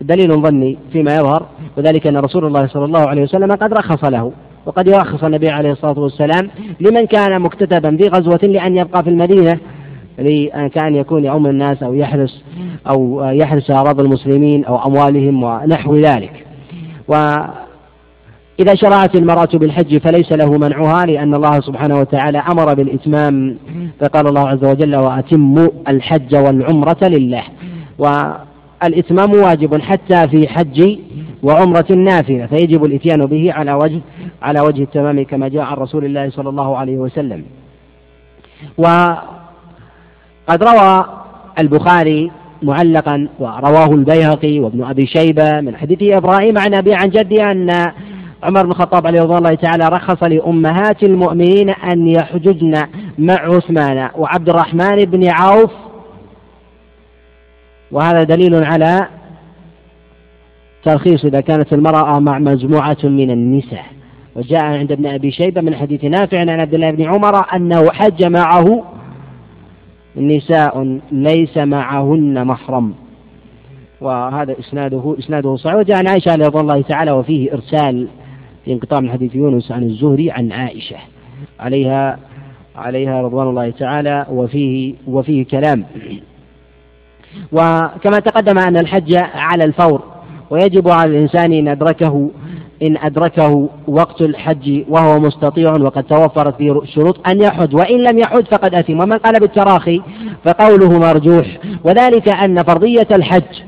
دليل 0.00 0.42
ظني 0.42 0.78
فيما 0.92 1.16
يظهر 1.16 1.46
وذلك 1.76 2.06
أن 2.06 2.16
رسول 2.16 2.44
الله 2.46 2.66
صلى 2.66 2.84
الله 2.84 3.08
عليه 3.08 3.22
وسلم 3.22 3.52
قد 3.52 3.72
رخص 3.72 4.04
له. 4.04 4.32
وقد 4.66 4.86
يرخص 4.86 5.24
النبي 5.24 5.48
عليه 5.48 5.72
الصلاة 5.72 5.98
والسلام 5.98 6.50
لمن 6.80 7.06
كان 7.06 7.40
مكتتبا 7.40 7.96
في 7.96 8.08
غزوة 8.08 8.40
لأن 8.42 8.76
يبقى 8.76 9.02
في 9.02 9.10
المدينة 9.10 9.58
كان 10.74 10.94
يكون 10.94 11.24
يؤم 11.24 11.46
الناس 11.46 11.82
أو 11.82 11.94
يحرس 11.94 12.44
أو 12.88 13.24
يحرس 13.30 13.70
أراضي 13.70 14.02
المسلمين 14.02 14.64
أو 14.64 14.86
أموالهم 14.86 15.42
ونحو 15.42 15.96
ذلك. 15.96 16.46
وإذا 17.08 18.74
شرعت 18.74 19.14
المرأة 19.16 19.48
بالحج 19.54 19.98
فليس 19.98 20.32
له 20.32 20.58
منعها 20.58 21.06
لأن 21.06 21.34
الله 21.34 21.60
سبحانه 21.60 22.00
وتعالى 22.00 22.38
أمر 22.38 22.74
بالإتمام 22.74 23.56
فقال 24.00 24.26
الله 24.26 24.48
عز 24.48 24.64
وجل 24.64 24.96
وأتموا 24.96 25.68
الحج 25.88 26.36
والعمرة 26.36 26.98
لله. 27.02 27.42
والإتمام 27.98 29.30
واجب 29.32 29.80
حتى 29.80 30.28
في 30.28 30.48
حج 30.48 30.98
وعمرة 31.42 31.92
نافلة 31.92 32.46
فيجب 32.46 32.84
الإتيان 32.84 33.26
به 33.26 33.52
على 33.52 33.72
وجه 33.72 34.00
على 34.42 34.60
وجه 34.60 34.82
التمام 34.82 35.24
كما 35.24 35.48
جاء 35.48 35.62
عن 35.62 35.76
رسول 35.76 36.04
الله 36.04 36.30
صلى 36.30 36.48
الله 36.48 36.76
عليه 36.76 36.98
وسلم. 36.98 37.44
وقد 38.78 40.62
روى 40.62 41.04
البخاري 41.58 42.30
معلقا 42.62 43.28
ورواه 43.38 43.94
البيهقي 43.94 44.60
وابن 44.60 44.84
أبي 44.84 45.06
شيبة 45.06 45.60
من 45.60 45.76
حديث 45.76 45.98
إبراهيم 46.02 46.58
عن 46.58 46.74
أبي 46.74 46.94
عن 46.94 47.08
جدي 47.08 47.42
أن 47.42 47.70
عمر 48.42 48.62
بن 48.62 48.70
الخطاب 48.70 49.06
عليه 49.06 49.22
رضوان 49.22 49.38
الله 49.38 49.54
تعالى 49.54 49.88
رخص 49.88 50.22
لأمهات 50.22 51.02
المؤمنين 51.02 51.70
أن 51.70 52.06
يحججن 52.06 52.74
مع 53.18 53.34
عثمان 53.34 54.10
وعبد 54.16 54.48
الرحمن 54.48 54.96
بن 55.04 55.28
عوف. 55.28 55.70
وهذا 57.92 58.22
دليل 58.22 58.64
على 58.64 59.08
ترخيص 60.84 61.24
إذا 61.24 61.40
كانت 61.40 61.72
المرأة 61.72 62.18
مع 62.18 62.38
مجموعة 62.38 62.96
من 63.04 63.30
النساء. 63.30 63.84
وجاء 64.36 64.64
عند 64.64 64.92
ابن 64.92 65.06
أبي 65.06 65.30
شيبة 65.30 65.60
من 65.60 65.74
حديث 65.74 66.04
نافع 66.04 66.40
عن 66.40 66.48
عبد 66.48 66.74
الله 66.74 66.90
بن 66.90 67.04
عمر 67.04 67.56
أنه 67.56 67.90
حج 67.92 68.24
معه 68.24 68.84
نساء 70.16 70.98
ليس 71.12 71.56
معهن 71.56 72.46
محرم. 72.46 72.94
وهذا 74.00 74.58
إسناده 74.58 75.16
إسناده 75.18 75.56
صحيح. 75.56 75.76
وجاء 75.76 75.96
عن 75.96 76.08
عائشة 76.08 76.34
رضي 76.34 76.60
الله 76.60 76.82
تعالى 76.82 77.10
وفيه 77.10 77.52
إرسال 77.52 78.08
في 78.64 78.72
انقطاع 78.72 79.00
من 79.00 79.10
حديث 79.10 79.34
يونس 79.34 79.72
عن 79.72 79.82
الزهري 79.82 80.30
عن 80.30 80.52
عائشة. 80.52 80.96
عليها 81.60 82.18
عليها 82.76 83.22
رضوان 83.22 83.48
الله 83.48 83.70
تعالى 83.70 84.26
وفيه 84.30 84.94
وفيه 85.06 85.44
كلام. 85.44 85.84
وكما 87.52 88.18
تقدم 88.18 88.58
أن 88.58 88.76
الحج 88.76 89.14
على 89.34 89.64
الفور. 89.64 90.09
ويجب 90.50 90.88
على 90.88 91.10
الإنسان 91.10 91.52
إن 91.52 91.68
أدركه 91.68 92.30
إن 92.82 92.96
أدركه 92.96 93.68
وقت 93.88 94.20
الحج 94.20 94.84
وهو 94.88 95.20
مستطيع 95.20 95.72
وقد 95.72 96.02
توفرت 96.02 96.56
فيه 96.56 96.80
شروط 96.94 97.28
أن 97.28 97.40
يحج 97.40 97.74
وإن 97.74 97.98
لم 97.98 98.18
يحج 98.18 98.44
فقد 98.44 98.74
أثم 98.74 99.00
ومن 99.00 99.18
قال 99.18 99.40
بالتراخي 99.40 100.02
فقوله 100.44 100.98
مرجوح 100.98 101.46
وذلك 101.84 102.28
أن 102.28 102.62
فرضية 102.62 103.06
الحج 103.12 103.62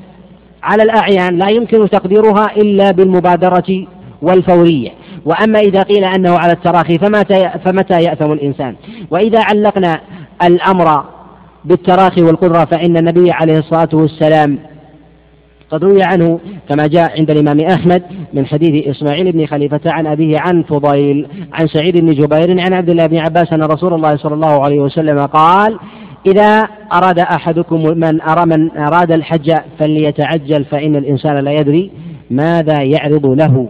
على 0.62 0.82
الأعيان 0.82 1.38
لا 1.38 1.48
يمكن 1.48 1.90
تقديرها 1.90 2.56
إلا 2.56 2.90
بالمبادرة 2.90 3.86
والفورية. 4.22 4.90
وأما 5.24 5.58
إذا 5.60 5.82
قيل 5.82 6.04
أنه 6.04 6.38
على 6.38 6.52
التراخي 6.52 6.98
فمتى 6.98 7.50
فمتى 7.64 8.02
يأثم 8.02 8.32
الإنسان؟ 8.32 8.74
وإذا 9.10 9.40
علقنا 9.42 10.00
الأمر 10.42 11.04
بالتراخي 11.64 12.22
والقدرة 12.22 12.64
فإن 12.64 12.96
النبي 12.96 13.30
عليه 13.30 13.58
الصلاة 13.58 13.88
والسلام 13.92 14.58
قد 15.72 15.84
روي 15.84 16.02
عنه 16.02 16.40
كما 16.68 16.86
جاء 16.86 17.18
عند 17.18 17.30
الإمام 17.30 17.60
أحمد 17.60 18.02
من 18.32 18.46
حديث 18.46 18.86
إسماعيل 18.86 19.32
بن 19.32 19.46
خليفة 19.46 19.80
عن 19.86 20.06
أبيه 20.06 20.38
عن 20.38 20.62
فضيل 20.62 21.26
عن 21.52 21.66
سعيد 21.66 21.96
بن 21.96 22.12
جبير 22.12 22.60
عن 22.60 22.72
عبد 22.72 22.90
الله 22.90 23.06
بن 23.06 23.16
عباس 23.16 23.52
أن 23.52 23.62
رسول 23.62 23.94
الله 23.94 24.16
صلى 24.16 24.34
الله 24.34 24.64
عليه 24.64 24.80
وسلم 24.80 25.18
قال 25.18 25.78
إذا 26.26 26.68
أراد 26.92 27.18
أحدكم 27.18 27.82
من 27.98 28.20
أرى 28.20 28.46
من 28.46 28.78
أراد 28.78 29.12
الحج 29.12 29.54
فليتعجل 29.78 30.64
فإن 30.64 30.96
الإنسان 30.96 31.36
لا 31.36 31.52
يدري 31.52 31.90
ماذا 32.30 32.82
يعرض 32.82 33.26
له 33.26 33.68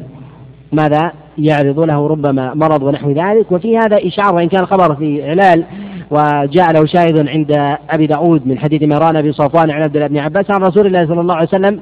ماذا 0.73 1.13
يعرض 1.39 1.81
له 1.81 2.07
ربما 2.07 2.55
مرض 2.55 2.83
ونحو 2.83 3.11
ذلك 3.11 3.53
وفي 3.53 3.79
هذا 3.79 4.07
إشعار 4.07 4.35
وإن 4.35 4.49
كان 4.49 4.63
الخبر 4.63 4.95
في 4.95 5.29
إعلال 5.29 5.65
وجاء 6.13 6.73
له 6.73 6.87
شاهد 6.87 7.29
عند 7.29 7.77
أبي 7.91 8.07
داود 8.07 8.47
من 8.47 8.59
حديث 8.59 8.83
ميران 8.83 9.23
بن 9.23 9.33
صفوان 9.33 9.71
عن 9.71 9.83
عبد 9.83 9.97
الله 9.97 10.07
بن 10.07 10.19
عباس 10.19 10.51
عن 10.51 10.63
رسول 10.63 10.87
الله 10.87 11.07
صلى 11.07 11.21
الله 11.21 11.35
عليه 11.35 11.49
وسلم 11.49 11.81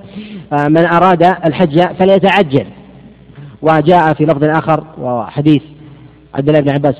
آه، 0.52 0.68
من 0.68 0.86
أراد 0.86 1.22
الحج 1.22 1.80
فليتعجل. 1.80 2.66
وجاء 3.62 4.14
في 4.14 4.24
لفظ 4.24 4.44
آخر 4.44 4.84
وحديث 5.00 5.62
عبد 6.34 6.48
الله 6.48 6.60
بن 6.60 6.70
عباس 6.70 6.94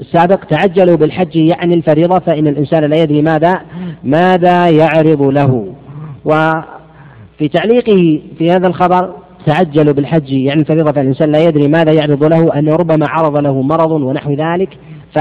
السابق 0.00 0.44
تعجلوا 0.44 0.96
بالحج 0.96 1.36
يعني 1.36 1.74
الفريضة 1.74 2.18
فإن 2.18 2.46
الإنسان 2.46 2.84
لا 2.84 2.96
يدري 2.96 3.22
ماذا 3.22 3.60
ماذا 4.04 4.68
يعرض 4.68 5.22
له. 5.22 5.74
وفي 6.24 7.48
تعليقه 7.52 8.20
في 8.38 8.50
هذا 8.50 8.66
الخبر 8.66 9.14
تعجلوا 9.46 9.94
بالحج 9.94 10.32
يعني 10.32 10.60
الفريضة 10.60 10.92
فالإنسان 10.92 11.32
لا 11.32 11.38
يدري 11.38 11.68
ماذا 11.68 11.92
يعرض 11.92 12.24
له 12.24 12.58
أنه 12.58 12.76
ربما 12.76 13.06
عرض 13.08 13.36
له 13.36 13.62
مرض 13.62 13.90
ونحو 13.90 14.32
ذلك 14.32 14.68
ف 15.14 15.18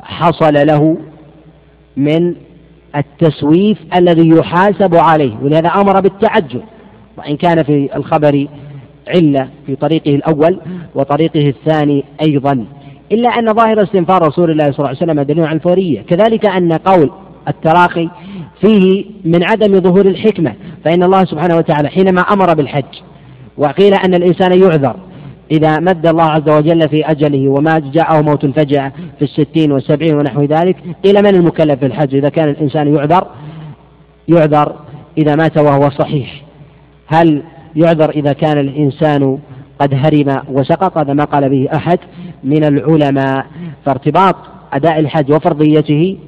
حصل 0.00 0.54
له 0.54 0.96
من 1.96 2.34
التسويف 2.96 3.78
الذي 3.96 4.28
يحاسب 4.28 4.94
عليه 4.94 5.36
ولهذا 5.42 5.68
أمر 5.68 6.00
بالتعجل. 6.00 6.62
وإن 7.16 7.36
كان 7.36 7.62
في 7.62 7.96
الخبر 7.96 8.46
علة 9.08 9.48
في 9.66 9.76
طريقه 9.76 10.14
الأول 10.14 10.60
وطريقه 10.94 11.48
الثاني 11.48 12.04
أيضا. 12.22 12.66
إلا 13.12 13.28
أن 13.28 13.54
ظاهر 13.54 13.82
استنفار 13.82 14.26
رسول 14.26 14.50
الله 14.50 14.64
صلى 14.64 14.78
الله 14.78 14.88
عليه 14.88 14.98
وسلم 14.98 15.22
دليل 15.22 15.44
على 15.44 15.56
الفورية. 15.56 16.02
كذلك 16.02 16.46
أن 16.46 16.72
قول 16.72 17.10
التراخي 17.48 18.08
فيه 18.60 19.04
من 19.24 19.44
عدم 19.44 19.80
ظهور 19.80 20.06
الحكمة 20.06 20.54
فإن 20.84 21.02
الله 21.02 21.24
سبحانه 21.24 21.56
وتعالى 21.56 21.88
حينما 21.88 22.20
أمر 22.20 22.54
بالحج 22.54 22.84
وقيل 23.56 23.94
أن 23.94 24.14
الإنسان 24.14 24.62
يعذر 24.62 24.96
إذا 25.50 25.78
مد 25.80 26.06
الله 26.06 26.24
عز 26.24 26.48
وجل 26.48 26.88
في 26.88 27.04
أجله 27.10 27.48
وما 27.48 27.78
جاءه 27.78 28.20
موت 28.20 28.46
فجأة 28.46 28.92
في 29.18 29.24
الستين 29.24 29.72
والسبعين 29.72 30.14
ونحو 30.14 30.42
ذلك 30.42 30.76
قيل 31.04 31.22
من 31.22 31.34
المكلف 31.34 31.78
في 31.78 31.86
الحج 31.86 32.14
إذا 32.14 32.28
كان 32.28 32.48
الإنسان 32.48 32.94
يعذر 32.94 33.26
يعذر 34.28 34.76
إذا 35.18 35.36
مات 35.36 35.58
وهو 35.58 35.90
صحيح. 35.90 36.42
هل 37.06 37.42
يعذر 37.76 38.10
إذا 38.10 38.32
كان 38.32 38.58
الإنسان 38.58 39.38
قد 39.78 39.94
هرم 39.94 40.42
وسقط؟ 40.52 40.98
هذا 40.98 41.12
ما 41.12 41.24
قال 41.24 41.48
به 41.48 41.68
أحد 41.74 41.98
من 42.44 42.64
العلماء. 42.64 43.46
فارتباط 43.86 44.36
أداء 44.72 44.98
الحج 44.98 45.32
وفرضيته 45.32 46.18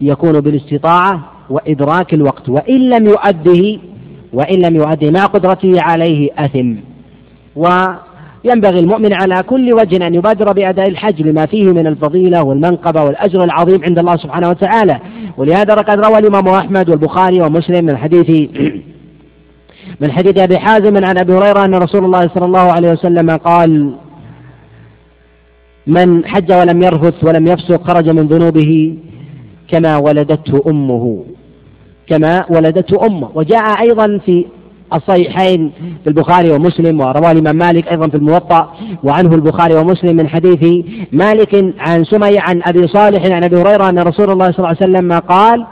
يكون 0.00 0.40
بالاستطاعة 0.40 1.20
وإدراك 1.50 2.14
الوقت 2.14 2.48
وإن 2.48 2.90
لم 2.90 3.06
يؤده 3.06 3.78
وإن 4.32 4.62
لم 4.62 4.76
يؤده 4.76 5.10
مع 5.10 5.26
قدرته 5.26 5.72
عليه 5.82 6.30
أثم. 6.38 6.74
و 7.56 7.68
ينبغي 8.46 8.80
المؤمن 8.80 9.12
على 9.12 9.42
كل 9.42 9.72
وجه 9.72 10.06
أن 10.06 10.14
يبادر 10.14 10.52
بأداء 10.52 10.88
الحج 10.88 11.22
لما 11.22 11.46
فيه 11.46 11.64
من 11.64 11.86
الفضيلة 11.86 12.42
والمنقبة 12.42 13.02
والأجر 13.02 13.44
العظيم 13.44 13.84
عند 13.84 13.98
الله 13.98 14.16
سبحانه 14.16 14.48
وتعالى. 14.48 15.00
ولهذا 15.36 15.74
قد 15.74 16.06
روى 16.06 16.18
الإمام 16.18 16.48
أحمد 16.48 16.90
والبخاري 16.90 17.42
ومسلم 17.42 17.84
من 17.84 17.96
حديث 17.96 18.30
من 20.00 20.12
حديث 20.12 20.38
أبي 20.38 20.58
حازم 20.58 21.04
عن 21.04 21.18
أبي 21.18 21.32
هريرة 21.32 21.64
أن 21.64 21.74
رسول 21.74 22.04
الله 22.04 22.20
صلى 22.20 22.44
الله 22.44 22.72
عليه 22.72 22.90
وسلم 22.90 23.30
قال 23.30 23.94
من 25.86 26.26
حج 26.26 26.52
ولم 26.52 26.82
يرفث 26.82 27.24
ولم 27.24 27.46
يفسق 27.46 27.82
خرج 27.90 28.08
من 28.08 28.26
ذنوبه 28.26 28.96
كما 29.68 29.96
ولدته 29.96 30.62
أمه. 30.66 31.24
كما 32.06 32.44
ولدته 32.50 33.06
أمه. 33.06 33.30
وجاء 33.34 33.80
أيضا 33.80 34.18
في 34.26 34.46
الصحيحين 34.94 35.72
في 36.04 36.10
البخاري 36.10 36.50
ومسلم 36.50 37.00
ورواه 37.00 37.32
الإمام 37.32 37.56
مالك 37.56 37.88
أيضا 37.88 38.08
في 38.08 38.16
الموطأ 38.16 38.74
وعنه 39.04 39.34
البخاري 39.34 39.74
ومسلم 39.74 40.16
من 40.16 40.28
حديث 40.28 40.84
مالك 41.12 41.74
عن 41.78 42.04
سمي 42.04 42.38
عن 42.38 42.62
أبي 42.64 42.86
صالح 42.86 43.34
عن 43.34 43.44
أبي 43.44 43.56
هريرة 43.56 43.88
أن 43.88 43.98
رسول 43.98 44.30
الله 44.30 44.50
صلى 44.50 44.58
الله 44.58 44.68
عليه 44.68 44.78
وسلم 44.78 45.12
قال 45.12 45.66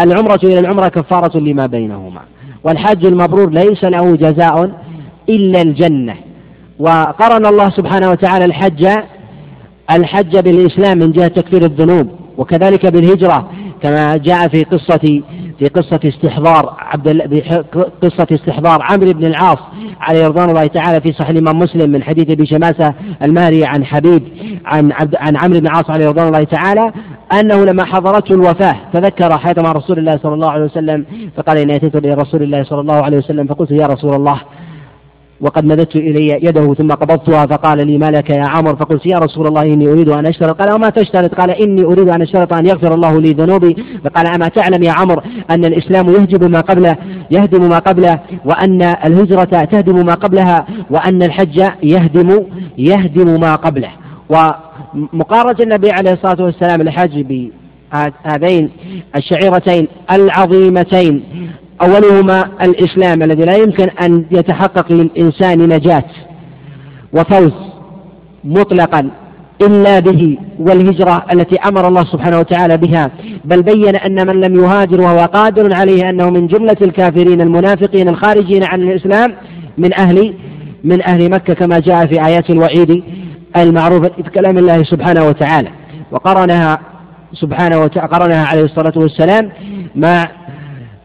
العمرة 0.00 0.40
إلى 0.44 0.58
العمرة 0.58 0.88
كفارة 0.88 1.38
لما 1.38 1.66
بينهما 1.66 2.20
والحج 2.64 3.06
المبرور 3.06 3.50
ليس 3.50 3.84
له 3.84 4.16
جزاء 4.16 4.70
إلا 5.28 5.62
الجنة. 5.62 6.14
وقرن 6.78 7.46
الله 7.46 7.70
سبحانه 7.70 8.10
وتعالى 8.10 8.44
الحج 8.44 8.88
الحج 9.90 10.38
بالإسلام 10.38 10.98
من 10.98 11.12
جهة 11.12 11.28
تكفير 11.28 11.64
الذنوب 11.64 12.08
وكذلك 12.38 12.86
بالهجرة 12.86 13.50
كما 13.84 14.16
جاء 14.16 14.48
في 14.48 14.62
قصة 14.62 15.22
في 15.58 15.68
قصة 15.74 16.00
استحضار 16.04 16.76
عبد 16.78 17.42
قصة 18.02 18.26
استحضار 18.32 18.78
عمرو 18.82 19.12
بن 19.12 19.26
العاص 19.26 19.58
عليه 20.00 20.26
رضوان 20.26 20.50
الله 20.50 20.66
تعالى 20.66 21.00
في 21.00 21.12
صحيح 21.12 21.28
الإمام 21.28 21.58
مسلم 21.58 21.90
من 21.90 22.02
حديث 22.02 22.30
أبي 22.30 22.46
شماسة 22.46 22.94
الماري 23.24 23.64
عن 23.64 23.84
حبيب 23.84 24.22
عن 24.64 24.92
عبد 24.92 25.16
عن 25.16 25.36
عمرو 25.36 25.60
بن 25.60 25.66
العاص 25.66 25.90
عليه 25.90 26.06
رضوان 26.06 26.26
الله 26.26 26.44
تعالى 26.44 26.92
أنه 27.40 27.64
لما 27.64 27.84
حضرته 27.84 28.34
الوفاة 28.34 28.76
تذكر 28.92 29.38
حياة 29.38 29.54
مع 29.58 29.72
رسول 29.72 29.98
الله 29.98 30.18
صلى 30.22 30.34
الله 30.34 30.50
عليه 30.50 30.64
وسلم 30.64 31.06
فقال 31.36 31.58
إني 31.58 31.76
أتيت 31.76 31.96
إلى 31.96 32.14
رسول 32.14 32.42
الله 32.42 32.64
صلى 32.64 32.80
الله 32.80 33.02
عليه 33.02 33.18
وسلم 33.18 33.46
فقلت 33.46 33.70
يا 33.70 33.86
رسول 33.86 34.14
الله 34.14 34.40
وقد 35.40 35.64
مددت 35.64 35.96
إلي 35.96 36.28
يده 36.28 36.74
ثم 36.74 36.88
قبضتها 36.88 37.46
فقال 37.46 37.86
لي 37.86 37.98
ما 37.98 38.06
لك 38.06 38.30
يا 38.30 38.44
عمر؟ 38.48 38.76
فقلت 38.76 39.06
يا 39.06 39.18
رسول 39.18 39.46
الله 39.46 39.62
إني 39.62 39.88
أريد 39.88 40.08
أن 40.08 40.26
أشترط. 40.26 40.60
قال 40.62 40.72
وما 40.72 40.88
تشترط؟ 40.88 41.34
قال 41.34 41.50
إني 41.50 41.84
أريد 41.84 42.08
أن 42.08 42.22
أشترط 42.22 42.52
أن 42.52 42.66
يغفر 42.66 42.94
الله 42.94 43.20
لي 43.20 43.30
ذنوبي. 43.30 43.76
فقال 44.04 44.26
أما 44.26 44.48
تعلم 44.48 44.82
يا 44.82 44.92
عمر 44.92 45.24
أن 45.50 45.64
الإسلام 45.64 46.08
يهجب 46.08 46.44
ما 46.50 46.60
قبله 46.60 46.96
يهدم 47.30 47.68
ما 47.68 47.78
قبله 47.78 48.20
وأن 48.44 48.82
الهجرة 48.82 49.64
تهدم 49.64 50.06
ما 50.06 50.14
قبلها 50.14 50.66
وأن 50.90 51.22
الحج 51.22 51.62
يهدم 51.82 52.46
يهدم 52.78 53.40
ما 53.40 53.54
قبله. 53.54 53.90
ومقارنة 54.30 55.56
النبي 55.60 55.90
عليه 55.90 56.12
الصلاة 56.12 56.44
والسلام 56.44 56.80
الحج 56.80 57.20
بهذين 57.20 58.70
الشعيرتين 59.16 59.88
العظيمتين 60.12 61.22
أولهما 61.82 62.44
الإسلام 62.62 63.22
الذي 63.22 63.44
لا 63.44 63.56
يمكن 63.56 63.88
أن 64.02 64.24
يتحقق 64.30 64.92
للإنسان 64.92 65.58
نجاة 65.58 66.04
وفوز 67.12 67.52
مطلقا 68.44 69.10
إلا 69.62 70.00
به 70.00 70.38
والهجرة 70.58 71.24
التي 71.32 71.56
أمر 71.56 71.88
الله 71.88 72.04
سبحانه 72.04 72.38
وتعالى 72.38 72.76
بها 72.76 73.10
بل 73.44 73.62
بين 73.62 73.96
أن 73.96 74.26
من 74.26 74.40
لم 74.40 74.64
يهاجر 74.64 75.00
وهو 75.00 75.18
قادر 75.18 75.74
عليه 75.74 76.10
أنه 76.10 76.30
من 76.30 76.46
جملة 76.46 76.76
الكافرين 76.82 77.40
المنافقين 77.40 78.08
الخارجين 78.08 78.64
عن 78.64 78.82
الإسلام 78.82 79.34
من 79.78 79.94
أهل 79.94 80.34
من 80.84 81.02
أهل 81.02 81.30
مكة 81.30 81.54
كما 81.54 81.78
جاء 81.78 82.06
في 82.06 82.26
آيات 82.26 82.50
الوعيد 82.50 83.02
المعروفة 83.56 84.10
في 84.22 84.30
كلام 84.30 84.58
الله 84.58 84.82
سبحانه 84.82 85.28
وتعالى. 85.28 85.68
وقرنها 86.10 86.78
سبحانه 87.32 87.78
وتعالى 87.78 88.08
قرنها 88.08 88.46
عليه 88.46 88.62
الصلاة 88.62 88.92
والسلام 88.96 89.50
مع 89.96 90.28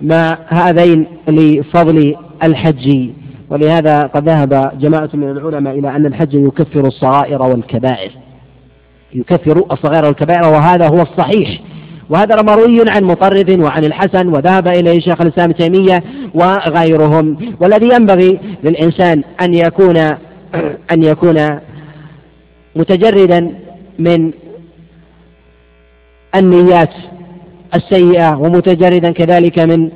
مع 0.02 0.38
هذين 0.48 1.08
لفضل 1.28 2.16
الحج. 2.44 3.10
ولهذا 3.50 4.02
قد 4.02 4.30
ذهب 4.30 4.80
جماعة 4.80 5.10
من 5.14 5.30
العلماء 5.32 5.80
إلى 5.80 5.96
أن 5.96 6.06
الحج 6.06 6.34
يكفر 6.34 6.88
الصغائر 6.88 7.42
والكبائر. 7.42 8.12
يكفر 9.14 9.66
الصغائر 9.72 10.06
والكبائر 10.06 10.44
وهذا 10.44 10.88
هو 10.88 11.02
الصحيح. 11.02 11.62
وهذا 12.10 12.42
مروي 12.42 12.84
عن 12.90 13.04
مطرف 13.04 13.60
وعن 13.60 13.86
الحسن 13.86 14.28
وذهب 14.28 14.68
إليه 14.68 15.00
شيخ 15.00 15.22
الإسلام 15.22 15.52
تيمية 15.52 16.04
وغيرهم. 16.34 17.38
والذي 17.62 17.90
ينبغي 17.96 18.40
للإنسان 18.64 19.24
أن 19.42 19.54
يكون 19.54 19.98
أن 20.94 21.04
يكون 21.04 21.60
متجردا 22.76 23.54
من 24.00 24.32
النيات 26.36 26.94
السيئة 27.76 28.38
ومتجردا 28.38 29.12
كذلك 29.12 29.60
من 29.60 29.90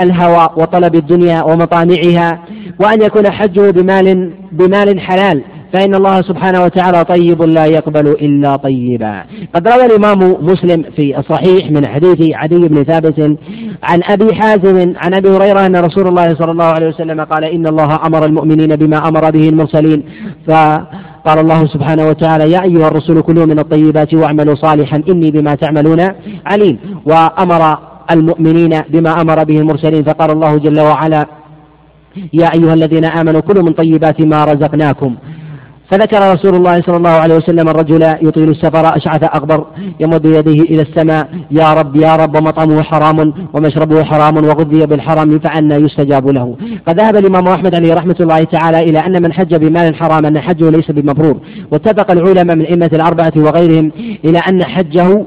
الهوى 0.00 0.48
وطلب 0.56 0.94
الدنيا 0.94 1.42
ومطامعها 1.42 2.38
وأن 2.80 3.02
يكون 3.02 3.30
حجه 3.30 3.70
بمال 3.70 4.30
بمال 4.52 5.00
حلال. 5.00 5.42
فإن 5.72 5.94
الله 5.94 6.22
سبحانه 6.22 6.64
وتعالى 6.64 7.04
طيب 7.04 7.42
لا 7.42 7.66
يقبل 7.66 8.06
إلا 8.08 8.56
طيبا. 8.56 9.24
قد 9.54 9.68
روى 9.68 9.86
الإمام 9.86 10.36
مسلم 10.40 10.84
في 10.96 11.18
الصحيح 11.18 11.70
من 11.70 11.86
حديث 11.86 12.34
عدي 12.34 12.68
بن 12.68 12.84
ثابت 12.84 13.36
عن 13.82 14.00
أبي 14.04 14.34
حازم 14.34 14.94
عن 14.96 15.14
أبي 15.14 15.28
هريرة 15.28 15.66
أن 15.66 15.76
رسول 15.76 16.06
الله 16.08 16.34
صلى 16.34 16.52
الله 16.52 16.64
عليه 16.64 16.88
وسلم 16.88 17.20
قال 17.20 17.44
إن 17.44 17.66
الله 17.66 18.06
أمر 18.06 18.24
المؤمنين 18.24 18.76
بما 18.76 19.08
أمر 19.08 19.30
به 19.30 19.48
المرسلين. 19.48 20.02
فقال 21.24 21.38
الله 21.38 21.66
سبحانه 21.66 22.08
وتعالى 22.08 22.52
يا 22.52 22.62
أيها 22.62 22.88
الرسل 22.88 23.20
كلوا 23.20 23.46
من 23.46 23.58
الطيبات 23.58 24.14
واعملوا 24.14 24.54
صالحا 24.54 25.02
إني 25.08 25.30
بما 25.30 25.54
تعملون 25.54 26.00
عليم. 26.46 26.78
وأمر 27.06 27.78
المؤمنين 28.10 28.80
بما 28.88 29.20
أمر 29.20 29.44
به 29.44 29.56
المرسلين 29.58 30.04
فقال 30.04 30.30
الله 30.30 30.56
جل 30.56 30.80
وعلا 30.80 31.26
يا 32.32 32.48
أيها 32.54 32.74
الذين 32.74 33.04
آمنوا 33.04 33.40
كلوا 33.40 33.62
من 33.62 33.72
طيبات 33.72 34.20
ما 34.20 34.44
رزقناكم. 34.44 35.16
فذكر 35.90 36.32
رسول 36.34 36.54
الله 36.54 36.82
صلى 36.82 36.96
الله 36.96 37.10
عليه 37.10 37.34
وسلم 37.36 37.68
الرجل 37.68 38.02
يطيل 38.02 38.50
السفر 38.50 38.96
أشعث 38.96 39.24
أغبر 39.36 39.66
يمد 40.00 40.24
يديه 40.24 40.62
إلى 40.62 40.82
السماء 40.82 41.28
يا 41.50 41.74
رب 41.74 41.96
يا 41.96 42.16
رب 42.16 42.36
ومطعمه 42.36 42.82
حرام 42.82 43.34
ومشربه 43.52 44.04
حرام 44.04 44.36
وغذي 44.36 44.86
بالحرام 44.86 45.38
فأنا 45.38 45.76
يستجاب 45.76 46.28
له 46.28 46.56
قد 46.88 47.00
ذهب 47.00 47.16
الإمام 47.16 47.48
أحمد 47.48 47.74
عليه 47.74 47.94
رحمة 47.94 48.16
الله 48.20 48.44
تعالى 48.44 48.78
إلى 48.78 48.98
أن 48.98 49.22
من 49.22 49.32
حج 49.32 49.54
بمال 49.54 49.94
حرام 49.94 50.26
أن 50.26 50.40
حجه 50.40 50.70
ليس 50.70 50.90
بمبرور 50.90 51.40
واتفق 51.72 52.10
العلماء 52.10 52.56
من 52.56 52.64
أئمة 52.64 52.90
الأربعة 52.92 53.32
وغيرهم 53.36 53.92
إلى 54.24 54.38
أن 54.38 54.64
حجه 54.64 55.24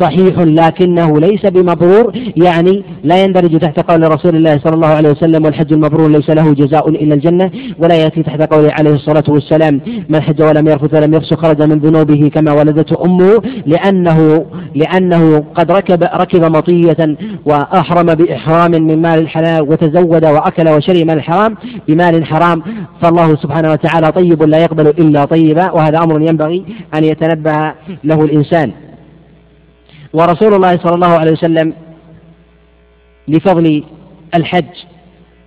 صحيح 0.00 0.38
لكنه 0.38 1.20
ليس 1.20 1.46
بمبرور 1.46 2.12
يعني 2.36 2.84
لا 3.04 3.24
يندرج 3.24 3.58
تحت 3.58 3.90
قول 3.90 4.14
رسول 4.14 4.36
الله 4.36 4.58
صلى 4.58 4.74
الله 4.74 4.86
عليه 4.86 5.10
وسلم 5.10 5.44
والحج 5.44 5.72
المبرور 5.72 6.08
ليس 6.08 6.30
له 6.30 6.52
جزاء 6.54 6.88
إلا 6.88 7.14
الجنة 7.14 7.50
ولا 7.78 7.94
يأتي 7.94 8.22
تحت 8.22 8.52
قوله 8.52 8.72
عليه 8.72 8.90
الصلاة 8.90 9.24
والسلام 9.28 9.80
من 10.08 10.20
حج 10.22 10.42
ولم 10.42 10.68
يرفث 10.68 10.94
ولم 10.94 11.14
يفسق 11.14 11.38
خرج 11.38 11.62
من 11.62 11.78
ذنوبه 11.78 12.30
كما 12.34 12.52
ولدته 12.52 13.04
أمه 13.04 13.42
لأنه 13.66 14.46
لأنه 14.74 15.44
قد 15.54 15.72
ركب 15.72 16.02
ركب 16.02 16.44
مطية 16.56 17.16
وأحرم 17.44 18.14
بإحرام 18.14 18.70
من 18.70 19.02
مال 19.02 19.18
الحلال 19.18 19.62
وتزود 19.62 20.24
وأكل 20.24 20.68
وشرب 20.68 20.96
من 20.96 21.10
الحرام 21.10 21.56
بمال 21.88 22.24
حرام. 22.24 22.62
فالله 23.02 23.36
سبحانه 23.36 23.72
وتعالى 23.72 24.12
طيب 24.12 24.42
لا 24.42 24.58
يقبل 24.58 24.86
إلا 24.86 25.24
طيبا 25.24 25.70
وهذا 25.70 25.98
أمر 25.98 26.20
ينبغي 26.20 26.64
أن 26.94 27.04
يتنبه 27.04 27.72
له 28.04 28.24
الإنسان. 28.24 28.72
ورسول 30.12 30.54
الله 30.54 30.76
صلى 30.76 30.94
الله 30.94 31.18
عليه 31.18 31.32
وسلم 31.32 31.72
لفضل 33.28 33.84
الحج. 34.34 34.74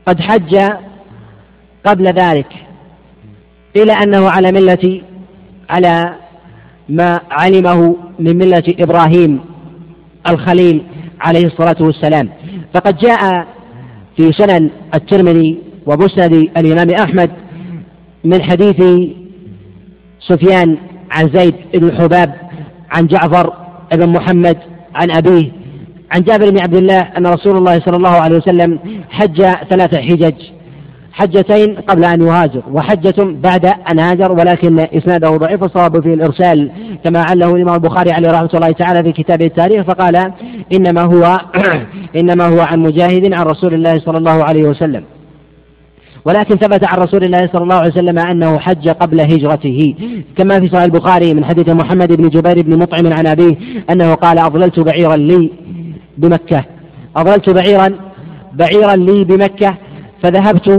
قد 0.05 0.19
حج 0.19 0.57
قبل 1.85 2.05
ذلك 2.05 2.53
إلى 3.75 3.93
أنه 3.93 4.29
على 4.29 4.51
ملة 4.51 5.01
على 5.69 6.15
ما 6.89 7.19
علمه 7.31 7.95
من 8.19 8.37
ملة 8.37 8.63
إبراهيم 8.79 9.39
الخليل 10.29 10.83
عليه 11.21 11.45
الصلاة 11.45 11.75
والسلام. 11.79 12.29
فقد 12.73 12.97
جاء 12.97 13.47
في 14.17 14.31
سنن 14.31 14.69
الترمذي 14.95 15.57
ومسند 15.85 16.33
الإمام 16.33 16.89
أحمد 16.89 17.31
من 18.23 18.43
حديث 18.43 19.09
سفيان 20.19 20.77
عن 21.11 21.29
زيد 21.33 21.55
بن 21.73 21.97
حباب 21.97 22.35
عن 22.91 23.07
جعفر 23.07 23.53
بن 23.93 24.09
محمد 24.09 24.57
عن 24.95 25.11
أبيه 25.11 25.51
عن 26.11 26.21
جابر 26.21 26.49
بن 26.49 26.61
عبد 26.61 26.75
الله 26.75 26.99
أن 26.99 27.27
رسول 27.27 27.57
الله 27.57 27.79
صلى 27.79 27.97
الله 27.97 28.09
عليه 28.09 28.37
وسلم 28.37 28.79
حج 29.09 29.41
ثلاث 29.69 29.95
حجج 29.95 30.33
حجتين 31.13 31.75
قبل 31.75 32.05
أن 32.05 32.27
يهاجر 32.27 32.61
وحجة 32.71 33.15
بعد 33.23 33.65
أن 33.91 33.99
هاجر 33.99 34.31
ولكن 34.31 34.79
إسناده 34.79 35.29
ضعيف 35.29 35.63
الصواب 35.63 36.01
في 36.01 36.13
الإرسال 36.13 36.71
كما 37.03 37.25
عله 37.29 37.55
الإمام 37.55 37.75
البخاري 37.75 38.11
عليه 38.11 38.31
رحمة 38.31 38.49
الله 38.53 38.71
تعالى 38.71 39.03
في 39.03 39.11
كتابه 39.23 39.45
التاريخ 39.45 39.85
فقال 39.85 40.33
إنما 40.73 41.01
هو 41.01 41.39
إنما 42.19 42.47
هو 42.47 42.59
عن 42.59 42.79
مجاهد 42.79 43.33
عن 43.33 43.45
رسول 43.45 43.73
الله 43.73 43.99
صلى 43.99 44.17
الله 44.17 44.43
عليه 44.43 44.63
وسلم. 44.63 45.03
ولكن 46.25 46.55
ثبت 46.55 46.83
عن 46.83 46.97
رسول 46.99 47.23
الله 47.23 47.49
صلى 47.53 47.63
الله 47.63 47.75
عليه 47.75 47.91
وسلم 47.91 48.19
أنه 48.19 48.59
حج 48.59 48.89
قبل 48.89 49.21
هجرته. 49.21 49.95
كما 50.37 50.59
في 50.59 50.67
صحيح 50.67 50.83
البخاري 50.83 51.33
من 51.33 51.45
حديث 51.45 51.69
محمد 51.69 52.13
بن 52.13 52.29
جبير 52.29 52.61
بن 52.61 52.79
مطعم 52.79 53.13
عن 53.13 53.27
أبيه 53.27 53.55
أنه 53.89 54.13
قال 54.13 54.39
أضللت 54.39 54.79
بعيرا 54.79 55.15
لي 55.15 55.51
بمكة. 56.17 56.65
أضللت 57.17 57.49
بعيرا 57.49 57.89
بعيرا 58.53 58.95
لي 58.95 59.23
بمكة 59.23 59.77
فذهبت 60.23 60.69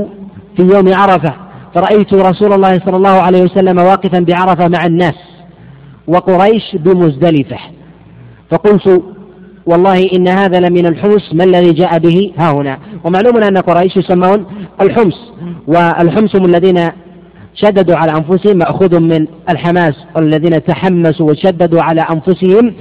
في 0.56 0.62
يوم 0.62 0.94
عرفة 0.94 1.34
فرأيت 1.74 2.14
رسول 2.14 2.52
الله 2.52 2.78
صلى 2.78 2.96
الله 2.96 3.20
عليه 3.20 3.42
وسلم 3.42 3.78
واقفا 3.78 4.18
بعرفة 4.18 4.68
مع 4.68 4.86
الناس 4.86 5.14
وقريش 6.06 6.76
بمزدلفة. 6.76 7.58
فقلت 8.50 9.02
والله 9.66 10.10
إن 10.12 10.28
هذا 10.28 10.60
لمن 10.60 10.86
الحمص 10.86 11.34
ما 11.34 11.44
الذي 11.44 11.72
جاء 11.72 11.98
به؟ 11.98 12.32
ها 12.38 12.52
هنا. 12.52 12.78
ومعلوم 13.04 13.36
أن 13.42 13.58
قريش 13.58 13.96
يسمون 13.96 14.46
الحمص 14.80 15.32
والحمص 15.66 16.36
هم 16.36 16.44
الذين 16.44 16.88
شددوا 17.54 17.96
على 17.96 18.12
أنفسهم 18.12 18.56
مأخوذ 18.56 19.00
من 19.00 19.26
الحماس 19.50 19.94
الذين 20.16 20.64
تحمسوا 20.64 21.30
وشددوا 21.30 21.82
على 21.82 22.00
أنفسهم 22.00 22.74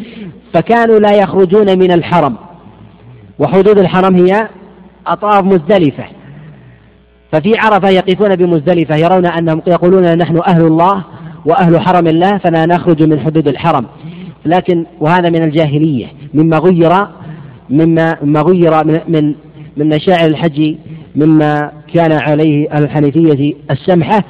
فكانوا 0.53 0.99
لا 0.99 1.11
يخرجون 1.11 1.79
من 1.79 1.91
الحرم. 1.91 2.35
وحدود 3.39 3.79
الحرم 3.79 4.15
هي 4.15 4.47
أطراف 5.07 5.43
مزدلفة. 5.43 6.03
ففي 7.31 7.57
عرفة 7.57 7.89
يقفون 7.89 8.35
بمزدلفة 8.35 8.95
يرون 8.95 9.25
أنهم 9.25 9.61
يقولون 9.67 10.17
نحن 10.17 10.41
أهل 10.47 10.65
الله 10.65 11.03
وأهل 11.45 11.79
حرم 11.79 12.07
الله 12.07 12.37
فلا 12.37 12.65
نخرج 12.65 13.03
من 13.03 13.19
حدود 13.19 13.47
الحرم. 13.47 13.85
لكن 14.45 14.85
وهذا 14.99 15.29
من 15.29 15.43
الجاهلية. 15.43 16.07
مما 16.33 16.57
غير 16.57 17.07
مما 17.69 18.17
مما 18.23 18.41
غير 18.41 18.83
من 18.85 18.99
من, 19.07 19.35
من 19.77 19.89
مشاعر 19.95 20.25
الحج 20.29 20.75
مما 21.15 21.71
كان 21.93 22.11
عليه 22.11 22.77
الحنيفية 22.77 23.53
السمحة. 23.71 24.23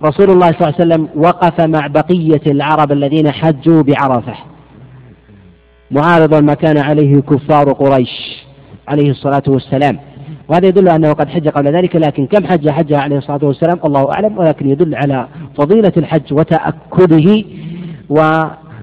فرسول 0.00 0.30
الله 0.30 0.52
صلى 0.52 0.68
الله 0.68 0.74
عليه 0.80 0.86
وسلم 0.86 1.08
وقف 1.14 1.60
مع 1.60 1.86
بقية 1.86 2.42
العرب 2.46 2.92
الذين 2.92 3.30
حجوا 3.30 3.82
بعرفة. 3.82 4.34
معارضا 5.90 6.40
ما 6.40 6.54
كان 6.54 6.78
عليه 6.78 7.20
كفار 7.20 7.72
قريش 7.72 8.44
عليه 8.88 9.10
الصلاة 9.10 9.42
والسلام. 9.48 9.98
وهذا 10.48 10.66
يدل 10.66 10.88
أنه 10.88 11.12
قد 11.12 11.28
حج 11.28 11.48
قبل 11.48 11.76
ذلك 11.76 11.96
لكن 11.96 12.26
كم 12.26 12.46
حج 12.46 12.70
حج 12.70 12.92
عليه 12.92 13.18
الصلاة 13.18 13.44
والسلام؟ 13.44 13.78
الله 13.84 14.12
أعلم 14.12 14.38
ولكن 14.38 14.68
يدل 14.68 14.94
على 14.94 15.28
فضيلة 15.58 15.92
الحج 15.96 16.32
وتأكده. 16.32 17.44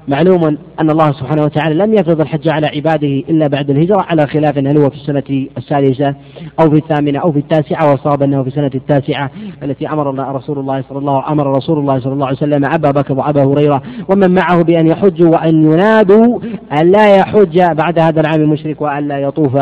ومعلوم 0.07 0.57
أن 0.79 0.89
الله 0.89 1.11
سبحانه 1.11 1.43
وتعالى 1.43 1.75
لم 1.75 1.93
يفرض 1.93 2.21
الحج 2.21 2.49
على 2.49 2.67
عباده 2.67 3.07
إلا 3.07 3.47
بعد 3.47 3.69
الهجرة 3.69 4.01
على 4.01 4.27
خلاف 4.27 4.57
هل 4.57 4.77
هو 4.77 4.89
في 4.89 4.95
السنة 4.95 5.47
السادسة 5.57 6.15
أو 6.59 6.69
في 6.69 6.75
الثامنة 6.75 7.19
أو 7.19 7.31
في 7.31 7.39
التاسعة 7.39 7.91
والصواب 7.91 8.23
أنه 8.23 8.41
في 8.41 8.47
السنة 8.47 8.71
التاسعة 8.75 9.31
التي 9.63 9.89
أمر 9.89 10.35
رسول 10.35 10.59
الله 10.59 10.83
صلى 10.89 10.99
الله 10.99 11.31
أمر 11.31 11.57
رسول 11.57 11.79
الله 11.79 11.99
صلى 11.99 12.13
الله 12.13 12.25
عليه 12.25 12.37
وسلم 12.37 12.65
أبا 12.65 12.91
بكر 12.91 13.13
وأبا 13.13 13.43
هريرة 13.43 13.81
ومن 14.09 14.33
معه 14.33 14.61
بأن 14.63 14.87
يحجوا 14.87 15.29
وأن 15.29 15.73
ينادوا 15.73 16.39
أن 16.81 16.91
لا 16.91 17.17
يحج 17.17 17.61
بعد 17.71 17.99
هذا 17.99 18.21
العام 18.21 18.41
المشرك 18.41 18.81
وأن 18.81 19.07
لا 19.07 19.19
يطوف 19.19 19.57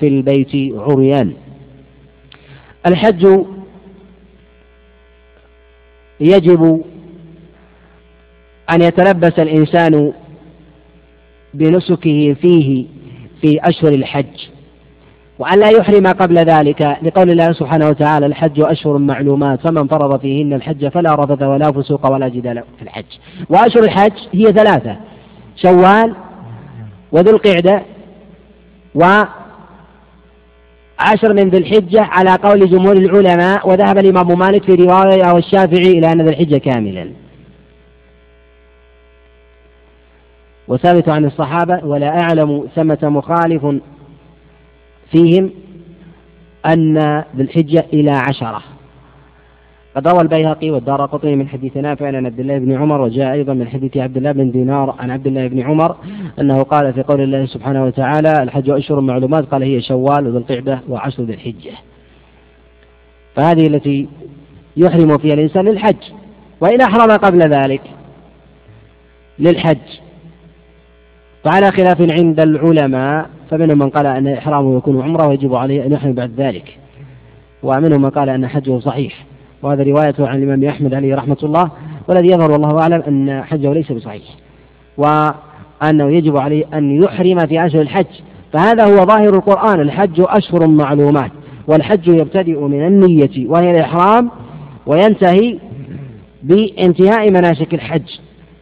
في 0.00 0.08
البيت 0.08 0.74
عريان 0.76 1.32
الحج 2.86 3.44
يجب 6.20 6.82
أن 8.70 8.82
يتلبس 8.82 9.38
الإنسان 9.38 10.12
بنسكه 11.54 12.36
فيه 12.42 12.86
في 13.40 13.58
أشهر 13.62 13.92
الحج 13.92 14.48
وأن 15.38 15.60
لا 15.60 15.68
يحرم 15.68 16.06
قبل 16.06 16.38
ذلك. 16.38 16.96
لقول 17.02 17.30
الله 17.30 17.52
سبحانه 17.52 17.88
وتعالى 17.88 18.26
الحج 18.26 18.60
أشهر 18.60 18.98
معلومات 18.98 19.60
فمن 19.60 19.88
فرض 19.88 20.20
فيهن 20.20 20.52
الحج 20.52 20.88
فلا 20.88 21.14
رفث 21.14 21.42
ولا 21.42 21.72
فسوق 21.72 22.12
ولا 22.12 22.28
جدال 22.28 22.62
في 22.78 22.82
الحج. 22.82 23.04
وأشهر 23.50 23.84
الحج 23.84 24.12
هي 24.32 24.44
ثلاثة 24.44 24.96
شوال 25.56 26.14
وذو 27.12 27.36
القعدة 27.36 27.82
وعشر 28.94 29.28
من 31.32 31.48
ذي 31.48 31.58
الحجة 31.58 32.02
على 32.02 32.34
قول 32.34 32.70
جمهور 32.70 32.96
العلماء 32.96 33.68
وذهب 33.68 33.98
الإمام 33.98 34.38
مالك 34.38 34.64
في 34.64 34.74
رواية 34.74 35.32
والشافعي 35.34 35.98
إلى 35.98 36.12
أن 36.12 36.22
ذي 36.22 36.30
الحجة 36.30 36.58
كاملا. 36.58 37.10
وثابت 40.68 41.08
عن 41.08 41.24
الصحابة 41.24 41.84
ولا 41.84 42.20
أعلم 42.20 42.68
ثمة 42.74 42.98
مخالف 43.02 43.66
فيهم 45.12 45.50
أن 46.66 46.98
ذي 47.36 47.42
الحجة 47.42 47.84
إلى 47.92 48.10
عشرة. 48.10 48.62
قد 49.96 50.08
روى 50.08 50.20
البيهقي 50.20 50.70
والدار 50.70 51.06
قطني 51.06 51.36
من 51.36 51.48
حديث 51.48 51.76
نافع 51.76 52.06
عن 52.06 52.26
عبد 52.26 52.40
الله 52.40 52.58
بن 52.58 52.72
عمر 52.72 53.00
وجاء 53.00 53.32
أيضا 53.32 53.54
من 53.54 53.68
حديث 53.68 53.96
عبد 53.96 54.16
الله 54.16 54.32
بن 54.32 54.50
دينار 54.50 54.94
عن 54.98 55.10
عبد 55.10 55.26
الله 55.26 55.46
بن 55.46 55.60
عمر 55.60 55.96
أنه 56.40 56.62
قال 56.62 56.92
في 56.92 57.02
قول 57.02 57.20
الله 57.20 57.46
سبحانه 57.46 57.84
وتعالى 57.84 58.42
الحج 58.42 58.70
أشهر 58.70 59.00
معلومات 59.00 59.44
قال 59.44 59.62
هي 59.62 59.82
شوال 59.82 60.26
وذو 60.26 60.38
القعدة 60.38 60.80
وعشر 60.88 61.22
ذي 61.22 61.34
الحجة. 61.34 61.72
فهذه 63.36 63.66
التي 63.66 64.08
يحرم 64.76 65.18
فيها 65.18 65.34
الإنسان 65.34 65.64
للحج 65.64 66.02
وإن 66.60 66.80
أحرم 66.80 67.16
قبل 67.16 67.38
ذلك 67.38 67.82
للحج. 69.38 70.05
فعلى 71.46 71.72
خلاف 71.72 72.00
عند 72.00 72.40
العلماء 72.40 73.26
فمنهم 73.50 73.78
من 73.78 73.90
قال 73.90 74.06
أن 74.06 74.28
إحرامه 74.28 74.76
يكون 74.76 75.02
عمرة 75.02 75.26
ويجب 75.26 75.54
عليه 75.54 75.86
أن 75.86 75.92
يحرم 75.92 76.12
بعد 76.12 76.30
ذلك. 76.36 76.78
ومنهم 77.62 78.02
من 78.02 78.10
قال 78.10 78.28
أن 78.28 78.48
حجه 78.48 78.78
صحيح. 78.78 79.26
وهذا 79.62 79.82
رواية 79.82 80.14
عن 80.18 80.42
الإمام 80.42 80.64
أحمد 80.64 80.94
عليه 80.94 81.14
رحمة 81.14 81.36
الله 81.42 81.70
والذي 82.08 82.28
يظهر 82.28 82.50
والله 82.50 82.80
أعلم 82.80 83.02
أن 83.08 83.42
حجه 83.44 83.72
ليس 83.72 83.92
بصحيح. 83.92 84.22
وأنه 84.98 86.10
يجب 86.10 86.36
عليه 86.36 86.64
أن 86.74 87.02
يحرم 87.02 87.38
في 87.38 87.66
أشهر 87.66 87.82
الحج. 87.82 88.06
فهذا 88.52 88.84
هو 88.84 89.06
ظاهر 89.06 89.28
القرآن 89.28 89.80
الحج 89.80 90.20
أشهر 90.20 90.66
معلومات. 90.66 91.30
والحج 91.68 92.08
يبتدئ 92.08 92.60
من 92.60 92.86
النية 92.86 93.48
وهي 93.48 93.70
الإحرام 93.70 94.30
وينتهي 94.86 95.58
بانتهاء 96.42 97.30
مناسك 97.30 97.74
الحج 97.74 98.08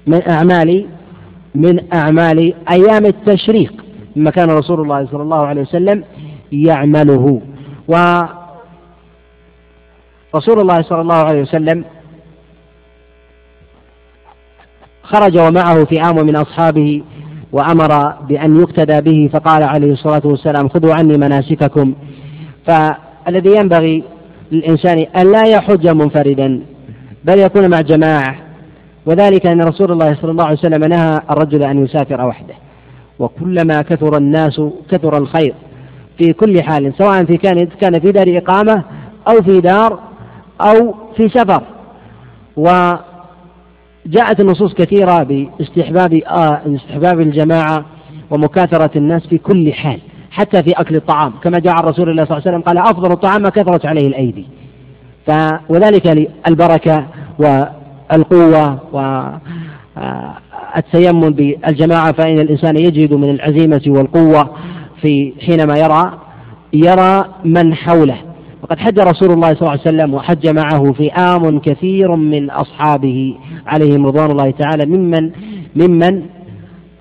من 0.07 0.23
أعمال 0.29 0.87
من 1.55 1.93
أعمال 1.93 2.55
أيام 2.71 3.07
التشريق 3.07 3.85
مما 4.17 4.31
كان 4.31 4.51
رسول 4.51 4.81
الله 4.81 5.07
صلى 5.07 5.23
الله 5.23 5.47
عليه 5.47 5.61
وسلم 5.61 6.05
يعمله. 6.53 7.40
ورسول 7.88 8.31
الله 10.61 10.83
صلى 10.83 11.01
الله 11.01 11.14
عليه 11.14 11.43
وسلم 11.43 11.85
خرج 15.03 15.38
ومعه 15.38 15.85
فئام 15.85 16.27
من 16.27 16.37
أصحابه 16.37 17.03
وأمر 17.53 18.09
بأن 18.29 18.61
يقتدى 18.61 19.01
به 19.01 19.31
فقال 19.33 19.62
عليه 19.62 19.93
الصلاة 19.93 20.23
والسلام 20.25 20.69
خذوا 20.69 20.95
عني 20.95 21.19
مناسككم. 21.19 21.95
فالذي 22.67 23.57
ينبغي 23.57 24.05
للإنسان 24.53 24.99
أن 24.99 25.33
لا 25.33 25.43
يحج 25.43 25.88
منفردا 25.88 26.62
بل 27.25 27.38
يكون 27.38 27.71
مع 27.71 27.81
جماعة 27.81 28.43
وذلك 29.07 29.47
أن 29.47 29.62
رسول 29.62 29.93
الله 29.93 30.14
صلى 30.14 30.31
الله 30.31 30.45
عليه 30.45 30.59
وسلم 30.59 30.85
نهى 30.85 31.21
الرجل 31.31 31.62
أن 31.62 31.85
يسافر 31.85 32.27
وحده. 32.27 32.55
وكلما 33.19 33.83
كثر 33.83 34.17
الناس 34.17 34.61
كثر 34.90 35.19
الخير 35.19 35.55
في 36.19 36.33
كل 36.33 36.62
حال 36.62 36.95
سواء 36.99 37.25
في 37.25 37.37
كان 37.37 37.67
كان 37.67 38.01
في 38.01 38.12
دار 38.12 38.38
إقامة 38.38 38.85
أو 39.29 39.43
في 39.43 39.61
دار 39.61 39.99
أو 40.61 40.95
في 41.17 41.29
سفر. 41.29 41.62
وجاءت 42.57 44.40
النصوص 44.40 44.75
كثيرة 44.75 45.23
باستحباب 45.23 46.14
آه 46.14 46.61
استحباب 46.67 47.21
الجماعة 47.21 47.85
ومكاثرة 48.31 48.90
الناس 48.97 49.27
في 49.27 49.38
كل 49.38 49.73
حال 49.73 49.99
حتى 50.31 50.62
في 50.62 50.71
أكل 50.71 50.97
الطعام. 50.97 51.33
كما 51.43 51.59
جاء 51.59 51.75
عن 51.75 51.85
رسول 51.85 52.11
الله 52.11 52.25
صلى 52.25 52.37
الله 52.37 52.43
عليه 52.47 52.57
وسلم 52.57 52.62
قال 52.62 52.79
أفضل 52.79 53.12
الطعام 53.12 53.43
ما 53.43 53.49
كثرت 53.49 53.87
عليه 53.87 54.09
الأيدي. 54.09 54.47
وذلك 55.69 56.31
البركة 56.49 57.07
القوة 58.12 58.79
والتيمم 60.77 61.31
بالجماعة 61.31 62.12
فإن 62.12 62.38
الإنسان 62.38 62.77
يجد 62.77 63.14
من 63.14 63.31
العزيمة 63.31 63.83
والقوة 63.87 64.51
في 65.03 65.33
حينما 65.47 65.79
يرى 65.79 66.19
يرى 66.73 67.25
من 67.45 67.75
حوله. 67.75 68.17
وقد 68.62 68.79
حج 68.79 68.99
رسول 68.99 69.31
الله 69.31 69.55
صلى 69.55 69.61
الله 69.61 69.71
عليه 69.71 69.81
وسلم 69.81 70.14
وحج 70.14 70.49
معه 70.49 70.93
فئام 70.93 71.59
كثير 71.59 72.17
من 72.17 72.51
أصحابه 72.51 73.35
عليهم 73.67 74.07
رضوان 74.07 74.31
الله 74.31 74.51
تعالى 74.51 74.87
ممن 74.87 75.31
ممن 75.77 76.23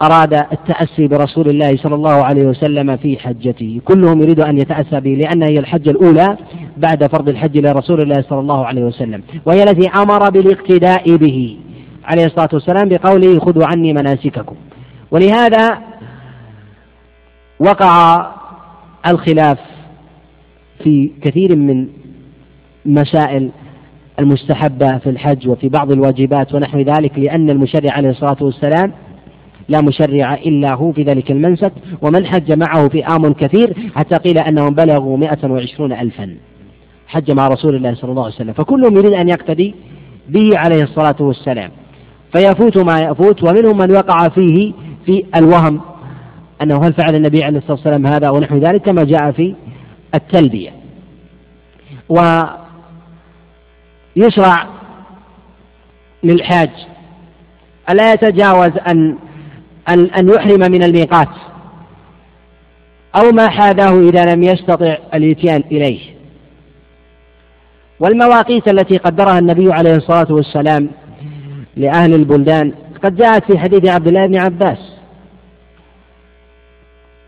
أراد 0.01 0.33
التأسي 0.33 1.07
برسول 1.07 1.49
الله 1.49 1.77
صلى 1.77 1.95
الله 1.95 2.23
عليه 2.23 2.43
وسلم 2.43 2.97
في 2.97 3.17
حجته. 3.17 3.81
كلهم 3.85 4.21
يريد 4.21 4.39
أن 4.39 4.57
يتأسى 4.57 4.99
به 4.99 5.09
لأنها 5.09 5.47
هي 5.47 5.59
الحجة 5.59 5.89
الأولى 5.89 6.37
بعد 6.77 7.07
فرض 7.07 7.29
الحج 7.29 7.57
لرسول 7.57 8.01
الله 8.01 8.21
صلى 8.29 8.39
الله 8.39 8.65
عليه 8.65 8.83
وسلم. 8.83 9.23
وهي 9.45 9.63
التي 9.63 9.89
أمر 9.89 10.29
بالاقتداء 10.29 11.15
به. 11.15 11.57
عليه 12.05 12.25
الصلاة 12.25 12.49
والسلام 12.53 12.89
بقوله 12.89 13.39
خذوا 13.39 13.65
عني 13.65 13.93
مناسككم. 13.93 14.55
ولهذا 15.11 15.77
وقع 17.59 18.25
الخلاف 19.07 19.57
في 20.83 21.11
كثير 21.21 21.55
من 21.55 21.87
مسائل 22.85 23.49
المستحبة 24.19 24.97
في 24.97 25.09
الحج 25.09 25.47
وفي 25.47 25.69
بعض 25.69 25.91
الواجبات 25.91 26.53
ونحو 26.53 26.79
ذلك 26.79 27.19
لأن 27.19 27.49
المشرع 27.49 27.91
عليه 27.91 28.09
الصلاة 28.09 28.37
والسلام 28.41 28.91
لا 29.69 29.81
مشرع 29.81 30.33
إلا 30.33 30.73
هو 30.73 30.91
في 30.91 31.03
ذلك 31.03 31.31
المنسك 31.31 31.71
ومن 32.01 32.25
حج 32.25 32.51
معه 32.51 32.87
فئام 32.87 33.33
كثير 33.33 33.73
حتى 33.95 34.15
قيل 34.15 34.37
أنهم 34.37 34.69
بلغوا 34.69 35.17
مئة 35.17 35.49
وعشرون 35.51 35.93
ألفا. 35.93 36.35
حج 37.07 37.31
مع 37.31 37.47
رسول 37.47 37.75
الله 37.75 37.95
صلى 37.95 38.11
الله 38.11 38.23
عليه 38.23 38.35
وسلم. 38.35 38.53
فكلهم 38.53 38.97
يريد 38.97 39.13
أن 39.13 39.29
يقتدي 39.29 39.75
به 40.29 40.49
عليه 40.57 40.83
الصلاة 40.83 41.15
والسلام. 41.19 41.71
فيفوت 42.35 42.77
ما 42.77 42.99
يفوت 42.99 43.43
ومنهم 43.43 43.77
من 43.77 43.91
وقع 43.91 44.27
فيه 44.27 44.73
في 45.05 45.25
الوهم 45.35 45.81
أنه 46.61 46.83
هل 46.83 46.93
فعل 46.93 47.15
النبي 47.15 47.43
عليه 47.43 47.57
الصلاة 47.57 47.73
والسلام 47.73 48.07
هذا 48.07 48.29
ونحو 48.29 48.57
ذلك 48.57 48.81
كما 48.81 49.03
جاء 49.03 49.31
في 49.31 49.55
التلبية. 50.15 50.69
ويشرع 54.15 54.67
للحاج 56.23 56.69
ألا 57.89 58.13
يتجاوز 58.13 58.71
أن 58.87 59.17
أن 59.89 60.05
أن 60.05 60.29
يحرم 60.29 60.71
من 60.71 60.83
الميقات 60.83 61.29
أو 63.15 63.31
ما 63.31 63.49
حاذاه 63.49 63.99
إذا 63.99 64.35
لم 64.35 64.43
يستطع 64.43 64.97
الإتيان 65.13 65.63
إليه. 65.71 66.12
والمواقيت 68.03 68.67
التي 68.67 68.97
قدرها 68.97 69.39
النبي 69.39 69.73
عليه 69.73 69.95
الصلاة 69.95 70.27
والسلام 70.29 70.89
لأهل 71.77 72.13
البلدان 72.13 72.73
قد 73.03 73.15
جاءت 73.15 73.51
في 73.51 73.59
حديث 73.59 73.89
عبد 73.89 74.07
الله 74.07 74.25
بن 74.25 74.37
عباس 74.37 74.77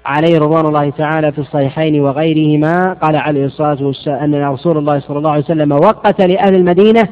عليه 0.05 0.39
رضوان 0.39 0.65
الله 0.65 0.89
تعالى 0.89 1.31
في 1.31 1.39
الصحيحين 1.39 2.01
وغيرهما 2.01 2.93
قال 2.93 3.15
عليه 3.15 3.45
الصلاة 3.45 3.77
والسلام 3.83 4.23
أن 4.23 4.53
رسول 4.53 4.77
الله 4.77 4.99
صلى 4.99 5.17
الله 5.17 5.29
عليه 5.31 5.43
وسلم 5.43 5.71
وقت 5.71 6.21
لأهل 6.21 6.55
المدينة 6.55 7.09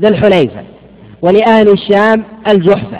ذا 0.00 0.08
الحليفة 0.08 0.60
ولأهل 1.22 1.68
الشام 1.68 2.24
الجحفة 2.48 2.98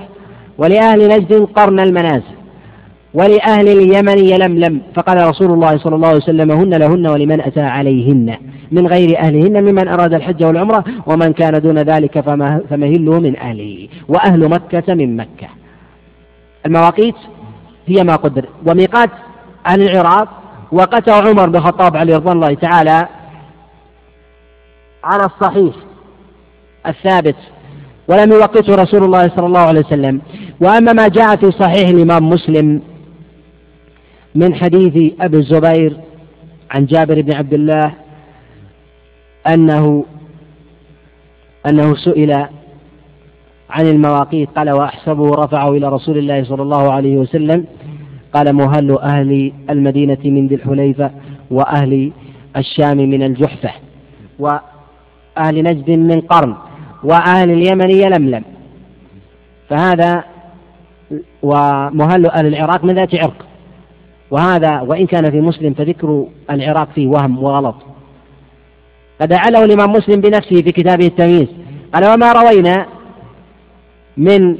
ولأهل 0.59 1.09
نجد 1.09 1.33
قرن 1.57 1.81
المنازل 1.81 2.41
ولأهل 3.15 3.69
اليمن 3.69 4.19
يلملم 4.19 4.81
فقال 4.95 5.29
رسول 5.29 5.53
الله 5.53 5.79
صلى 5.79 5.95
الله 5.97 6.09
عليه 6.09 6.19
وسلم 6.19 6.51
هن 6.51 6.75
لهن 6.75 7.07
ولمن 7.07 7.41
أتى 7.41 7.61
عليهن 7.61 8.37
من 8.73 8.87
غير 8.87 9.19
أهلهن 9.19 9.65
ممن 9.65 9.89
أراد 9.89 10.15
الحج 10.15 10.45
والعمرة 10.45 10.85
ومن 11.07 11.33
كان 11.33 11.61
دون 11.61 11.79
ذلك 11.79 12.21
فمهله 12.71 13.21
من 13.21 13.37
أهله. 13.37 13.89
وأهل 14.09 14.49
مكة 14.49 14.95
من 14.95 15.17
مكة. 15.17 15.49
المواقيت 16.67 17.15
هي 17.87 18.05
ما 18.05 18.17
قدر. 18.17 18.47
وميقات 18.67 19.11
أهل 19.67 19.83
العراق. 19.83 20.29
وقته 20.73 21.13
عمر 21.13 21.49
بن 21.49 21.57
الخطاب 21.57 21.97
عليه 21.97 22.17
رضوان 22.17 22.37
الله 22.37 22.55
تعالى 22.55 23.09
على 25.05 25.25
الصحيح 25.25 25.75
الثابت. 26.87 27.37
ولم 28.09 28.33
يوقته 28.33 28.75
رسول 28.75 29.05
الله 29.05 29.29
صلى 29.37 29.47
الله 29.47 29.61
عليه 29.61 29.81
وسلم. 29.81 30.21
وأما 30.61 30.93
ما 30.93 31.09
جاء 31.09 31.37
في 31.37 31.51
صحيح 31.51 31.89
الإمام 31.89 32.29
مسلم 32.29 32.83
من 34.35 34.55
حديث 34.55 35.13
أبي 35.21 35.37
الزبير 35.37 35.97
عن 36.71 36.87
جابر 36.87 37.21
بن 37.21 37.35
عبد 37.35 37.55
الله 37.55 37.95
أنه 39.47 40.05
أنه 41.69 41.95
سئل 41.95 42.33
عن 43.71 43.87
المواقيت 43.87 44.49
قال 44.57 44.71
وأحسبه 44.71 45.31
رفعه 45.31 45.71
إلى 45.71 45.89
رسول 45.89 46.19
الله 46.19 46.45
صلى 46.45 46.63
الله 46.63 46.93
عليه 46.93 47.17
وسلم. 47.17 47.65
قال 48.35 48.53
مهل 48.53 48.99
أهل 48.99 49.53
المدينة 49.71 50.19
من 50.25 50.47
ذي 50.47 50.55
الحليفة 50.55 51.11
وأهل 51.51 52.13
الشام 52.57 52.97
من 52.97 53.23
الجحفة 53.23 53.71
وأهل 54.39 55.63
نجد 55.65 55.91
من 55.91 56.21
قرن 56.21 56.55
وأهل 57.05 57.51
اليمن 57.51 57.91
يلملم. 57.91 58.45
فهذا 59.69 60.25
ومهل 61.43 62.27
أهل 62.27 62.47
العراق 62.47 62.85
من 62.85 62.95
ذات 62.95 63.15
عرق. 63.15 63.47
وهذا 64.31 64.81
وإن 64.81 65.07
كان 65.07 65.31
في 65.31 65.41
مسلم 65.41 65.75
فذكر 65.75 66.27
العراق 66.51 66.89
فيه 66.95 67.07
وهم 67.07 67.43
وغلط. 67.45 67.90
قد 69.21 69.33
أعله 69.33 69.65
الإمام 69.65 69.93
مسلم 69.93 70.21
بنفسه 70.21 70.57
في 70.63 70.73
كتابه 70.73 71.07
التمييز. 71.07 71.49
قال 71.95 72.15
وما 72.15 72.33
روينا 72.33 72.87
من 74.17 74.57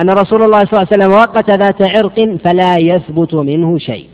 أن 0.00 0.10
رسول 0.10 0.42
الله 0.42 0.58
صلى 0.58 0.72
الله 0.72 0.86
عليه 0.92 0.96
وسلم 1.04 1.12
وقت 1.12 1.50
ذات 1.50 1.96
عرق 1.96 2.36
فلا 2.44 2.76
يثبت 2.78 3.34
منه 3.34 3.78
شيء. 3.78 4.06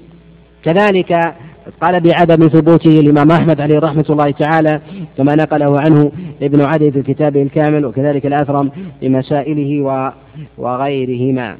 كذلك 0.64 1.34
قال 1.80 2.00
بعدم 2.00 2.48
ثبوته 2.48 3.00
الإمام 3.00 3.30
أحمد 3.30 3.60
عليه 3.60 3.78
رحمة 3.78 4.04
الله 4.10 4.30
تعالى 4.30 4.80
كما 5.16 5.34
نقله 5.34 5.80
عنه 5.80 6.12
ابن 6.42 6.60
عدي 6.60 6.90
في 6.90 7.02
كتابه 7.02 7.42
الكامل 7.42 7.84
وكذلك 7.86 8.26
الأثرم 8.26 8.70
بمسائله 9.02 10.12
وغيرهما. 10.58 11.56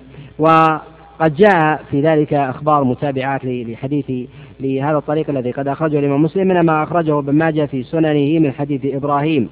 وقد 1.20 1.34
جاء 1.36 1.82
في 1.90 2.00
ذلك 2.00 2.34
أخبار 2.34 2.84
متابعات 2.84 3.40
لحديث 3.44 4.28
لهذا 4.60 4.96
الطريق 4.96 5.30
الذي 5.30 5.50
قد 5.50 5.68
أخرجه 5.68 5.98
الإمام 5.98 6.22
مسلم 6.22 6.48
من 6.48 6.60
ما 6.60 6.82
أخرجه 6.82 7.18
ابن 7.18 7.32
ماجه 7.32 7.66
في 7.66 7.82
سننه 7.82 8.38
من 8.38 8.52
حديث 8.52 8.80
إبراهيم 8.84 9.48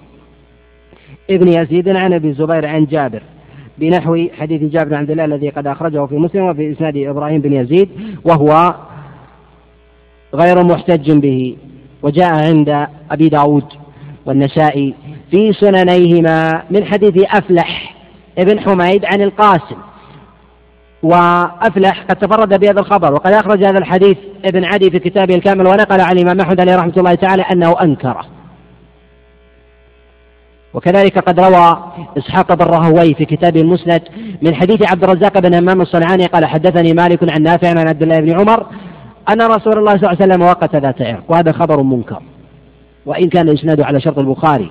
ابن 1.30 1.48
يزيد 1.48 1.88
عن 1.88 2.12
أبي 2.12 2.28
الزبير 2.28 2.66
عن 2.66 2.84
جابر 2.84 3.22
بنحو 3.78 4.26
حديث 4.38 4.62
جابر 4.62 4.88
بن 4.88 4.94
عبد 4.94 5.10
الله 5.10 5.24
الذي 5.24 5.48
قد 5.48 5.66
أخرجه 5.66 6.06
في 6.06 6.14
مسلم 6.14 6.42
وفي 6.42 6.72
إسناد 6.72 6.96
إبراهيم 6.96 7.40
بن 7.40 7.52
يزيد 7.52 7.88
وهو 8.24 8.74
غير 10.34 10.64
محتج 10.64 11.12
به 11.12 11.56
وجاء 12.02 12.34
عند 12.34 12.86
أبي 13.10 13.28
داود 13.28 13.64
والنسائي 14.26 14.94
في 15.30 15.52
سننيهما 15.52 16.62
من 16.70 16.84
حديث 16.84 17.24
أفلح 17.34 17.94
ابن 18.38 18.60
حميد 18.60 19.04
عن 19.04 19.22
القاسم. 19.22 19.76
وأفلح 21.02 22.02
قد 22.02 22.16
تفرد 22.16 22.60
بهذا 22.60 22.80
الخبر. 22.80 23.14
وقد 23.14 23.32
أخرج 23.32 23.64
هذا 23.64 23.78
الحديث 23.78 24.16
ابن 24.44 24.64
عدي 24.64 24.90
في 24.90 24.98
كتابه 24.98 25.34
الكامل 25.34 25.66
ونقل 25.66 26.00
عن 26.00 26.12
الإمام 26.18 26.40
أحمد 26.40 26.60
عليه 26.60 26.76
رحمة 26.76 26.92
الله 26.96 27.14
تعالى 27.14 27.42
أنه 27.42 27.82
أنكره. 27.82 28.24
وكذلك 30.74 31.18
قد 31.18 31.40
روى 31.40 31.92
إسحاق 32.18 32.54
بن 32.54 32.64
راهوي 32.64 33.14
في 33.14 33.24
كتابه 33.24 33.60
المسند 33.60 34.02
من 34.42 34.54
حديث 34.54 34.90
عبد 34.90 35.04
الرزاق 35.04 35.38
بن 35.38 35.54
همام 35.54 35.80
الصنعاني 35.80 36.26
قال 36.26 36.46
حدثني 36.46 36.92
مالك 36.92 37.32
عن 37.32 37.42
نافع 37.42 37.68
عن 37.68 37.88
عبد 37.88 38.02
الله 38.02 38.20
بن 38.20 38.40
عمر 38.40 38.66
أن 39.30 39.42
رسول 39.42 39.78
الله 39.78 39.96
صلى 39.96 40.10
الله 40.10 40.16
عليه 40.20 40.24
وسلم 40.24 40.42
وقت 40.42 40.76
ذات 40.76 41.02
عرق 41.02 41.24
وهذا 41.28 41.52
خبر 41.52 41.82
منكر. 41.82 42.22
وإن 43.06 43.28
كان 43.28 43.48
إسناده 43.48 43.86
على 43.86 44.00
شرط 44.00 44.18
البخاري 44.18 44.70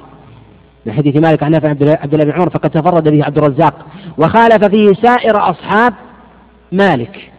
من 0.85 0.93
حديث 0.93 1.15
مالك 1.15 1.43
عن 1.43 1.51
نافع 1.51 1.69
عبد 1.69 2.13
الله 2.13 2.25
بن 2.25 2.31
عمر 2.31 2.49
فقد 2.49 2.69
تفرد 2.69 3.09
به 3.09 3.25
عبد 3.25 3.37
الرزاق 3.37 3.73
وخالف 4.17 4.65
فيه 4.65 4.93
سائر 4.93 5.49
أصحاب 5.49 5.93
مالك. 6.71 7.31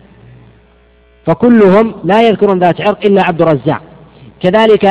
فكلهم 1.26 1.94
لا 2.04 2.22
يذكرون 2.22 2.58
ذات 2.58 2.80
عرق 2.80 3.04
إلا 3.04 3.22
عبد 3.22 3.42
الرزاق. 3.42 3.82
كذلك 4.40 4.86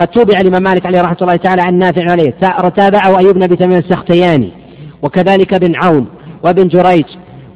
قد 0.00 0.08
تابع 0.08 0.40
الإمام 0.40 0.62
مالك 0.62 0.86
عليه 0.86 1.02
رحمة 1.02 1.16
الله 1.20 1.36
تعالى 1.36 1.62
عن 1.62 1.74
نافع 1.78 2.10
عليه. 2.10 2.30
تابعه 2.76 3.18
أيوب 3.18 3.38
بن 3.38 3.56
تميم 3.56 3.78
السختياني 3.78 4.52
وكذلك 5.02 5.54
بن 5.54 5.76
عون 5.76 6.06
وابن 6.42 6.68
جريج 6.68 7.04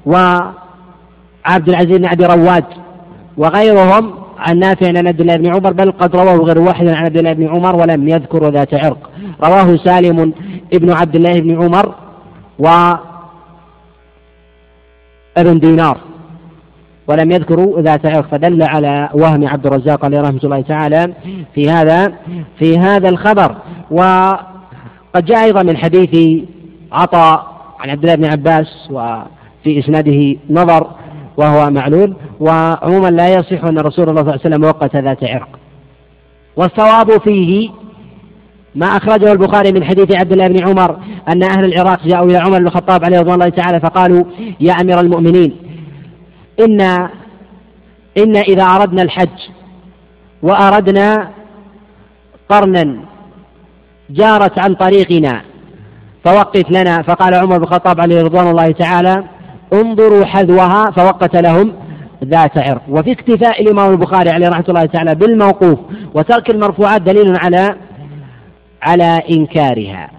وعبد 0.07 1.69
العزيز 1.69 1.97
بن 1.97 2.09
أبي 2.09 2.25
رواد 2.27 2.65
وغيرهم 3.37 4.15
عن 4.39 4.59
نافع 4.59 4.89
عن 4.89 5.07
عبد 5.09 5.21
الله 5.21 5.37
بن 5.37 5.47
عمر 5.47 5.73
بل 5.73 5.93
قد 5.93 6.17
رواه 6.17 6.37
غير 6.37 6.59
واحد 6.59 6.89
عن 6.89 7.05
عبد 7.05 7.17
الله 7.17 7.33
بن 7.33 7.49
عمر 7.49 7.77
ولم 7.77 8.09
يذكر 8.09 8.51
ذات 8.51 8.75
عرق 8.75 9.11
رواه 9.45 9.77
سالم 9.77 10.33
ابن 10.73 10.93
عبد 10.93 11.17
الله 11.17 11.41
بن 11.41 11.63
عمر 11.63 11.95
و 12.59 12.69
ابن 15.37 15.59
دينار. 15.59 15.99
ولم 17.09 17.31
يذكروا 17.31 17.81
ذات 17.81 18.07
عرق 18.07 18.27
فدل 18.31 18.63
على 18.63 19.09
وهم 19.15 19.49
عبد 19.49 19.67
الرزاق 19.67 20.05
عليه 20.05 20.21
رحمة 20.21 20.41
الله 20.45 20.61
تعالى 20.61 21.15
في 21.55 21.71
هذا 21.71 22.13
في 22.59 22.79
هذا 22.79 23.09
الخبر. 23.09 23.57
وقد 23.91 25.25
جاء 25.25 25.45
أيضا 25.45 25.63
من 25.63 25.77
حديث 25.77 26.43
عطاء 26.93 27.47
عن 27.81 27.91
عبد 27.91 28.03
الله 28.05 28.15
بن 28.15 28.25
عباس 28.25 28.89
وفي 28.91 29.79
إسناده 29.79 30.37
نظر 30.51 30.91
وهو 31.37 31.71
معلول. 31.71 32.17
وعموما 32.41 33.09
لا 33.09 33.29
يصح 33.29 33.65
أن 33.65 33.79
رسول 33.79 34.09
الله 34.09 34.23
صلى 34.23 34.31
الله 34.31 34.41
عليه 34.45 34.55
وسلم 34.57 34.65
وقت 34.65 34.97
ذات 34.97 35.25
عرق. 35.25 35.49
والصواب 36.57 37.21
فيه 37.21 37.71
ما 38.75 38.87
أخرجه 38.87 39.33
البخاري 39.33 39.73
من 39.73 39.85
حديث 39.85 40.17
عبد 40.17 40.33
الله 40.33 40.49
بن 40.49 40.69
عمر 40.69 40.97
أن 41.29 41.43
أهل 41.43 41.65
العراق 41.65 42.07
جاءوا 42.07 42.31
إلى 42.31 42.39
عمر 42.39 42.59
بن 42.59 42.67
الخطاب 42.67 43.05
عليه 43.05 43.21
رضوان 43.21 43.35
الله 43.35 43.49
تعالى 43.49 43.81
فقالوا 43.81 44.25
يا 44.61 44.73
أمير 44.73 45.01
المؤمنين 45.01 45.68
إن 46.61 46.81
إن 48.19 48.37
إذا 48.37 48.63
أردنا 48.63 49.03
الحج 49.03 49.39
وأردنا 50.43 51.31
قرنا 52.49 53.01
جارت 54.11 54.59
عن 54.59 54.75
طريقنا 54.75 55.43
فوقت 56.25 56.71
لنا. 56.71 57.03
فقال 57.03 57.35
عمر 57.35 57.59
بن 57.59 57.63
الخطاب 57.63 58.01
عليه 58.01 58.23
رضوان 58.23 58.47
الله 58.49 58.71
تعالى 58.71 59.25
انظروا 59.73 60.25
حذوها 60.25 60.91
فوقت 60.91 61.37
لهم 61.37 61.73
ذات 62.25 62.59
عرق. 62.59 62.83
وفي 62.89 63.13
اكتفاء 63.13 63.63
الإمام 63.63 63.93
البخاري 63.93 64.31
عليه 64.31 64.49
رحمة 64.49 64.65
الله 64.69 64.85
تعالى 64.85 65.15
بالموقوف 65.15 65.79
وترك 66.15 66.51
المرفوعات 66.51 67.03
دليل 67.03 67.37
على 67.37 67.77
على 68.83 69.23
إنكارها. 69.31 70.11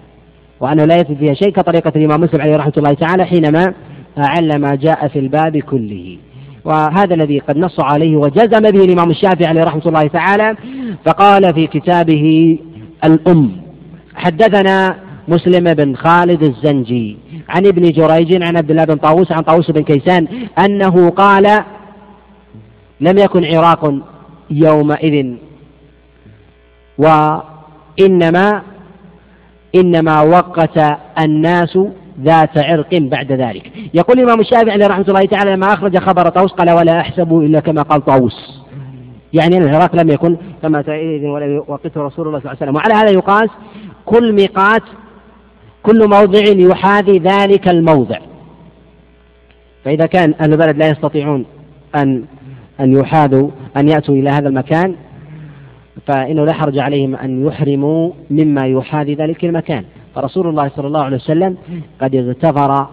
وأنه 0.60 0.84
لا 0.84 0.96
يثبت 0.96 1.16
فيها 1.18 1.34
شيء 1.34 1.50
كطريقة 1.50 1.92
الإمام 1.96 2.20
مسلم 2.20 2.40
عليه 2.40 2.56
رحمة 2.56 2.72
الله 2.76 2.94
تعالى 2.94 3.24
حينما 3.24 3.74
أعل 4.18 4.60
ما 4.60 4.74
جاء 4.74 5.08
في 5.08 5.18
الباب 5.18 5.58
كله. 5.58 6.18
وهذا 6.64 7.14
الذي 7.14 7.38
قد 7.38 7.56
نص 7.56 7.80
عليه 7.80 8.16
وجزم 8.16 8.60
به 8.60 8.84
الإمام 8.84 9.10
الشافعي 9.10 9.46
عليه 9.46 9.64
رحمة 9.64 9.82
الله 9.86 10.06
تعالى 10.06 10.56
فقال 11.04 11.54
في 11.54 11.66
كتابه 11.66 12.58
الأم 13.04 13.52
حدثنا 14.14 14.96
مسلم 15.28 15.74
بن 15.74 15.96
خالد 15.96 16.42
الزنجي 16.42 17.16
عن 17.48 17.66
ابن 17.66 17.82
جريج 17.82 18.42
عن 18.42 18.56
عبد 18.56 18.70
الله 18.70 18.84
بن 18.84 18.96
طاووس 18.96 19.32
عن 19.32 19.42
طاووس 19.42 19.70
بن 19.70 19.82
كيسان 19.82 20.26
أنه 20.58 21.10
قال 21.10 21.64
لم 23.00 23.18
يكن 23.18 23.44
عراق 23.44 23.94
يومئذ 24.50 25.34
وإنما 26.98 28.62
إنما 29.74 30.22
وقت 30.22 30.78
الناس 31.20 31.78
ذات 32.22 32.58
عرق 32.58 32.94
بعد 32.94 33.32
ذلك. 33.32 33.72
يقول 33.94 34.18
الإمام 34.18 34.40
الشافعي 34.40 34.70
عليه 34.70 34.86
رحمة 34.86 35.04
الله 35.08 35.24
تعالى 35.24 35.50
لما 35.50 35.66
أخرج 35.66 35.98
خبر 35.98 36.28
طاووس 36.28 36.52
قال 36.52 36.70
ولا 36.70 37.00
أحسب 37.00 37.32
إلا 37.32 37.60
كما 37.60 37.82
قال 37.82 38.04
طاووس. 38.04 38.60
يعني 39.32 39.56
أن 39.56 39.62
العراق 39.62 39.96
لم 39.96 40.10
يكن 40.10 40.36
كما 40.62 40.80
إذن 40.80 41.28
ولم 41.28 41.54
يوقته 41.54 42.00
رسول 42.00 42.26
الله 42.26 42.40
صلى 42.40 42.52
الله 42.52 42.56
عليه 42.60 42.62
وسلم. 42.62 42.76
وعلى 42.76 42.94
هذا 42.94 43.10
يقاس 43.10 43.50
كل 44.06 44.32
ميقات 44.32 44.82
كل 45.82 46.08
موضع 46.08 46.42
يحاذي 46.46 47.18
ذلك 47.18 47.68
الموضع. 47.68 48.18
فإذا 49.84 50.06
كان 50.06 50.34
أهل 50.40 50.52
البلد 50.52 50.76
لا 50.76 50.88
يستطيعون 50.88 51.46
أن 51.96 52.24
أن 52.80 52.96
يحاذوا 52.96 53.50
أن 53.76 53.88
يأتوا 53.88 54.14
إلى 54.14 54.30
هذا 54.30 54.48
المكان 54.48 54.94
فإنه 56.06 56.44
لا 56.44 56.52
حرج 56.52 56.78
عليهم 56.78 57.16
أن 57.16 57.46
يحرموا 57.46 58.12
مما 58.30 58.66
يحاذي 58.66 59.14
ذلك 59.14 59.44
المكان. 59.44 59.84
فرسول 60.14 60.46
الله 60.46 60.70
صلى 60.76 60.86
الله 60.86 61.04
عليه 61.04 61.16
وسلم 61.16 61.56
قد 62.00 62.14
اغتفر 62.14 62.86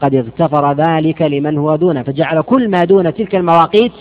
قد 0.00 0.14
اغتفر 0.14 0.72
ذلك 0.72 1.22
لمن 1.22 1.58
هو 1.58 1.76
دونه 1.76 2.02
فجعل 2.02 2.40
كل 2.40 2.68
ما 2.68 2.84
دون 2.84 3.14
تلك 3.14 3.34
المواقيت 3.34 3.92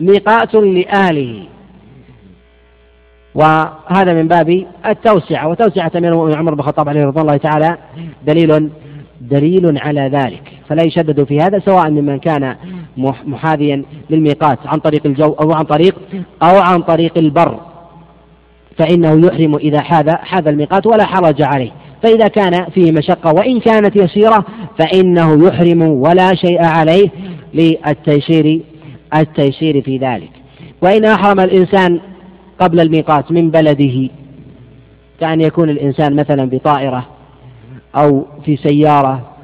ميقات 0.00 0.54
لأهله. 0.54 1.42
وهذا 3.34 4.12
من 4.14 4.28
باب 4.28 4.66
التوسعة 4.86 5.48
وتوسعة 5.48 5.92
أمير 5.96 6.36
عمر 6.36 6.54
بن 6.54 6.60
الخطاب 6.60 6.88
عليه 6.88 7.04
رضي 7.04 7.20
الله 7.20 7.36
تعالى 7.36 7.78
دليل 8.26 8.70
دليل 9.20 9.78
على 9.78 10.00
ذلك. 10.00 10.52
فلا 10.68 10.82
يشدد 10.82 11.24
في 11.24 11.38
هذا 11.40 11.58
سواء 11.58 11.90
ممن 11.90 12.18
كان 12.18 12.56
محاذيا 13.26 13.82
للميقات 14.10 14.58
عن 14.66 14.78
طريق 14.78 15.06
الجو 15.06 15.32
أو 15.32 15.52
عن 15.52 15.64
طريق 15.64 15.94
أو 16.42 16.58
عن 16.58 16.82
طريق 16.82 17.18
البر. 17.18 17.60
فإنه 18.78 19.26
يحرم 19.26 19.56
إذا 19.56 19.80
حاذ 19.80 20.10
حاذ 20.10 20.48
الميقات 20.48 20.86
ولا 20.86 21.04
حرج 21.04 21.42
عليه. 21.42 21.70
فإذا 22.02 22.28
كان 22.28 22.64
فيه 22.74 22.92
مشقة 22.92 23.34
وإن 23.34 23.60
كانت 23.60 23.96
يسيرة 23.96 24.44
فإنه 24.78 25.46
يحرم 25.46 25.82
ولا 25.82 26.34
شيء 26.34 26.64
عليه 26.64 27.08
للتيسير 27.54 28.60
التيسير 29.16 29.82
في 29.82 29.98
ذلك. 29.98 30.30
وإن 30.82 31.04
أحرم 31.04 31.40
الإنسان 31.40 32.00
قبل 32.60 32.80
الميقات 32.80 33.32
من 33.32 33.50
بلده 33.50 34.08
كأن 35.20 35.40
يكون 35.40 35.70
الإنسان 35.70 36.16
مثلا 36.16 36.44
بطائرة 36.44 37.06
أو 37.96 38.26
في 38.44 38.56
سيارة 38.56 39.37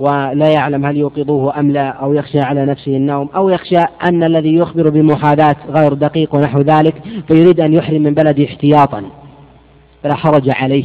ولا 0.00 0.48
يعلم 0.48 0.86
هل 0.86 0.96
يوقظوه 0.96 1.60
أم 1.60 1.70
لا 1.70 1.88
أو 1.88 2.14
يخشى 2.14 2.40
على 2.40 2.66
نفسه 2.66 2.96
النوم 2.96 3.28
أو 3.36 3.48
يخشى 3.48 3.80
أن 4.04 4.24
الذي 4.24 4.54
يخبر 4.54 4.88
بمحاذاة 4.88 5.56
غير 5.68 5.94
دقيق 5.94 6.34
ونحو 6.34 6.60
ذلك 6.60 6.94
فيريد 7.28 7.60
أن 7.60 7.72
يحرم 7.72 8.02
من 8.02 8.14
بلده 8.14 8.44
احتياطا. 8.44 9.02
فلا 10.02 10.14
حرج 10.14 10.50
عليه. 10.50 10.84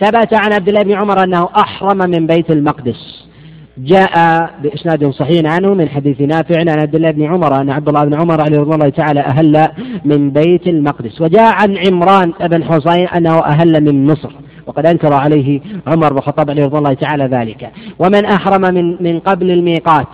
ثبت 0.00 0.34
عن 0.34 0.52
عبد 0.52 0.68
الله 0.68 0.82
بن 0.82 0.92
عمر 0.92 1.24
أنه 1.24 1.48
أحرم 1.56 1.98
من 1.98 2.26
بيت 2.26 2.50
المقدس. 2.50 3.26
جاء 3.78 4.50
بإسناد 4.62 5.10
صحيح 5.10 5.54
عنه 5.54 5.74
من 5.74 5.88
حديث 5.88 6.20
نافع 6.20 6.60
عن 6.60 6.68
عبد 6.68 6.94
الله 6.94 7.10
بن 7.10 7.22
عمر 7.22 7.60
أن 7.60 7.70
عبد 7.70 7.88
الله 7.88 8.04
بن 8.04 8.14
عمر 8.20 8.40
عليه 8.40 8.58
رضي 8.58 8.74
الله 8.74 8.88
تعالى 8.88 9.20
أهل 9.20 9.68
من 10.04 10.30
بيت 10.30 10.66
المقدس. 10.66 11.20
وجاء 11.20 11.54
عن 11.54 11.76
عمران 11.86 12.32
بن 12.40 12.64
حسين 12.64 13.08
أنه 13.08 13.38
أهل 13.38 13.84
من 13.84 14.06
مصر. 14.06 14.30
وقد 14.66 14.86
أنكر 14.86 15.12
عليه 15.12 15.60
عمر 15.86 16.12
بن 16.12 16.18
الخطاب 16.18 16.50
عليه 16.50 16.64
رضي 16.64 16.78
الله 16.78 16.94
تعالى 16.94 17.24
ذلك. 17.24 17.72
ومن 17.98 18.24
أحرم 18.24 18.74
من 18.74 19.02
من 19.02 19.20
قبل 19.20 19.50
الميقات 19.50 20.06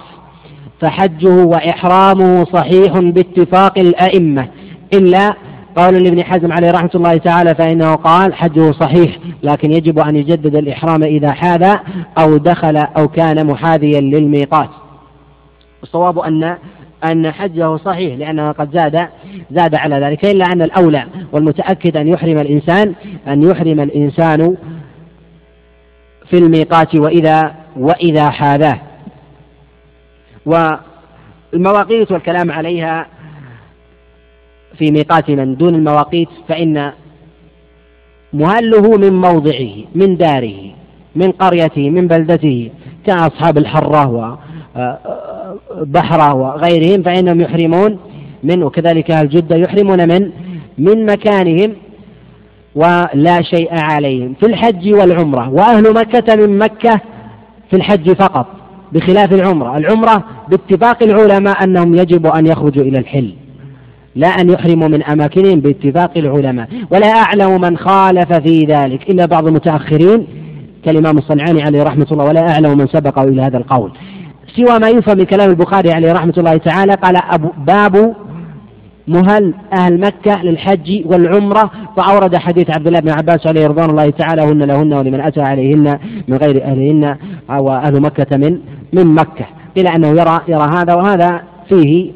فحجه 0.81 1.45
وإحرامه 1.45 2.45
صحيح 2.45 2.99
باتفاق 2.99 3.79
الأئمة. 3.79 4.49
إلا 4.95 5.35
قول 5.77 5.95
لابن 5.95 6.25
حزم 6.25 6.53
عليه 6.53 6.71
رحمة 6.71 6.91
الله 6.95 7.17
تعالى 7.17 7.55
فإنه 7.55 7.95
قال 7.95 8.35
حجه 8.35 8.73
صحيح 8.73 9.19
لكن 9.43 9.73
يجب 9.73 9.99
أن 9.99 10.17
يجدد 10.17 10.57
الإحرام 10.57 11.03
إذا 11.03 11.33
حاذ 11.33 11.77
أو 12.19 12.37
دخل 12.37 12.77
أو 12.77 13.09
كان 13.09 13.47
محاذيا 13.47 14.01
للميقات. 14.01 14.69
الصواب 15.83 16.19
أن 16.19 16.57
أن 17.05 17.33
حجه 17.33 17.77
صحيح 17.77 18.19
لأنه 18.19 18.53
قد 18.53 18.79
زاد 18.79 19.09
زاد 19.51 19.75
على 19.75 19.97
ذلك 19.97 20.25
إلا 20.25 20.45
أن 20.45 20.63
الأولى 20.63 21.07
والمتأكد 21.33 21.97
أن 21.97 22.09
يحرم 22.09 22.39
الإنسان 22.39 22.95
أن 23.29 23.43
يحرم 23.43 23.81
الإنسان 23.81 24.57
في 26.31 26.39
الميقات 26.39 26.95
وإذا 26.95 27.55
وإذا 27.77 28.31
حاذاه. 28.31 28.81
والمواقيت 30.47 32.13
والكلام 32.13 32.51
عليها 32.51 33.07
في 34.79 34.91
ميقات 34.91 35.31
من 35.31 35.57
دون 35.57 35.75
المواقيت 35.75 36.29
فإن 36.49 36.93
مهله 38.33 38.97
من 38.97 39.21
موضعه 39.21 39.71
من 39.95 40.17
داره 40.17 40.75
من 41.17 41.33
قريته 41.33 41.91
من 41.91 42.09
بلدته 42.09 42.71
كأصحاب 43.07 43.59
الحرة 43.59 44.39
وبحرة 45.83 46.35
وغيرهم 46.35 47.03
فإنهم 47.03 47.41
يحرمون 47.41 47.99
من 48.43 48.63
وكذلك 48.63 49.11
أهل 49.11 49.29
جدة 49.29 49.57
يحرمون 49.57 50.09
من 50.09 50.31
من 50.79 51.07
مكانهم 51.07 51.73
ولا 52.75 53.43
شيء 53.43 53.69
عليهم. 53.73 54.35
في 54.41 54.47
الحج 54.47 54.93
والعمرة. 54.93 55.51
وأهل 55.51 55.95
مكة 55.95 56.37
من 56.37 56.59
مكة 56.59 57.01
في 57.71 57.77
الحج 57.77 58.13
فقط 58.13 58.47
بخلاف 58.93 59.33
العمرة. 59.33 59.77
العمرة 59.77 60.25
باتفاق 60.49 61.03
العلماء 61.03 61.65
أنهم 61.65 61.95
يجب 61.95 62.27
أن 62.27 62.47
يخرجوا 62.47 62.83
إلى 62.83 62.99
الحل 62.99 63.35
لا 64.17 64.29
أن 64.29 64.51
يحرموا 64.51 64.89
من 64.89 65.03
أماكنهم 65.03 65.61
باتفاق 65.61 66.11
العلماء. 66.17 66.69
ولا 66.91 67.07
أعلم 67.07 67.61
من 67.61 67.77
خالف 67.77 68.33
في 68.33 68.59
ذلك 68.69 69.11
إلا 69.11 69.27
بعض 69.27 69.47
المتأخرين 69.47 70.27
كالإمام 70.85 71.19
الصنعاني 71.19 71.63
عليه 71.63 71.83
رحمة 71.83 72.07
الله 72.13 72.25
ولا 72.25 72.51
أعلم 72.51 72.79
من 72.79 72.87
سبقه 72.87 73.23
إلى 73.23 73.43
هذا 73.43 73.59
القول. 73.59 73.93
سوى 74.57 74.79
ما 74.79 74.89
يفهم 74.89 75.19
من 75.19 75.25
كلام 75.25 75.51
البخاري 75.51 75.93
عليه 75.93 76.13
رحمة 76.13 76.35
الله 76.39 76.57
تعالى 76.57 76.93
قال 76.93 77.17
أبو 77.17 77.49
باب 77.67 78.15
مهل 79.09 79.55
أهل 79.73 80.01
مكة 80.01 80.43
للحج 80.43 81.03
والعمرة 81.07 81.71
فأورد 81.97 82.37
حديث 82.37 82.71
عبد 82.71 82.87
الله 82.87 83.01
بن 83.01 83.11
عباس 83.11 83.47
عليه 83.47 83.67
رضوان 83.67 83.91
الله 83.91 84.11
تعالى 84.11 84.43
هن 84.43 84.63
لهن 84.63 84.93
ولمن 84.93 85.21
أتى 85.21 85.41
عليهن 85.41 85.99
من 86.29 86.37
غير 86.37 86.65
أهلهن 86.65 87.17
أو 87.51 87.71
أهل 87.71 88.01
مكة 88.01 88.37
من 88.37 88.59
من 88.93 89.07
مكة. 89.15 89.47
إلى 89.77 89.89
أنه 89.89 90.09
يرى 90.09 90.41
يرى 90.49 90.71
هذا 90.77 90.95
وهذا 90.95 91.43
فيه 91.69 92.13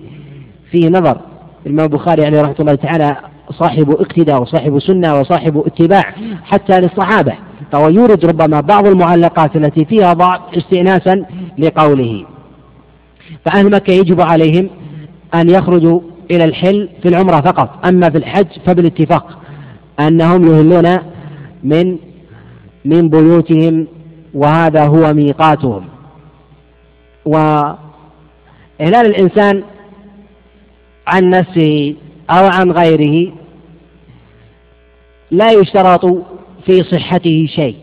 فيه 0.71 0.89
نظر. 0.89 1.19
الإمام 1.67 1.87
البخاري 1.87 2.27
عليه 2.27 2.43
رحمة 2.43 2.57
الله 2.61 2.75
تعالى 2.75 3.17
صاحب 3.51 3.91
اقتداء 3.91 4.43
وصاحب 4.43 4.79
سنة 4.79 5.21
وصاحب 5.21 5.63
اتباع 5.67 6.03
حتى 6.45 6.81
للصحابة. 6.81 7.33
فهو 7.73 7.89
يورد 7.89 8.25
ربما 8.25 8.61
بعض 8.61 8.87
المعلقات 8.87 9.57
التي 9.57 9.85
فيها 9.85 10.13
ضعف 10.13 10.41
استئناسا 10.57 11.25
لقوله. 11.59 12.25
فأهل 13.45 13.71
مكة 13.71 13.93
يجب 13.93 14.21
عليهم 14.21 14.71
أن 15.35 15.51
يخرجوا 15.51 16.01
إلى 16.31 16.45
الحل 16.45 16.89
في 17.03 17.09
العمرة 17.09 17.41
فقط. 17.41 17.87
أما 17.87 18.11
في 18.11 18.19
الحج 18.19 18.47
فبالاتفاق 18.67 19.39
أنهم 20.01 20.45
يهلون 20.45 20.99
من 21.65 21.99
من 22.85 23.09
بيوتهم 23.09 23.87
وهذا 24.35 24.87
هو 24.87 25.13
ميقاتهم. 25.13 25.85
وإهلال 27.25 27.77
الإنسان 29.07 29.63
عن 31.07 31.31
نفسه 31.31 31.95
أو 32.31 32.47
عن 32.47 32.71
غيره 32.71 33.33
لا 35.31 35.51
يشترط 35.51 36.25
في 36.67 36.83
صحته 36.83 37.47
شيء. 37.49 37.77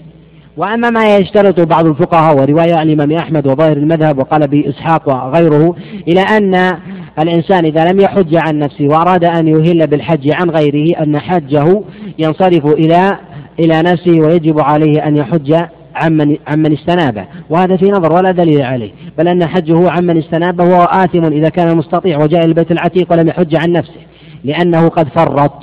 وأما 0.57 0.89
ما 0.89 1.15
يشترط 1.17 1.59
بعض 1.59 1.85
الفقهاء 1.85 2.35
ورواية 2.35 2.81
الإمام 2.81 3.11
أحمد 3.11 3.47
وظاهر 3.47 3.77
المذهب 3.77 4.17
وقال 4.17 4.47
به 4.47 4.69
إسحاق 4.69 5.09
وغيره 5.09 5.75
إلى 6.07 6.21
أن 6.21 6.77
الإنسان 7.19 7.65
إذا 7.65 7.91
لم 7.91 7.99
يحج 7.99 8.35
عن 8.35 8.59
نفسه 8.59 8.85
وأراد 8.85 9.23
أن 9.23 9.47
يهل 9.47 9.87
بالحج 9.87 10.31
عن 10.33 10.49
غيره 10.49 11.03
أن 11.03 11.19
حجه 11.19 11.83
ينصرف 12.19 12.65
إلى 12.65 13.17
إلى 13.59 13.81
نفسه 13.81 14.11
ويجب 14.11 14.59
عليه 14.59 15.07
أن 15.07 15.17
يحج 15.17 15.53
عمن 15.95 16.37
عمن 16.47 16.73
استنابه 16.73 17.25
وهذا 17.49 17.77
في 17.77 17.85
نظر 17.85 18.13
ولا 18.13 18.31
دليل 18.31 18.61
عليه. 18.61 18.91
بل 19.17 19.27
أن 19.27 19.47
حجه 19.47 19.91
عمن 19.91 20.17
استنابه 20.17 20.63
وهو 20.63 20.83
آثم 20.83 21.25
إذا 21.25 21.49
كان 21.49 21.77
مستطيع 21.77 22.17
وجاء 22.17 22.39
إلى 22.39 22.49
البيت 22.49 22.71
العتيق 22.71 23.11
ولم 23.11 23.27
يحج 23.27 23.55
عن 23.55 23.71
نفسه 23.71 24.01
لأنه 24.43 24.87
قد 24.87 25.07
فرط. 25.07 25.53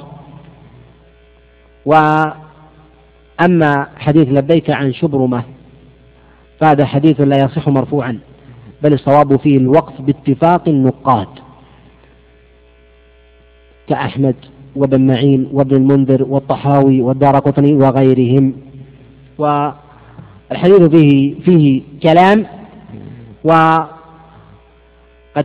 وأما 3.40 3.86
حديث 3.96 4.28
لبيك 4.28 4.70
عن 4.70 4.92
شبرمة 4.92 5.42
فهذا 6.60 6.84
حديث 6.84 7.20
لا 7.20 7.36
يصح 7.44 7.68
مرفوعا 7.68 8.18
بل 8.82 8.92
الصواب 8.92 9.36
فيه 9.36 9.56
الوقف 9.56 10.00
باتفاق 10.00 10.68
النقاد 10.68 11.28
كأحمد 13.88 14.34
وابن 14.76 15.06
معين 15.06 15.48
وابن 15.52 15.76
المنذر 15.76 16.22
والطحاوي 16.22 17.00
والدار 17.02 17.38
قطني 17.38 17.72
وغيرهم. 17.72 18.52
والحديث 19.38 20.82
فيه 20.82 21.34
فيه 21.44 21.82
كلام 22.02 22.46
وقد 23.44 23.86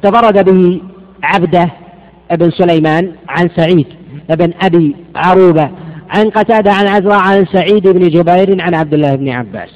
تفرد 0.02 0.46
به 0.46 0.82
عبده 1.24 1.72
ابن 2.32 2.52
سليمان 2.52 3.12
عن 3.30 3.50
سعيد 3.56 3.88
ابن 4.30 4.54
أبي 4.62 4.96
عروبة 5.16 5.70
عن 6.10 6.30
قتادة 6.30 6.72
عن 6.72 6.88
عزرا 6.88 7.16
عن 7.16 7.46
سعيد 7.46 7.88
بن 7.88 8.10
جبير 8.10 8.62
عن 8.62 8.76
عبد 8.76 8.94
الله 8.94 9.16
بن 9.16 9.30
عباس. 9.30 9.70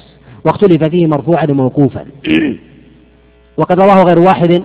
واختلف 0.44 0.84
فيه 0.84 1.06
مرفوعا 1.06 1.46
وموقوفا. 1.50 2.04
وقد 3.58 3.80
رواه 3.80 4.02
غير 4.02 4.18
واحد 4.18 4.62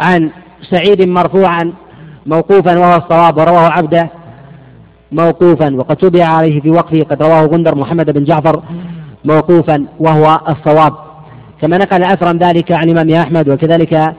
عن 0.00 0.30
سعيد 0.70 1.08
مرفوعا 1.08 1.72
موقوفا 2.26 2.78
وهو 2.78 2.96
الصواب 2.96 3.36
ورواه 3.38 3.68
عبدة 3.68 4.10
موقوفا. 5.12 5.74
وقد 5.74 5.96
تبع 5.96 6.24
عليه 6.24 6.60
في 6.60 6.70
وقفه 6.70 7.02
قد 7.02 7.22
رواه 7.22 7.46
غندر 7.46 7.74
محمد 7.74 8.10
بن 8.10 8.24
جعفر 8.24 8.62
موقوفا 9.24 9.86
وهو 9.98 10.40
الصواب. 10.48 11.08
كما 11.62 11.78
نقل 11.78 12.02
أثرا 12.02 12.32
ذلك 12.32 12.72
عن 12.72 12.90
الإمام 12.90 13.10
أحمد 13.10 13.48
وكذلك 13.48 14.14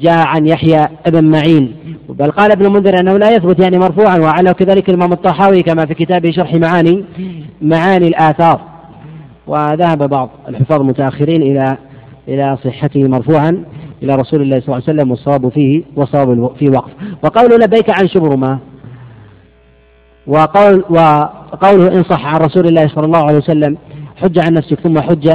جاء 0.00 0.26
عن 0.26 0.46
يحيى 0.46 0.88
بن 1.08 1.24
معين. 1.24 1.76
بل 2.08 2.30
قال 2.30 2.52
ابن 2.52 2.66
المنذر 2.66 3.00
أنه 3.00 3.16
لا 3.16 3.30
يثبت 3.30 3.62
يعني 3.62 3.78
مرفوعا 3.78 4.18
وعلى 4.18 4.54
كذلك 4.54 4.88
الإمام 4.88 5.12
الطحاوي 5.12 5.62
كما 5.62 5.86
في 5.86 5.94
كتابه 5.94 6.30
شرح 6.30 6.54
معاني 6.54 7.04
معاني 7.62 8.08
الآثار. 8.08 8.60
وذهب 9.46 10.10
بعض 10.10 10.30
الحفاظ 10.48 10.80
المتأخرين 10.80 11.42
إلى 11.42 11.76
إلى 12.28 12.58
صحته 12.64 13.08
مرفوعا 13.08 13.64
إلى 14.02 14.14
رسول 14.14 14.42
الله 14.42 14.60
صلى 14.60 14.66
الله 14.66 14.74
عليه 14.74 14.84
وسلم 14.84 15.10
والصواب 15.10 15.48
فيه 15.48 15.82
والصواب 15.96 16.50
في 16.58 16.68
وقف. 16.68 16.90
وقول 17.22 17.60
لبيك 17.60 17.90
عن 17.90 18.08
شبرمة 18.08 18.58
وقول 20.26 20.84
وقوله 20.90 21.98
إن 21.98 22.02
صح 22.02 22.26
عن 22.26 22.40
رسول 22.40 22.66
الله 22.66 22.88
صلى 22.88 23.04
الله 23.04 23.18
عليه 23.18 23.38
وسلم 23.38 23.76
حج 24.16 24.38
عن 24.38 24.52
نفسك 24.52 24.80
ثم 24.80 25.00
حج 25.00 25.28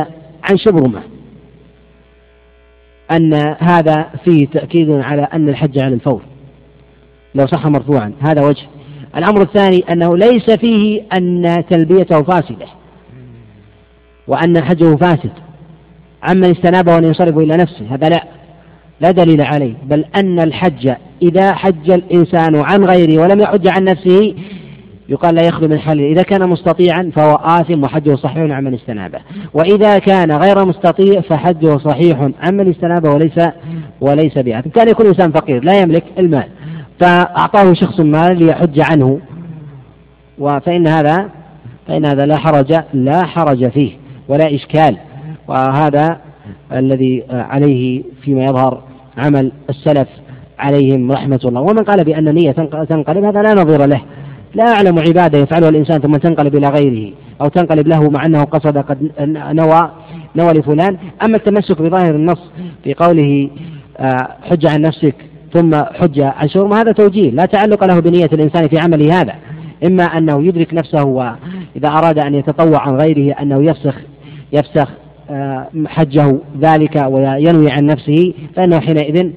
عن 0.49 0.57
شبرمة 0.57 1.01
أن 3.11 3.33
هذا 3.59 4.09
فيه 4.25 4.47
تأكيد 4.47 4.91
على 4.91 5.21
أن 5.21 5.49
الحج 5.49 5.79
على 5.79 5.93
الفور 5.93 6.21
لو 7.35 7.47
صح 7.47 7.67
مرفوعا 7.67 8.13
هذا 8.21 8.45
وجه. 8.45 8.63
الأمر 9.17 9.41
الثاني 9.41 9.83
أنه 9.91 10.17
ليس 10.17 10.51
فيه 10.51 11.01
أن 11.17 11.63
تلبيته 11.69 12.23
فاسدة 12.23 12.65
وأن 14.27 14.63
حجه 14.63 14.95
فاسد. 14.95 15.31
عمن 16.23 16.51
استنابه 16.51 16.97
أن 16.97 17.03
ينصرف 17.03 17.37
إلى 17.37 17.57
نفسه 17.57 17.95
هذا 17.95 18.09
لا 18.09 18.23
لا 19.01 19.11
دليل 19.11 19.41
عليه. 19.41 19.73
بل 19.83 20.05
أن 20.15 20.39
الحج 20.39 20.93
إذا 21.21 21.53
حج 21.53 21.91
الإنسان 21.91 22.55
عن 22.55 22.83
غيره 22.83 23.21
ولم 23.21 23.39
يحج 23.39 23.67
عن 23.67 23.83
نفسه 23.83 24.35
يقال 25.09 25.35
لا 25.35 25.47
يخلو 25.47 25.67
من 25.67 25.79
حله 25.79 26.11
إذا 26.11 26.21
كان 26.21 26.49
مستطيعا 26.49 27.11
فهو 27.15 27.35
آثم 27.35 27.83
وحجه 27.83 28.15
صحيح 28.15 28.37
عمن 28.37 28.73
استنابه. 28.73 29.19
وإذا 29.53 29.99
كان 29.99 30.31
غير 30.31 30.65
مستطيع 30.65 31.21
فحجه 31.21 31.77
صحيح 31.77 32.29
عمن 32.43 32.69
استنابه 32.69 33.09
وليس 33.09 33.39
وليس 34.01 34.37
بآثم. 34.37 34.69
كان 34.69 34.87
يكون 34.89 35.07
إنسان 35.07 35.31
فقير 35.31 35.63
لا 35.63 35.81
يملك 35.81 36.03
المال. 36.19 36.47
فأعطاه 36.99 37.73
شخص 37.73 37.99
مال 37.99 38.43
ليحج 38.43 38.79
عنه. 38.91 39.19
فإن 40.65 40.87
هذا 40.87 41.29
فإن 41.87 42.05
هذا 42.05 42.25
لا 42.25 42.37
حرج 42.37 42.79
لا 42.93 43.25
حرج 43.25 43.69
فيه 43.69 43.91
ولا 44.27 44.55
إشكال. 44.55 44.97
وهذا 45.47 46.17
الذي 46.71 47.23
عليه 47.29 48.03
فيما 48.21 48.43
يظهر 48.43 48.81
عمل 49.17 49.51
السلف 49.69 50.07
عليهم 50.59 51.11
رحمة 51.11 51.39
الله. 51.45 51.61
ومن 51.61 51.83
قال 51.83 52.03
بأن 52.03 52.33
نية 52.33 52.51
تنقلب 52.89 53.23
هذا 53.23 53.41
لا 53.41 53.53
نظير 53.53 53.85
له. 53.85 54.01
لا 54.55 54.63
أعلم 54.63 54.99
عبادة 54.99 55.37
يفعلها 55.37 55.69
الإنسان 55.69 56.01
ثم 56.01 56.11
تنقلب 56.11 56.55
إلى 56.55 56.69
غيره 56.69 57.13
أو 57.41 57.47
تنقلب 57.47 57.87
له 57.87 58.09
مع 58.09 58.25
أنه 58.25 58.43
قصد 58.43 58.77
قد 58.77 59.11
نوى 59.53 59.91
نوى 60.35 60.53
لفلان. 60.53 60.97
أما 61.23 61.37
التمسك 61.37 61.81
بظاهر 61.81 62.15
النص 62.15 62.51
في 62.83 62.93
قوله 62.93 63.49
آه، 63.97 64.27
حج 64.43 64.65
عن 64.65 64.81
نفسك 64.81 65.15
ثم 65.53 65.75
حج 65.75 66.19
عن 66.19 66.49
شرم 66.49 66.73
هذا 66.73 66.91
توجيه 66.91 67.31
لا 67.31 67.45
تعلق 67.45 67.83
له 67.83 67.99
بنية 67.99 68.29
الإنسان 68.33 68.67
في 68.67 68.79
عمله 68.79 69.21
هذا. 69.21 69.35
إما 69.85 70.03
أنه 70.03 70.47
يدرك 70.47 70.73
نفسه 70.73 71.03
وإذا 71.03 71.87
أراد 71.87 72.19
أن 72.19 72.35
يتطوع 72.35 72.81
عن 72.81 72.95
غيره 72.95 73.35
أنه 73.41 73.63
يفسخ 73.63 73.95
يفسخ 74.53 74.89
آه، 75.29 75.67
حجه 75.87 76.37
ذلك 76.61 77.05
وينوي 77.07 77.71
عن 77.71 77.85
نفسه 77.85 78.33
فإنه 78.55 78.79
حينئذ 78.79 79.29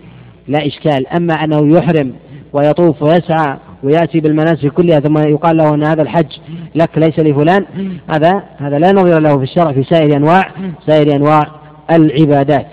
لا 0.49 0.67
إشكال. 0.67 1.07
أما 1.07 1.35
أنه 1.35 1.77
يحرم 1.77 2.13
ويطوف 2.53 3.03
ويسعى 3.03 3.57
ويأتي 3.83 4.21
بالمناسك 4.21 4.67
كلها 4.67 5.01
ثم 5.01 5.19
يقال 5.19 5.57
له 5.57 5.75
أن 5.75 5.85
هذا 5.85 6.03
الحج 6.03 6.39
لك 6.75 6.99
ليس 6.99 7.19
لفلان. 7.19 7.67
هذا 8.11 8.43
هذا 8.59 8.79
لا 8.79 8.93
نظير 8.93 9.19
له 9.19 9.37
في 9.37 9.43
الشرع 9.43 9.73
في 9.73 9.85
سائر 9.85 10.17
أنواع 10.17 10.51
سائر 10.87 11.17
أنواع 11.17 11.43
العبادات. 11.91 12.67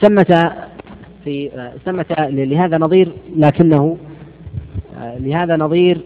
ثمة 0.00 0.52
في 1.24 1.50
ثمة 1.84 2.06
لهذا 2.28 2.78
نظير 2.78 3.12
لكنه 3.36 3.96
لهذا 5.00 5.56
نظير 5.56 6.00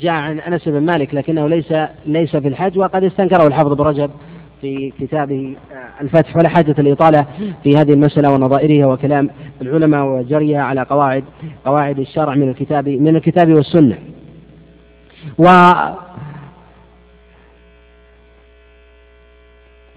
جاء 0.00 0.12
عن 0.12 0.40
أنس 0.40 0.68
بن 0.68 0.80
مالك 0.80 1.14
لكنه 1.14 1.48
ليس 1.48 1.74
ليس 2.06 2.36
في 2.36 2.48
الحج 2.48 2.78
وقد 2.78 3.04
استنكره 3.04 3.46
الحافظ 3.46 3.72
بن 3.72 3.84
رجب 3.84 4.10
في 4.60 4.92
كتابه 5.00 5.56
آه، 5.72 6.02
الفتح 6.02 6.36
ولا 6.36 6.48
حاجة 6.48 6.74
الإطالة 6.78 7.26
في 7.62 7.76
هذه 7.76 7.92
المسألة 7.92 8.30
ونظائرها 8.30 8.86
وكلام 8.86 9.30
العلماء 9.62 10.04
وجريها 10.04 10.62
على 10.62 10.82
قواعد 10.82 11.24
قواعد 11.64 11.98
الشرع 11.98 12.34
من 12.34 12.48
الكتاب 12.48 12.88
من 12.88 13.16
الكتاب 13.16 13.52
والسنة. 13.52 13.98
و 15.38 15.48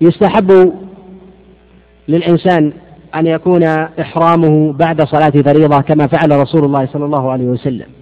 يستحب 0.01 0.73
للإنسان 2.07 2.73
أن 3.15 3.27
يكون 3.27 3.63
إحرامه 3.99 4.73
بعد 4.73 5.01
صلاة 5.01 5.29
فريضة 5.29 5.81
كما 5.81 6.07
فعل 6.07 6.39
رسول 6.39 6.65
الله 6.65 6.85
صلى 6.85 7.05
الله 7.05 7.31
عليه 7.31 7.45
وسلم 7.45 8.00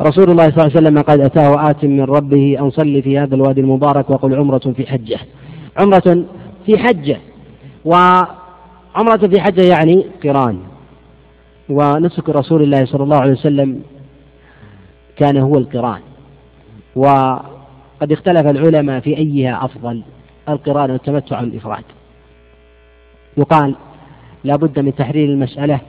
رسول 0.00 0.30
الله 0.30 0.44
صلى 0.44 0.52
الله 0.52 0.62
عليه 0.62 0.88
وسلم 0.88 0.98
قد 0.98 1.20
أتاه 1.20 1.70
آت 1.70 1.84
من 1.84 2.02
ربه 2.02 2.56
أن 2.60 2.70
صلي 2.70 3.02
في 3.02 3.18
هذا 3.18 3.34
الوادي 3.34 3.60
المبارك 3.60 4.10
وقل 4.10 4.34
عمرة 4.34 4.72
في 4.76 4.86
حجة. 4.86 5.18
عمرة 5.78 6.24
في 6.66 6.78
حجة. 6.78 7.20
وعمرة 7.84 9.28
في 9.32 9.40
حجة 9.40 9.62
يعني 9.62 10.06
قران. 10.24 10.58
ونسك 11.68 12.28
رسول 12.28 12.62
الله 12.62 12.84
صلى 12.84 13.02
الله 13.02 13.16
عليه 13.16 13.32
وسلم 13.32 13.82
كان 15.16 15.36
هو 15.36 15.58
القران. 15.58 16.00
وقد 16.96 18.12
اختلف 18.12 18.46
العلماء 18.46 19.00
في 19.00 19.16
أيها 19.16 19.64
أفضل 19.64 20.02
القران 20.48 20.90
والتمتع 20.90 21.40
الإفراد 21.40 21.84
يقال 23.36 23.74
لا 24.44 24.56
بد 24.56 24.80
من 24.80 24.94
تحرير 24.94 25.28
المسألة 25.28 25.80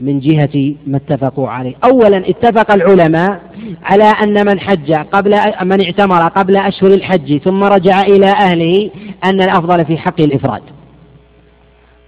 من 0.00 0.20
جهة 0.20 0.74
ما 0.86 0.96
اتفقوا 0.96 1.48
عليه. 1.48 1.74
أولا 1.84 2.16
اتفق 2.16 2.72
العلماء 2.72 3.40
على 3.82 4.04
أن 4.04 4.46
من 4.46 4.60
حج 4.60 4.92
قبل 4.92 5.36
من 5.62 5.84
اعتمر 5.84 6.28
قبل 6.28 6.56
أشهر 6.56 6.90
الحج 6.90 7.38
ثم 7.38 7.64
رجع 7.64 8.00
إلى 8.00 8.26
أهله 8.26 8.90
أن 9.24 9.42
الأفضل 9.42 9.84
في 9.84 9.98
حق 9.98 10.20
الإفراد. 10.20 10.62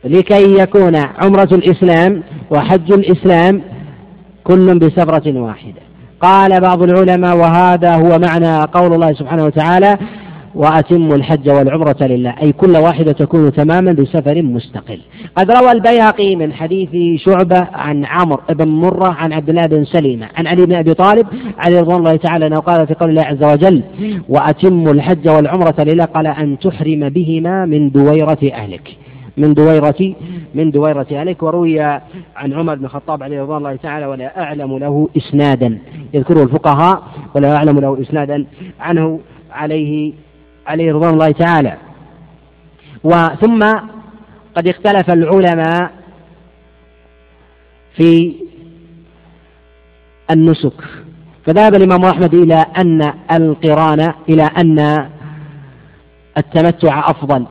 لكي 0.05 0.59
يكون 0.59 0.97
عمرة 0.97 1.49
الإسلام 1.53 2.23
وحج 2.51 2.93
الإسلام 2.93 3.63
كل 4.45 4.79
بسفرة 4.79 5.41
واحدة. 5.41 5.83
قال 6.21 6.61
بعض 6.61 6.83
العلماء 6.83 7.37
وهذا 7.37 7.95
هو 7.95 8.19
معنى 8.19 8.63
قول 8.63 8.95
الله 8.95 9.13
سبحانه 9.13 9.45
وتعالى 9.45 9.99
وأتموا 10.55 11.17
الحج 11.17 11.51
والعمرة 11.51 11.97
لله. 12.01 12.35
أي 12.43 12.53
كل 12.53 12.77
واحدة 12.77 13.13
تكون 13.13 13.53
تماما 13.53 13.93
بسفر 13.93 14.43
مستقل. 14.43 15.01
قد 15.37 15.51
روى 15.51 15.73
البيهقي 15.73 16.37
من 16.37 16.53
حديث 16.53 17.21
شعبة 17.21 17.67
عن 17.73 18.05
عمرو 18.05 18.41
بن 18.51 18.69
مرة 18.69 19.09
عن 19.09 19.33
عبد 19.33 19.49
الله 19.49 19.67
بن 19.67 19.85
سليمة. 19.85 20.29
عن 20.37 20.47
علي 20.47 20.67
بن 20.67 20.75
أبي 20.75 20.95
طالب 20.95 21.27
عليه 21.59 21.81
رضوان 21.81 21.97
الله 21.97 22.17
تعالى 22.17 22.47
أنه 22.47 22.57
قال 22.57 22.87
في 22.87 22.95
قول 22.95 23.11
الله 23.11 23.23
عز 23.23 23.45
وجل 23.45 23.83
وأتموا 24.29 24.93
الحج 24.93 25.29
والعمرة 25.29 25.75
لله. 25.79 26.05
قال 26.05 26.27
أن 26.27 26.59
تحرم 26.59 27.09
بهما 27.09 27.67
من 27.67 27.91
دويرة 27.91 28.39
أهلك. 28.53 28.97
من 29.37 29.55
دويرة 29.55 30.15
من 30.55 30.71
دويرة 30.71 31.07
أهلك. 31.13 31.43
وروي 31.43 31.81
عن 31.81 32.53
عمر 32.53 32.75
بن 32.75 32.85
الخطاب 32.85 33.23
عليه 33.23 33.43
رضوان 33.43 33.59
الله 33.59 33.77
تعالى 33.77 34.07
ولا 34.07 34.43
أعلم 34.43 34.79
له 34.79 35.09
إسنادا. 35.17 35.79
يذكره 36.15 36.43
الفقهاء 36.43 37.03
ولا 37.35 37.57
أعلم 37.57 37.79
له 37.79 38.01
إسنادا. 38.01 38.47
عنه 38.81 39.21
عليه 39.53 40.13
عليه 40.67 40.93
رضوان 40.93 41.15
الله 41.15 41.31
تعالى. 41.31 41.77
وثم 43.05 43.73
قد 44.57 44.69
اختلف 44.69 45.11
العلماء 45.11 45.93
في 47.97 48.35
النسك. 50.31 50.81
فذهب 51.47 51.75
الإمام 51.75 52.05
أحمد 52.05 52.35
إلى 52.35 52.67
أن 52.79 53.13
القران 53.33 54.15
إلى 54.29 54.43
أن 54.43 55.09
التمتع 56.39 57.11
أفضل. 57.11 57.47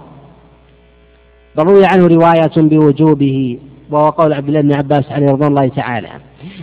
بل 1.58 1.64
روي 1.64 1.86
عنه 1.86 2.08
رواية 2.08 2.52
بوجوبه 2.58 3.60
وهو 3.90 4.10
قول 4.10 4.34
عبد 4.34 4.48
الله 4.48 4.62
بن 4.62 4.74
عباس 4.74 5.12
عليه 5.12 5.26
رضوان 5.26 5.50
الله 5.50 5.68
تعالى. 5.68 6.10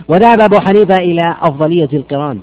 وذهب 0.07 0.41
أبو 0.41 0.59
حنيفة 0.59 0.97
إلى 0.97 1.35
أفضلية 1.41 1.89
القران. 1.93 2.39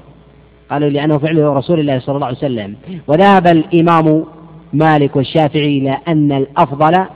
قالوا 0.70 0.88
لأنه 0.88 1.18
فعل 1.18 1.42
رسول 1.42 1.80
الله 1.80 1.98
صلى 1.98 2.14
الله 2.14 2.26
عليه 2.26 2.36
وسلم. 2.36 2.76
وذهب 3.06 3.46
الإمام 3.46 4.24
مالك 4.72 5.16
والشافعي 5.16 5.78
إلى 5.78 5.98
أن 6.08 6.32
الأفضل 6.32 7.06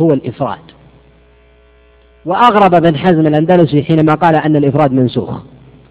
هو 0.00 0.12
الإفراد. 0.12 0.58
وأغرب 2.24 2.74
ابن 2.74 2.96
حزم 2.96 3.26
الأندلسي 3.26 3.82
حينما 3.82 4.14
قال 4.14 4.36
أن 4.36 4.56
الإفراد 4.56 4.92
منسوخ. 4.92 5.30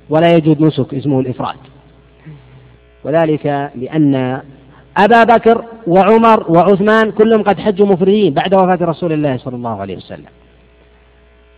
ولا 0.10 0.36
يجوز 0.36 0.62
نسك 0.62 0.94
اسمه 0.94 1.20
الإفراد. 1.20 1.56
وذلك 3.04 3.72
لأن 3.76 4.42
أبا 4.98 5.24
بكر 5.24 5.66
وعمر 5.88 6.52
وعثمان 6.52 7.12
كلهم 7.12 7.44
قد 7.44 7.60
حجوا 7.60 7.88
مفردين 7.88 8.34
بعد 8.34 8.54
وفاة 8.54 8.86
رسول 8.86 9.14
الله 9.14 9.38
صلى 9.38 9.56
الله 9.56 9.82
عليه 9.82 9.98
وسلم. 9.98 10.26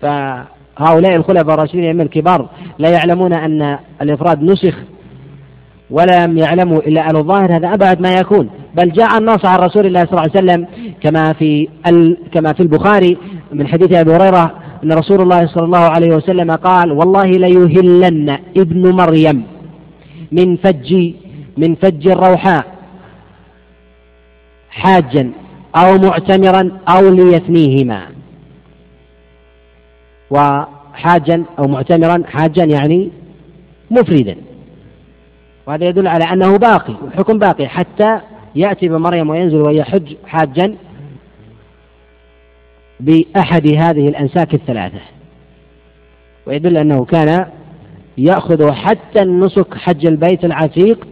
فهؤلاء 0.01 1.15
الخلفاء 1.15 1.53
الراشدين 1.53 1.95
من 1.95 2.01
الكبار 2.01 2.49
لا 2.79 2.89
يعلمون 2.89 3.33
أن 3.33 3.79
الإفراد 4.01 4.43
نسخ 4.43 4.75
ولم 5.89 6.37
يعلموا 6.37 6.79
إلا 6.79 7.09
أن 7.09 7.15
الظاهر 7.15 7.55
هذا 7.55 7.73
أبعد 7.73 8.01
ما 8.01 8.11
يكون. 8.11 8.49
بل 8.75 8.91
جاء 8.91 9.17
النص 9.17 9.45
عن 9.45 9.59
رسول 9.59 9.85
الله 9.85 10.05
صلى 10.05 10.11
الله 10.11 10.21
عليه 10.21 10.31
وسلم 10.31 10.67
كما 11.01 11.33
في 11.33 11.67
كما 12.31 12.53
في 12.53 12.59
البخاري 12.59 13.17
من 13.53 13.67
حديث 13.67 13.93
أبي 13.93 14.11
هريرة 14.11 14.55
أن 14.83 14.93
رسول 14.93 15.21
الله 15.21 15.47
صلى 15.47 15.65
الله 15.65 15.77
عليه 15.77 16.15
وسلم 16.15 16.51
قال 16.51 16.91
والله 16.91 17.25
ليهلن 17.25 18.37
ابن 18.57 18.91
مريم 18.91 19.43
من 20.31 20.57
فج 20.57 21.13
من 21.57 21.75
فج 21.75 22.07
الروحاء 22.07 22.65
حاجا 24.69 25.31
أو 25.75 25.97
معتمرا 25.97 26.71
أو 26.89 27.09
ليثنيهما. 27.09 28.01
وحاجا 30.31 31.43
أو 31.59 31.67
معتمرا 31.67 32.23
حاجا 32.27 32.63
يعني 32.63 33.09
مفردا. 33.91 34.35
وهذا 35.67 35.85
يدل 35.85 36.07
على 36.07 36.23
أنه 36.23 36.57
باقي 36.57 36.93
الحكم 37.07 37.39
باقي 37.39 37.67
حتى 37.67 38.19
يأتي 38.55 38.87
بمريم 38.87 39.29
وينزل 39.29 39.61
ويحج 39.61 40.15
حاجا 40.27 40.75
بأحد 42.99 43.67
هذه 43.67 44.07
الأنساك 44.07 44.53
الثلاثة. 44.53 44.99
ويدل 46.45 46.77
أنه 46.77 47.05
كان 47.05 47.45
يأخذ 48.17 48.71
حتى 48.71 49.21
النسك 49.21 49.77
حج 49.77 50.05
البيت 50.05 50.45
العتيق 50.45 51.07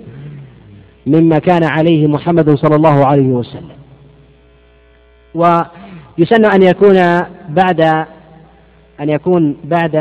مما 1.06 1.40
كان 1.40 1.64
عليه 1.64 2.08
محمد 2.08 2.56
صلى 2.56 2.76
الله 2.76 3.06
عليه 3.06 3.28
وسلم. 3.28 3.76
ويسن 5.36 6.46
أن 6.46 6.64
يكون 6.64 6.96
بعد 7.50 7.82
أن 9.00 9.10
يكون 9.10 9.58
بعد 9.64 9.96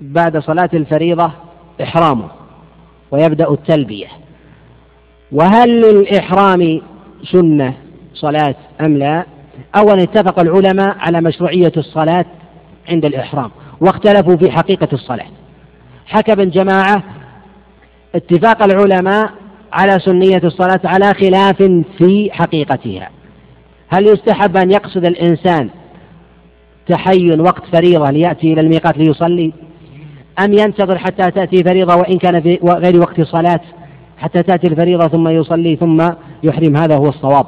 بعد 0.00 0.38
صلاة 0.38 0.70
الفريضة 0.74 1.32
إحرامه. 1.82 2.41
ويبدأ 3.12 3.50
التلبية. 3.50 4.06
وهل 5.32 5.80
للإحرام 5.80 6.80
سنة 7.32 7.74
صلاة 8.14 8.54
أم 8.80 8.98
لا؟ 8.98 9.26
أولا 9.76 10.02
اتفق 10.02 10.40
العلماء 10.40 10.96
على 10.98 11.20
مشروعية 11.20 11.72
الصلاة 11.76 12.24
عند 12.88 13.04
الإحرام 13.04 13.50
واختلفوا 13.80 14.36
في 14.36 14.50
حقيقة 14.50 14.88
الصلاة. 14.92 15.26
حكى 16.06 16.32
ابن 16.32 16.50
جماعة 16.50 17.02
اتفاق 18.14 18.62
العلماء 18.62 19.30
على 19.72 19.98
سنية 19.98 20.40
الصلاة 20.44 20.80
على 20.84 21.14
خلاف 21.14 21.62
في 21.98 22.30
حقيقتها. 22.32 23.10
هل 23.88 24.06
يستحب 24.06 24.56
أن 24.56 24.70
يقصد 24.70 25.04
الإنسان 25.04 25.70
تحين 26.88 27.40
وقت 27.40 27.62
فريضة 27.72 28.10
ليأتي 28.10 28.52
إلى 28.52 28.60
الميقات 28.60 28.98
ليصلي؟ 28.98 29.52
أم 30.38 30.52
ينتظر 30.52 30.98
حتى 30.98 31.30
تأتي 31.30 31.64
فريضة 31.64 31.96
وإن 31.96 32.18
كان 32.18 32.40
في 32.40 32.58
غير 32.64 33.00
وقت 33.00 33.20
صلاة؟ 33.20 33.60
حتى 34.18 34.42
تأتي 34.42 34.66
الفريضة 34.66 35.08
ثم 35.08 35.28
يصلي 35.28 35.76
ثم 35.76 36.08
يحرم. 36.42 36.76
هذا 36.76 36.96
هو 36.96 37.08
الصواب 37.08 37.46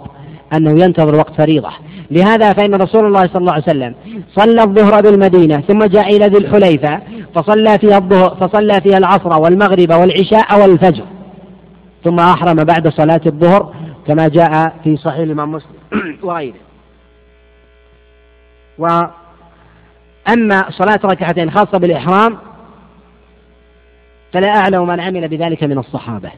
أنه 0.57 0.85
ينتظر 0.85 1.15
وقت 1.15 1.35
فريضة. 1.35 1.71
لهذا 2.11 2.53
فإن 2.53 2.75
رسول 2.75 3.07
الله 3.07 3.27
صلى 3.27 3.37
الله 3.37 3.53
عليه 3.53 3.63
وسلم 3.63 3.95
صلى 4.35 4.63
الظهر 4.63 5.01
بالمدينة 5.01 5.61
ثم 5.61 5.79
جاء 5.79 6.17
إلى 6.17 6.27
ذي 6.27 6.39
الحليفة 6.39 7.01
فصلى 7.35 7.79
فيها 7.79 7.99
الظهر 7.99 8.37
فصلى 8.41 8.81
فيها 8.81 8.99
العصر 8.99 9.41
والمغرب 9.41 9.93
والعشاء 9.93 10.61
والفجر. 10.61 11.05
ثم 12.05 12.21
أحرم 12.21 12.57
بعد 12.57 12.89
صلاة 12.89 13.21
الظهر 13.27 13.75
كما 14.07 14.29
جاء 14.29 14.75
في 14.85 14.97
صحيح 14.97 15.19
الإمام 15.19 15.53
مسلم 15.53 15.75
وغيره. 16.23 16.55
وأما 18.79 19.11
صلاة 20.71 21.01
ركعتين 21.05 21.51
خاصة 21.51 21.79
بالإحرام 21.79 22.37
فلا 24.35 24.49
أعلم 24.49 24.87
من 24.87 25.01
عمل 25.01 25.29
بذلك 25.29 25.65
من 25.65 25.79
الصحابة. 25.79 26.31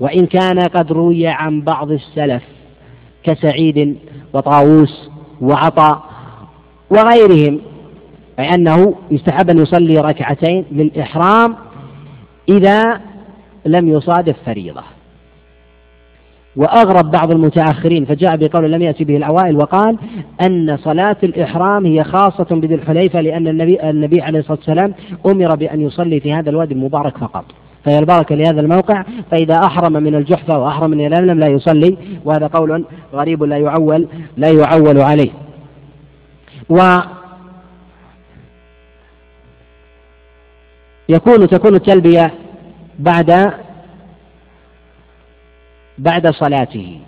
وإن 0.00 0.26
كان 0.26 0.58
قد 0.58 0.92
روي 0.92 1.26
عن 1.26 1.60
بعض 1.60 1.90
السلف 1.90 2.42
كسعيد 3.22 3.98
وطاووس 4.32 5.10
وعطاء 5.40 6.02
وغيرهم 6.90 7.60
أي 8.38 8.54
أنه 8.54 8.94
يستحب 9.10 9.50
أن 9.50 9.58
يصلي 9.58 9.98
ركعتين 9.98 10.64
للإحرام 10.72 11.56
إذا 12.48 13.00
لم 13.66 13.88
يصادف 13.88 14.36
فريضة. 14.46 14.82
وأغرب 16.56 17.10
بعض 17.10 17.30
المتأخرين 17.30 18.04
فجاء 18.04 18.36
بقول 18.36 18.72
لم 18.72 18.82
يأتي 18.82 19.04
به 19.04 19.16
الأوائل 19.16 19.56
وقال 19.56 19.96
أن 20.40 20.76
صلاة 20.76 21.16
الإحرام 21.22 21.86
هي 21.86 22.04
خاصة 22.04 22.46
بذي 22.50 22.74
الحليفة 22.74 23.20
لأن 23.20 23.48
النبي, 23.48 23.90
النبي 23.90 24.22
عليه 24.22 24.38
الصلاة 24.38 24.58
والسلام 24.58 24.94
أمر 25.26 25.54
بأن 25.56 25.80
يصلي 25.80 26.20
في 26.20 26.32
هذا 26.32 26.50
الوادي 26.50 26.74
المبارك 26.74 27.18
فقط. 27.18 27.44
فهي 27.84 27.98
البركة 27.98 28.34
لهذا 28.34 28.60
الموقع 28.60 29.04
فإذا 29.30 29.54
أحرم 29.54 29.92
من 29.92 30.14
الجحفة 30.14 30.58
وأحرم 30.58 30.90
من 30.90 31.06
الألم 31.06 31.40
لا 31.40 31.46
يصلي 31.46 31.96
وهذا 32.24 32.46
قول 32.46 32.84
غريب 33.12 33.42
لا 33.42 33.56
يعول 33.56 34.06
لا 34.36 34.48
يعول 34.48 35.00
عليه. 35.00 35.30
و 36.68 36.98
يكون 41.08 41.48
تكون 41.48 41.74
التلبية 41.74 42.34
بعد 42.98 43.52
بعد 46.00 46.30
صلاته. 46.30 47.00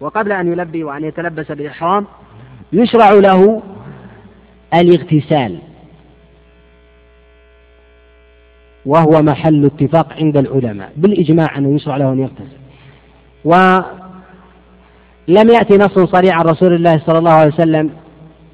وقبل 0.00 0.32
أن 0.32 0.52
يلبي 0.52 0.84
وأن 0.84 1.04
يتلبس 1.04 1.52
بالإحرام 1.52 2.06
يشرع 2.72 3.10
له 3.10 3.62
الاغتسال. 4.74 5.58
وهو 8.86 9.22
محل 9.22 9.66
اتفاق 9.66 10.12
عند 10.12 10.36
العلماء. 10.36 10.92
بالإجماع 10.96 11.58
أنه 11.58 11.74
يشرع 11.76 11.96
له 11.96 12.12
أن 12.12 12.18
يغتسل. 12.18 12.58
ولم 13.44 13.84
يأتي 15.50 15.76
نص 15.76 15.98
صريح 15.98 16.38
عن 16.38 16.44
رسول 16.44 16.74
الله 16.74 17.02
صلى 17.06 17.18
الله 17.18 17.32
عليه 17.32 17.54
وسلم 17.54 17.90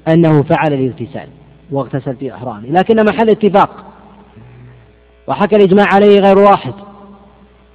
أنه 0.07 0.43
فعل 0.43 0.73
الاغتسال 0.73 1.27
واغتسل 1.71 2.15
في 2.15 2.35
إحرامه. 2.35 2.67
لكن 2.69 3.05
محل 3.05 3.29
اتفاق. 3.29 3.85
وحكى 5.27 5.55
الإجماع 5.55 5.85
عليه 5.93 6.19
غير 6.19 6.37
واحد. 6.39 6.73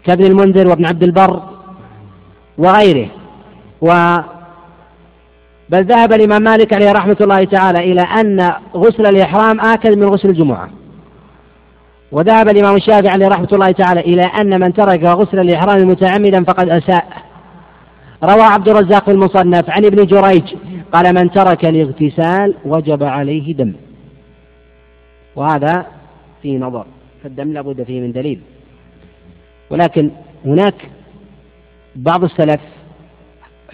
كابن 0.06 0.24
المنذر 0.24 0.68
وابن 0.68 0.86
عبد 0.86 1.02
البر 1.02 1.42
وغيره. 2.58 3.08
و 3.80 4.16
بل 5.68 5.84
ذهب 5.84 6.12
الإمام 6.12 6.42
مالك 6.42 6.72
عليه 6.72 6.92
رحمة 6.92 7.16
الله 7.20 7.44
تعالى 7.44 7.78
إلى 7.78 8.00
أن 8.00 8.52
غسل 8.74 9.06
الإحرام 9.06 9.60
آكد 9.60 9.98
من 9.98 10.04
غسل 10.04 10.28
الجمعة. 10.28 10.70
وذهب 12.12 12.48
الإمام 12.48 12.76
الشافعي 12.76 13.08
عليه 13.08 13.28
رحمة 13.28 13.48
الله 13.52 13.70
تعالى 13.70 14.00
إلى 14.00 14.22
أن 14.22 14.60
من 14.60 14.72
ترك 14.72 15.04
غسل 15.04 15.40
الإحرام 15.40 15.88
متعمدا 15.88 16.44
فقد 16.44 16.68
أساء. 16.68 17.06
روى 18.24 18.42
عبد 18.42 18.68
الرزاق 18.68 19.04
في 19.04 19.10
المصنف 19.10 19.70
عن 19.70 19.84
ابن 19.84 20.06
جريج 20.06 20.54
قال 20.92 21.14
من 21.14 21.30
ترك 21.30 21.64
الاغتسال 21.64 22.54
وجب 22.64 23.02
عليه 23.02 23.54
دم. 23.54 23.72
وهذا 25.36 25.86
فيه 26.42 26.58
نظر 26.58 26.86
فالدم 27.22 27.52
لابد 27.52 27.82
فيه 27.82 28.00
من 28.00 28.12
دليل. 28.12 28.40
ولكن 29.74 30.10
هناك 30.44 30.74
بعض 31.96 32.24
السلف 32.24 32.60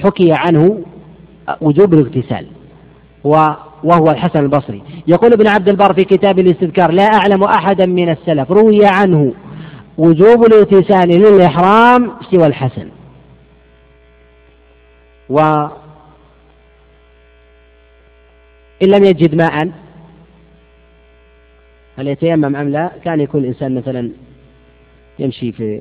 حكي 0.03 0.33
عنه 0.33 0.85
وجوب 1.61 1.95
الاغتسال 1.95 2.47
وهو 3.25 4.11
الحسن 4.11 4.39
البصري. 4.39 4.83
يقول 5.07 5.33
ابن 5.33 5.47
عبد 5.47 5.69
البر 5.69 5.95
في 5.95 6.05
كتاب 6.05 6.39
الاستذكار 6.39 6.91
لا 6.91 7.03
أعلم 7.03 7.45
أحدا 7.45 7.87
من 7.87 8.09
السلف 8.11 8.51
روي 8.51 8.87
عنه 8.87 9.35
وجوب 9.99 10.45
الاغتسال 10.45 11.09
للإحرام 11.09 12.13
سوى 12.31 12.47
الحسن. 12.47 12.89
و 15.31 15.39
إن 18.83 18.89
لم 18.89 19.05
يجد 19.05 19.35
ماء 19.35 19.71
هل 21.99 22.09
يتيمم 22.09 22.57
أم 22.57 22.69
لا؟ 22.69 22.91
كان 23.05 23.21
يكون 23.21 23.41
الإنسان 23.41 23.75
مثلا 23.75 24.11
يمشي 25.21 25.53
في 25.53 25.81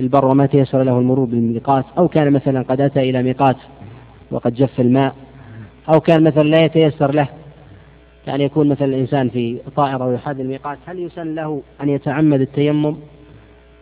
البر 0.00 0.24
وما 0.24 0.46
تيسر 0.46 0.82
له 0.82 0.98
المرور 0.98 1.26
بالميقات 1.26 1.84
أو 1.98 2.08
كان 2.08 2.32
مثلا 2.32 2.62
قد 2.62 2.80
أتى 2.80 3.00
إلى 3.00 3.22
ميقات 3.22 3.56
وقد 4.30 4.54
جف 4.54 4.80
الماء 4.80 5.14
أو 5.88 6.00
كان 6.00 6.22
مثلا 6.24 6.42
لا 6.42 6.64
يتيسر 6.64 7.14
له 7.14 7.28
كان 8.26 8.40
يكون 8.40 8.68
مثلا 8.68 8.88
الإنسان 8.88 9.28
في 9.28 9.58
طائرة 9.76 10.06
ويحاذي 10.06 10.42
الميقات 10.42 10.78
هل 10.86 10.98
يسن 10.98 11.34
له 11.34 11.62
أن 11.82 11.88
يتعمد 11.88 12.40
التيمم؟ 12.40 12.96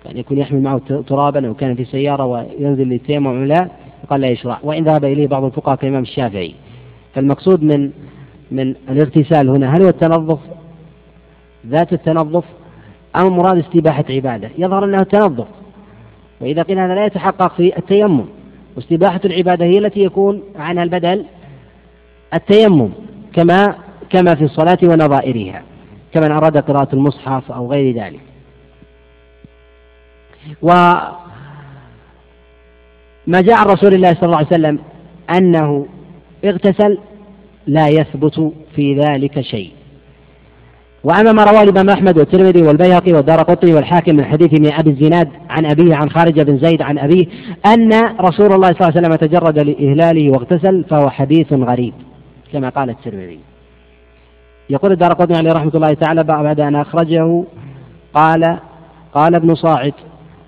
كان 0.05 0.17
يكون 0.17 0.39
يحمل 0.39 0.63
معه 0.63 0.79
ترابا 1.07 1.49
أو 1.49 1.55
كان 1.55 1.75
في 1.75 1.85
سيارة 1.85 2.25
وينزل 2.25 2.89
للتيمم 2.89 3.45
لا؟ 3.45 3.69
قال 4.11 4.21
لا 4.21 4.29
يشرع. 4.29 4.59
وإن 4.63 4.85
ذهب 4.85 5.05
إليه 5.05 5.27
بعض 5.27 5.45
الفقهاء 5.45 5.77
كالإمام 5.77 6.03
الشافعي. 6.03 6.55
فالمقصود 7.15 7.63
من 7.63 7.91
من 8.51 8.75
الاغتسال 8.89 9.49
هنا 9.49 9.77
هل 9.77 9.83
هو 9.83 9.89
التنظف؟ 9.89 10.39
ذات 11.67 11.93
التنظف 11.93 12.45
أو 13.17 13.31
مراد 13.31 13.59
استباحة 13.59 14.05
عبادة 14.11 14.51
يظهر 14.59 14.85
أنه 14.85 15.03
تنظف. 15.03 15.47
وإذا 16.41 16.63
قيل 16.63 16.79
هذا 16.79 16.95
لا 16.95 17.07
يتحقق 17.07 17.55
في 17.55 17.79
التيمم. 17.79 18.25
واستباحة 18.77 19.21
العبادة 19.25 19.65
هي 19.65 19.79
التي 19.79 20.01
يكون 20.01 20.43
عنها 20.57 20.83
البدل 20.83 21.25
التيمم 22.35 22.91
كما 23.33 23.75
كما 24.11 24.35
في 24.35 24.45
الصلاة 24.45 24.79
ونظائرها 24.83 25.63
كمن 26.15 26.33
أراد 26.33 26.57
قراءة 26.57 26.95
المصحف 26.95 27.53
أو 27.53 27.73
غير 27.73 27.95
ذلك. 27.97 28.21
وما 30.63 31.13
جاء 33.41 33.57
عن 33.57 33.67
رسول 33.67 33.95
الله 33.95 34.15
صلى 34.15 34.23
الله 34.23 34.37
عليه 34.37 34.47
وسلم 34.47 34.79
أنه 35.31 35.87
اغتسل 36.45 36.99
لا 37.67 37.89
يثبت 37.89 38.53
في 38.77 38.95
ذلك 38.95 39.41
شيء. 39.41 39.73
وأما 41.05 41.33
ما 41.33 41.45
رواه 41.45 41.63
الإمام 41.63 41.91
أحمد 41.91 42.19
والترمذي 42.19 42.63
والبيهقي 42.63 43.13
والدار 43.13 43.39
قطري 43.39 43.75
والحاكم 43.75 44.17
من 44.17 44.25
حديث 44.25 44.55
ابن 44.55 44.73
أبي 44.73 44.91
الزناد 44.91 45.29
عن 45.51 45.67
أبيه 45.67 45.95
عن 45.95 46.11
خارج 46.11 46.41
بن 46.41 46.59
زيد 46.59 46.83
عن 46.83 46.99
أبيه 46.99 47.27
أن 47.67 47.93
رسول 48.21 48.53
الله 48.53 48.69
صلى 48.69 48.89
الله 48.89 48.93
عليه 48.97 49.01
وسلم 49.01 49.15
تجرد 49.15 49.59
لإهلاله 49.59 50.31
واغتسل 50.31 50.85
فهو 50.85 51.11
حديث 51.11 51.53
غريب 51.53 51.95
كما 52.53 52.69
قال 52.69 52.91
الترمذي. 52.91 53.39
يقول 54.71 54.93
الدار 54.93 55.13
قطني 55.13 55.37
عليه 55.37 55.53
رحمة 55.53 55.73
الله 55.75 55.95
تعالى 55.95 56.23
بعد 56.23 56.61
أن 56.61 56.77
أخرجه 56.77 57.45
قال 58.15 58.59
قال 59.15 59.35
ابن 59.35 59.55
صاعد 59.55 59.95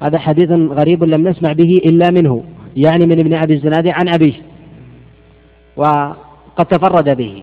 هذا 0.02 0.18
حديث 0.18 0.50
غريب 0.50 1.05
لم 1.05 1.28
نسمع 1.28 1.52
به 1.52 1.80
إلا 1.84 2.11
منه 2.11 2.44
يعني 2.76 3.07
من 3.07 3.20
ابن 3.20 3.34
أبي 3.34 3.55
الزناد 3.55 3.86
عن 3.88 4.09
أبيه 4.09 4.34
وقد 5.76 6.66
تفرد 6.70 7.16
به. 7.16 7.42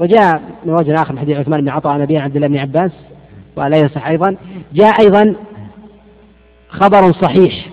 وجاء 0.00 0.42
من 0.64 0.72
وجه 0.72 0.94
آخر 0.94 1.12
من 1.12 1.18
حديث 1.18 1.36
عثمان 1.36 1.60
بن 1.60 1.68
عطاء 1.68 1.92
عن 1.92 2.00
أبيه 2.00 2.20
عبد 2.20 2.36
الله 2.36 2.48
بن 2.48 2.56
عباس 2.56 2.90
ولا 3.56 3.76
يصح 3.76 4.06
أيضا؟ 4.06 4.36
جاء 4.72 5.00
أيضا 5.00 5.34
خبر 6.68 7.12
صحيح 7.12 7.66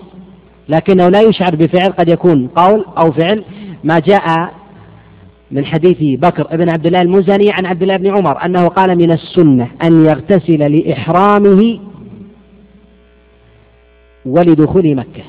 لكنه 0.68 1.08
لا 1.08 1.20
يشعر 1.20 1.56
بفعل 1.56 1.92
قد 1.92 2.08
يكون 2.08 2.48
قول 2.48 2.84
أو 2.98 3.12
فعل. 3.12 3.44
ما 3.84 3.98
جاء 3.98 4.54
من 5.50 5.64
حديث 5.64 6.20
بكر 6.20 6.56
بن 6.56 6.70
عبد 6.70 6.86
الله 6.86 7.02
المزني 7.02 7.52
عن 7.52 7.66
عبد 7.66 7.82
الله 7.82 7.96
بن 7.96 8.16
عمر 8.16 8.44
أنه 8.44 8.68
قال 8.68 8.98
من 8.98 9.12
السنة 9.12 9.68
أن 9.82 10.04
يغتسل 10.04 10.72
لإحرامه 10.72 11.80
ولدخول 14.26 14.94
مكة. 14.96 15.24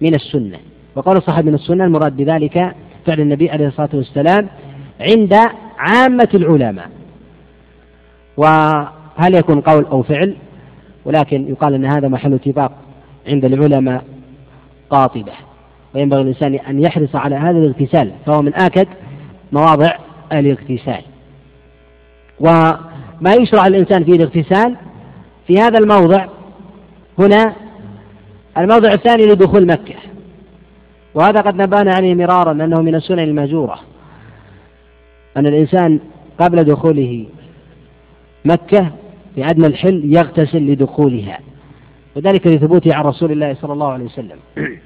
من 0.00 0.14
السنة. 0.14 0.58
وقول 0.96 1.22
صاحب 1.22 1.46
من 1.46 1.54
السنة 1.54 1.84
المراد 1.84 2.16
بذلك 2.16 2.74
فعل 3.06 3.20
النبي 3.20 3.50
عليه 3.50 3.66
الصلاة 3.66 3.90
والسلام 3.94 4.48
عند 5.00 5.36
عامة 5.80 6.28
العلماء. 6.34 6.90
وهل 8.36 9.34
يكون 9.34 9.60
قول 9.60 9.84
أو 9.84 10.02
فعل؟ 10.02 10.36
ولكن 11.04 11.48
يقال 11.48 11.74
أن 11.74 11.84
هذا 11.84 12.08
محل 12.08 12.34
اتفاق 12.34 12.72
عند 13.26 13.44
العلماء 13.44 14.04
قاطبة. 14.90 15.32
وينبغي 15.94 16.22
الإنسان 16.22 16.54
أن 16.54 16.82
يحرص 16.82 17.16
على 17.16 17.34
هذا 17.34 17.58
الاغتسال 17.58 18.12
فهو 18.26 18.42
من 18.42 18.54
آكد 18.54 18.88
مواضع 19.52 19.92
الاغتسال. 20.32 21.02
وما 22.40 23.34
يشرع 23.40 23.66
الإنسان 23.66 24.04
فيه 24.04 24.12
الاغتسال 24.12 24.76
في 25.46 25.58
هذا 25.58 25.78
الموضع 25.78 26.26
هنا 27.18 27.54
الموضع 28.58 28.92
الثاني 28.92 29.26
لدخول 29.26 29.66
مكة. 29.66 29.94
وهذا 31.14 31.40
قد 31.40 31.62
نبانا 31.62 31.94
عليه 31.94 32.14
مرارا 32.14 32.52
أنه 32.52 32.82
من 32.82 32.94
السنن 32.94 33.18
المهجورة. 33.18 33.80
أن 35.36 35.46
الإنسان 35.46 36.00
قبل 36.38 36.64
دخوله 36.64 37.26
مكة 38.44 38.92
في 39.34 39.44
أدنى 39.44 39.66
الحل 39.66 40.16
يغتسل 40.16 40.58
لدخولها. 40.58 41.40
وذلك 42.16 42.46
لثبوته 42.46 42.94
عن 42.94 43.04
رسول 43.04 43.32
الله 43.32 43.54
صلى 43.54 43.72
الله 43.72 43.92
عليه 43.92 44.04
وسلم. 44.04 44.38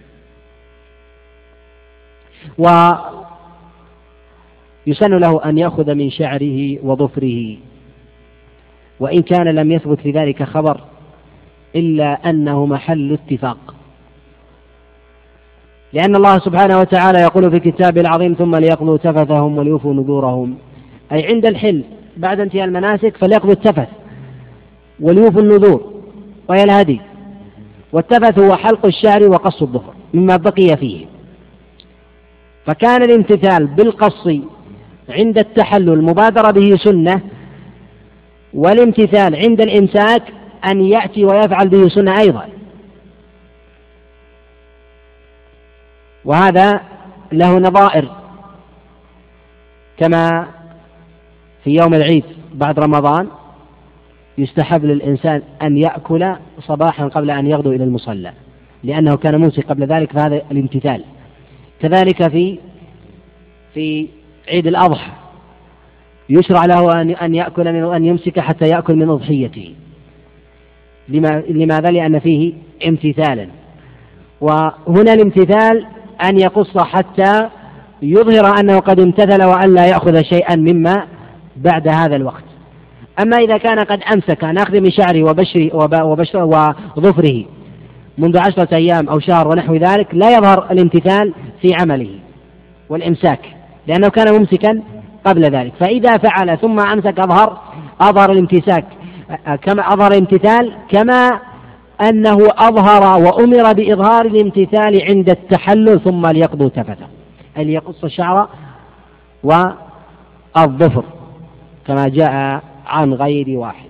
ويسن 4.87 5.19
له 5.19 5.45
أن 5.45 5.59
يأخذ 5.59 5.95
من 5.95 6.11
شعره 6.11 6.79
وظفره. 6.83 7.57
وإن 9.01 9.23
كان 9.23 9.49
لم 9.49 9.73
يثبت 9.73 10.01
في 10.01 10.11
ذلك 10.11 10.43
خبر 10.43 10.81
إلا 11.77 12.31
أنه 12.31 12.67
محل 12.67 13.13
اتفاق. 13.13 13.74
لأن 15.95 16.17
الله 16.17 16.39
سبحانه 16.39 16.81
وتعالى 16.81 17.19
يقول 17.19 17.51
في 17.51 17.61
كتابه 17.61 18.01
العظيم 18.01 18.35
ثم 18.35 18.57
ليقضوا 18.57 18.97
تفثهم 18.97 19.59
وليوفوا 19.59 19.95
نذورهم. 19.95 20.57
أي 21.13 21.27
عند 21.27 21.47
الحل 21.47 21.85
بعد 22.17 22.41
انتهاء 22.41 22.65
المناسك 22.65 23.17
فليقضوا 23.17 23.53
التفث 23.53 23.89
وليوفوا 25.01 25.41
النذور 25.41 25.93
وهي 26.49 26.65
الهدي. 26.65 27.01
والتفث 27.93 28.39
هو 28.39 28.57
حلق 28.57 28.87
الشعر 28.87 29.29
وقص 29.29 29.63
الظهر 29.63 29.95
مما 30.15 30.37
بقي 30.37 30.77
فيه. 30.77 31.07
فكان 32.67 33.03
الامتثال 33.03 33.67
بالقص 33.67 34.29
عند 35.09 35.39
التحلل 35.39 35.93
المبادرة 35.93 36.51
به 36.51 36.77
سنة 36.77 37.21
والامتثال 38.55 39.37
عند 39.37 39.61
الإمساك 39.61 40.23
أن 40.65 40.85
يأتي 40.85 41.25
ويفعل 41.25 41.69
به 41.69 41.89
سنة 41.89 42.19
أيضا. 42.19 42.45
وهذا 46.25 46.81
له 47.33 47.59
نظائر 47.59 48.09
كما 49.97 50.47
في 51.65 51.71
يوم 51.71 51.95
العيد 51.95 52.25
بعد 52.55 52.79
رمضان 52.79 53.29
يستحب 54.39 54.85
للإنسان 54.85 55.43
أن 55.63 55.77
يأكل 55.77 56.35
صباحا 56.61 57.09
قبل 57.09 57.31
أن 57.31 57.47
يغدو 57.47 57.73
إلى 57.73 57.85
المصلى 57.85 58.33
لأنه 58.85 59.17
كان 59.17 59.41
ممسك 59.41 59.67
قبل 59.67 59.87
ذلك 59.87 60.13
فهذا 60.13 60.43
الامتثال. 60.51 61.05
كذلك 61.81 62.29
في 62.31 62.59
في 63.75 64.09
عيد 64.49 64.67
الأضحى 64.67 65.11
يشرع 66.29 66.65
له 66.65 67.01
أن 67.01 67.11
أن 67.11 67.35
يأكل 67.35 67.73
من 67.73 67.95
أن 67.95 68.05
يمسك 68.05 68.41
حتى 68.41 68.69
يأكل 68.69 68.97
من 68.97 69.11
أضحيته. 69.11 69.75
لماذا؟ 71.49 71.91
لأن 71.91 72.19
فيه 72.19 72.53
امتثالا. 72.87 73.49
وهنا 74.41 75.13
الامتثال 75.13 75.87
أن 76.25 76.39
يقص 76.39 76.79
حتى 76.79 77.49
يظهر 78.03 78.61
أنه 78.61 78.79
قد 78.79 79.01
امتثل 79.01 79.45
وأن 79.45 79.75
لا 79.75 79.87
يأخذ 79.87 80.23
شيئا 80.23 80.57
مما 80.57 81.07
بعد 81.57 81.89
هذا 81.89 82.17
الوقت. 82.17 82.45
أما 83.23 83.37
إذا 83.37 83.57
كان 83.57 83.79
قد 83.79 84.01
أمسك 84.15 84.45
أن 84.45 84.59
أخذ 84.59 84.81
من 84.81 84.91
شعره 84.91 85.23
وبشره 85.23 85.71
وبشره 86.05 86.45
وظفره 86.97 87.45
منذ 88.19 88.39
عشرة 88.39 88.75
أيام 88.77 89.09
أو 89.09 89.21
شهر 89.21 89.49
ونحو 89.49 89.75
ذلك 89.75 90.07
لا 90.13 90.37
يظهر 90.37 90.67
الامتثال 90.71 91.35
في 91.63 91.75
عمله 91.81 92.11
والإمساك 92.89 93.41
لأنه 93.87 94.09
كان 94.09 94.39
ممسكا 94.39 94.83
قبل 95.25 95.43
ذلك. 95.43 95.73
فإذا 95.81 96.17
فعل 96.17 96.59
ثم 96.59 96.81
أمسك 96.81 97.19
أظهر 97.19 97.61
أظهر 98.01 98.33
الامتساك 98.33 98.85
كما 99.63 99.83
أظهر 99.83 100.13
الامتثال 100.13 100.73
كما 100.89 101.41
أنه 102.01 102.39
أظهر 102.59 103.23
وأمر 103.23 103.73
بإظهار 103.73 104.27
الامتثال 104.27 105.03
عند 105.03 105.31
التحلل 105.31 106.01
ثم 106.01 106.27
ليقضوا 106.27 106.69
تفته 106.69 107.07
أي 107.59 107.65
ليقص 107.65 108.05
الشعر 108.05 108.49
والظفر 109.43 111.05
كما 111.87 112.09
جاء 112.09 112.63
عن 112.87 113.15
غير 113.15 113.59
واحد؟ 113.59 113.89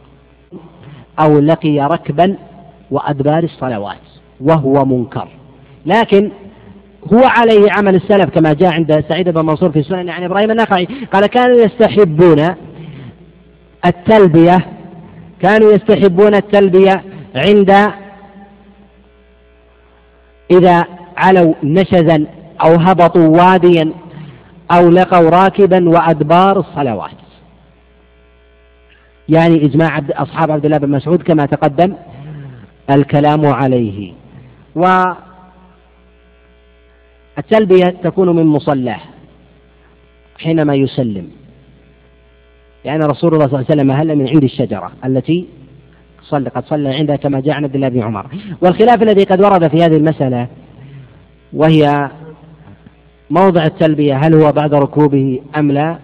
أو 1.21 1.39
لقي 1.39 1.79
ركبا 1.79 2.37
وأدبار 2.91 3.45
الصلوات 3.45 3.97
وهو 4.41 4.85
منكر. 4.85 5.29
لكن 5.87 6.31
هو 7.13 7.21
عليه 7.25 7.73
عمل 7.73 7.95
السلف 7.95 8.31
كما 8.31 8.53
جاء 8.53 8.73
عند 8.73 9.05
سعيد 9.09 9.29
بن 9.29 9.47
منصور 9.47 9.71
في 9.71 9.83
سنن 9.83 10.11
عن 10.11 10.23
إبراهيم 10.25 10.51
النخعي. 10.51 10.89
قال 11.13 11.27
كانوا 11.27 11.57
يستحبون 11.57 12.55
التلبية 13.87 14.67
كانوا 15.41 15.73
يستحبون 15.73 16.35
التلبية 16.35 17.05
عند 17.35 17.71
إذا 20.51 20.85
علوا 21.17 21.55
نشزا 21.63 22.27
أو 22.65 22.75
هبطوا 22.75 23.29
واديا 23.29 23.93
أو 24.71 24.91
لقوا 24.91 25.31
راكبا 25.31 25.89
وأدبار 25.89 26.59
الصلوات. 26.59 27.11
يعني 29.29 29.65
إجماع 29.65 30.03
أصحاب 30.11 30.51
عبد 30.51 30.65
الله 30.65 30.79
بن 30.79 30.91
مسعود 30.91 31.23
كما 31.23 31.47
تقدم 31.47 31.95
الكلام 32.91 33.47
عليه. 33.47 34.13
و 34.77 35.05
التلبية 37.39 37.97
تكون 38.03 38.37
من 38.37 38.47
مصلاه 38.47 39.01
حينما 40.39 40.75
يسلم. 40.75 41.31
لأن 42.85 43.01
يعني 43.01 43.05
رسول 43.05 43.35
الله 43.35 43.47
صلى 43.47 43.61
الله 43.61 43.67
عليه 43.71 43.83
وسلم 43.83 43.91
هل 43.91 44.17
من 44.17 44.29
عند 44.29 44.45
الشجرة 44.45 44.93
التي 45.05 45.47
صلى 46.31 46.49
قد 46.49 46.65
صلى 46.67 46.95
عندها 46.95 47.17
كما 47.17 47.41
جاء 47.41 47.55
عن 47.55 47.65
عبد 47.65 47.75
الله 47.75 47.89
بن 47.89 48.03
عمر. 48.03 48.27
والخلاف 48.63 49.03
الذي 49.03 49.25
قد 49.25 49.41
ورد 49.41 49.69
في 49.69 49.77
هذه 49.77 49.97
المسألة 49.97 50.49
وهي 51.53 52.11
موضع 53.31 53.65
التلبية 53.65 54.17
هل 54.17 54.35
هو 54.35 54.53
بعد 54.53 54.75
ركوبه 54.75 55.41
أم 55.57 55.73
لا؟ 55.73 55.99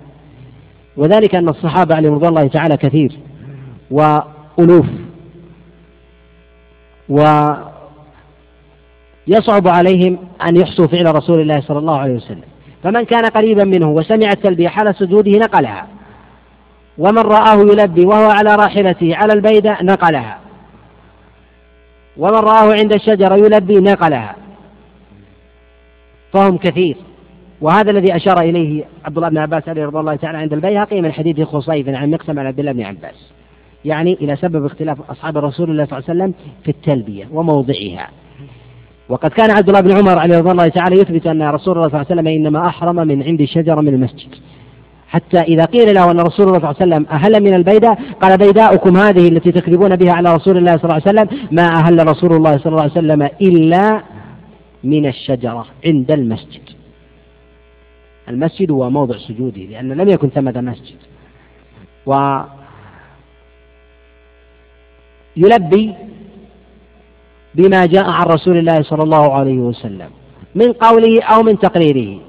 وذلك 0.97 1.35
أن 1.35 1.49
الصحابة 1.49 1.95
عليهم 1.95 2.15
رضي 2.15 2.29
الله 2.29 2.47
تعالى 2.47 2.77
كثير 2.77 3.13
ألوف 4.59 4.87
ويصعب 7.09 7.69
عليهم 9.69 10.19
أن 10.49 10.57
يحصوا 10.57 10.87
فعل 10.87 11.15
رسول 11.15 11.41
الله 11.41 11.61
صلى 11.61 11.79
الله 11.79 11.99
عليه 11.99 12.15
وسلم. 12.15 12.43
فمن 12.83 13.03
كان 13.03 13.25
قريبا 13.25 13.65
منه 13.65 13.91
وسمع 13.91 14.29
التلبية 14.29 14.69
حال 14.69 14.95
سجوده 14.95 15.33
نقلها. 15.33 15.87
ومن 17.01 17.19
رآه 17.19 17.61
يلبي 17.61 18.05
وهو 18.05 18.31
على 18.31 18.55
راحلته 18.55 19.17
على 19.17 19.33
البيدة 19.33 19.79
نقلها. 19.83 20.39
ومن 22.17 22.39
رآه 22.39 22.73
عند 22.73 22.93
الشجرة 22.93 23.35
يلبي 23.35 23.77
نقلها. 23.77 24.37
فهم 26.33 26.57
كثير. 26.57 26.97
وهذا 27.61 27.91
الذي 27.91 28.17
أشار 28.17 28.41
إليه 28.41 28.85
عبد 29.05 29.17
الله 29.17 29.29
بن 29.29 29.39
عباس 29.39 29.69
عليه 29.69 29.85
رضي 29.85 29.99
الله 29.99 30.17
تعالى 30.17 30.39
عند 30.39 30.53
البيهقي 30.53 31.01
من 31.01 31.13
حديث 31.13 31.43
خصيف 31.43 31.89
عن 31.89 32.11
مقسم 32.11 32.39
عن 32.39 32.47
عبد 32.47 32.59
الله 32.59 32.73
بن 32.73 32.83
عباس. 32.83 33.33
يعني 33.85 34.13
إلى 34.21 34.37
سبب 34.37 34.65
اختلاف 34.65 35.11
أصحاب 35.11 35.39
رسول 35.39 35.71
الله 35.71 35.85
صلى 35.85 35.99
الله 35.99 36.11
عليه 36.11 36.21
وسلم 36.21 36.35
في 36.65 36.71
التلبية 36.71 37.25
وموضعها. 37.33 38.09
وقد 39.09 39.31
كان 39.31 39.51
عبد 39.51 39.69
الله 39.69 39.81
بن 39.81 39.93
عمر 39.93 40.19
عليه 40.19 40.39
رضي 40.39 40.51
الله 40.51 40.69
تعالى 40.69 40.97
يثبت 40.97 41.27
أن 41.27 41.43
رسول 41.43 41.77
الله 41.77 41.89
صلى 41.89 42.01
الله 42.01 42.07
عليه 42.11 42.21
وسلم 42.21 42.27
إنما 42.27 42.67
أحرم 42.67 42.97
من 42.97 43.23
عند 43.23 43.45
شجرة 43.45 43.81
من 43.81 43.89
المسجد. 43.89 44.35
حتى 45.11 45.39
إذا 45.39 45.65
قيل 45.65 45.95
له 45.95 46.11
أن 46.11 46.21
رسول 46.21 46.47
الله 46.47 46.59
صلى 46.59 46.71
الله 46.71 46.81
عليه 46.81 46.87
وسلم 46.87 47.07
أهل 47.11 47.43
من 47.43 47.55
البيداء 47.55 47.99
قال 48.23 48.39
بيداؤكم 48.39 48.97
هذه 48.97 49.29
التي 49.29 49.53
تكذبون 49.53 49.97
بها 49.97 50.13
على 50.13 50.35
رسول 50.35 50.57
الله 50.57 50.77
صلى 50.77 50.85
الله 50.85 50.95
عليه 50.95 51.05
وسلم 51.05 51.49
ما 51.51 51.69
أهل 51.69 52.07
رسول 52.07 52.33
الله 52.33 52.59
صلى 52.59 52.67
الله 52.67 52.83
عليه 52.83 52.93
وسلم 52.93 53.23
إلا 53.23 54.03
من 54.85 55.07
الشجرة 55.07 55.67
عند 55.87 56.11
المسجد. 56.11 56.63
المسجد 58.29 58.71
هو 58.71 58.91
موضع 58.91 59.19
سجوده 59.19 59.63
لأن 59.63 59.93
لم 59.93 60.09
يكن 60.09 60.29
ثمة 60.29 60.61
مسجد. 60.61 60.97
و 62.07 62.41
يلبي 65.37 65.95
بما 67.55 67.87
جاء 67.87 68.11
عن 68.11 68.27
رسول 68.27 68.57
الله 68.59 68.83
صلى 68.83 69.03
الله 69.03 69.33
عليه 69.33 69.59
وسلم 69.59 70.11
من 70.55 70.73
قوله 70.73 71.23
أو 71.23 71.43
من 71.43 71.59
تقريره. 71.59 72.21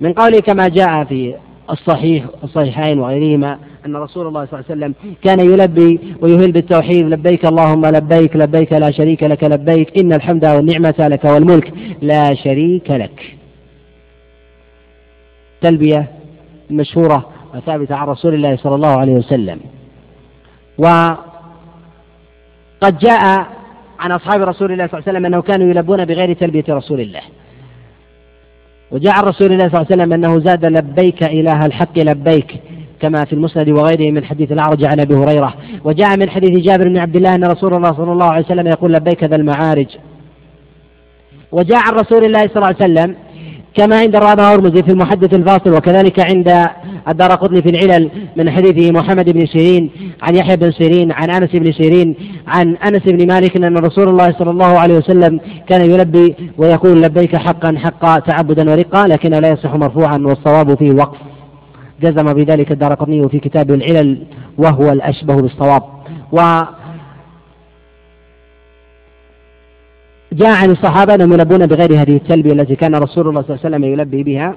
من 0.00 0.12
قوله 0.12 0.40
كما 0.40 0.68
جاء 0.68 1.04
في 1.04 1.34
الصحيح 1.70 2.24
الصحيحين 2.44 2.98
وغيرهما 2.98 3.58
أن 3.86 3.96
رسول 3.96 4.26
الله 4.26 4.46
صلى 4.46 4.60
الله 4.60 4.70
عليه 4.70 4.80
وسلم 4.80 4.94
كان 5.22 5.40
يلبي 5.40 6.00
ويهل 6.20 6.52
بالتوحيد 6.52 7.06
لبيك 7.06 7.46
اللهم 7.46 7.86
لبيك 7.86 8.36
لبيك 8.36 8.72
لا 8.72 8.90
شريك 8.90 9.22
لك 9.22 9.44
لبيك 9.44 9.98
إن 9.98 10.12
الحمد 10.12 10.46
والنعمة 10.46 10.94
لك 10.98 11.24
والملك 11.24 11.72
لا 12.02 12.34
شريك 12.34 12.90
لك. 12.90 13.36
تلبية 15.60 16.08
مشهورة 16.70 17.28
وثابتة 17.54 17.94
عن 17.94 18.06
رسول 18.06 18.34
الله 18.34 18.56
صلى 18.56 18.74
الله 18.74 18.98
عليه 18.98 19.12
وسلم. 19.12 19.60
وقد 20.78 21.18
جاء 22.98 23.46
عن 23.98 24.12
أصحاب 24.12 24.42
رسول 24.42 24.72
الله 24.72 24.86
صلى 24.86 24.98
الله 24.98 25.08
عليه 25.08 25.18
وسلم 25.18 25.26
أنه 25.26 25.42
كانوا 25.42 25.70
يلبون 25.70 26.04
بغير 26.04 26.32
تلبية 26.32 26.64
رسول 26.68 27.00
الله. 27.00 27.22
وجاء 28.90 29.14
عن 29.14 29.22
رسول 29.22 29.52
الله 29.52 29.68
صلى 29.68 29.80
الله 29.80 29.86
عليه 29.90 29.96
وسلم 29.96 30.12
أنه 30.12 30.38
زاد 30.38 30.64
لبيك 30.64 31.22
إله 31.22 31.66
الحق 31.66 31.98
لبيك 31.98 32.60
كما 33.00 33.24
في 33.24 33.32
المسند 33.32 33.68
وغيره 33.68 34.10
من 34.10 34.24
حديث 34.24 34.52
الأعرج 34.52 34.84
عن 34.84 35.00
أبي 35.00 35.14
هريرة. 35.14 35.54
وجاء 35.84 36.16
من 36.16 36.30
حديث 36.30 36.50
جابر 36.50 36.88
بن 36.88 36.98
عبد 36.98 37.16
الله 37.16 37.34
أن 37.34 37.44
رسول 37.44 37.74
الله 37.74 37.92
صلى 37.92 38.12
الله 38.12 38.26
عليه 38.26 38.44
وسلم 38.44 38.66
يقول 38.66 38.92
لبيك 38.92 39.24
ذا 39.24 39.36
المعارج. 39.36 39.86
وجاء 41.52 41.78
عن 41.78 41.92
رسول 41.92 42.24
الله 42.24 42.38
صلى 42.38 42.56
الله 42.56 42.66
عليه 42.66 42.76
وسلم 42.76 43.14
كما 43.78 43.96
عند 43.98 44.16
الرابع 44.16 44.54
هرمزي 44.54 44.82
في 44.82 44.90
المحدث 44.90 45.34
الفاصل 45.34 45.70
وكذلك 45.76 46.20
عند 46.20 46.66
الدار 47.08 47.30
قطني 47.30 47.62
في 47.62 47.68
العلل 47.68 48.10
من 48.36 48.50
حديث 48.50 48.92
محمد 48.92 49.30
بن 49.30 49.46
سيرين 49.46 49.90
عن 50.22 50.36
يحيى 50.36 50.56
بن 50.56 50.70
سيرين 50.70 51.12
عن 51.12 51.30
أنس 51.30 51.50
بن 51.50 51.72
سيرين 51.72 52.14
عن 52.46 52.76
أنس 52.76 53.02
بن 53.02 53.26
مالك 53.26 53.56
إن 53.56 53.78
رسول 53.78 54.08
الله 54.08 54.34
صلى 54.38 54.50
الله 54.50 54.78
عليه 54.78 54.94
وسلم 54.94 55.40
كان 55.68 55.90
يلبي 55.90 56.34
ويقول 56.58 57.02
لبيك 57.02 57.36
حقا 57.36 57.74
حقا 57.78 58.18
تعبدا 58.18 58.70
ورقا 58.70 59.06
لكنه 59.06 59.38
لا 59.38 59.48
يصح 59.48 59.74
مرفوعا 59.74 60.18
والصواب 60.18 60.78
فيه 60.78 60.92
وقف. 60.92 61.18
جزم 62.02 62.24
بذلك 62.24 62.72
الدار 62.72 62.94
قطني 62.94 63.28
في 63.28 63.38
كتاب 63.38 63.70
العلل 63.70 64.22
وهو 64.58 64.92
الأشبه 64.92 65.34
بالصواب. 65.34 65.82
و 66.32 66.40
جاء 70.32 70.62
عن 70.62 70.70
الصحابة 70.70 71.14
أنهم 71.14 71.32
يلبون 71.32 71.66
بغير 71.66 71.92
هذه 71.92 72.16
التلبية 72.16 72.52
التي 72.52 72.76
كان 72.76 72.94
رسول 72.94 73.28
الله 73.28 73.42
صلى 73.42 73.50
الله 73.50 73.64
عليه 73.64 73.76
وسلم 73.76 73.84
يلبي 73.84 74.22
بها. 74.22 74.54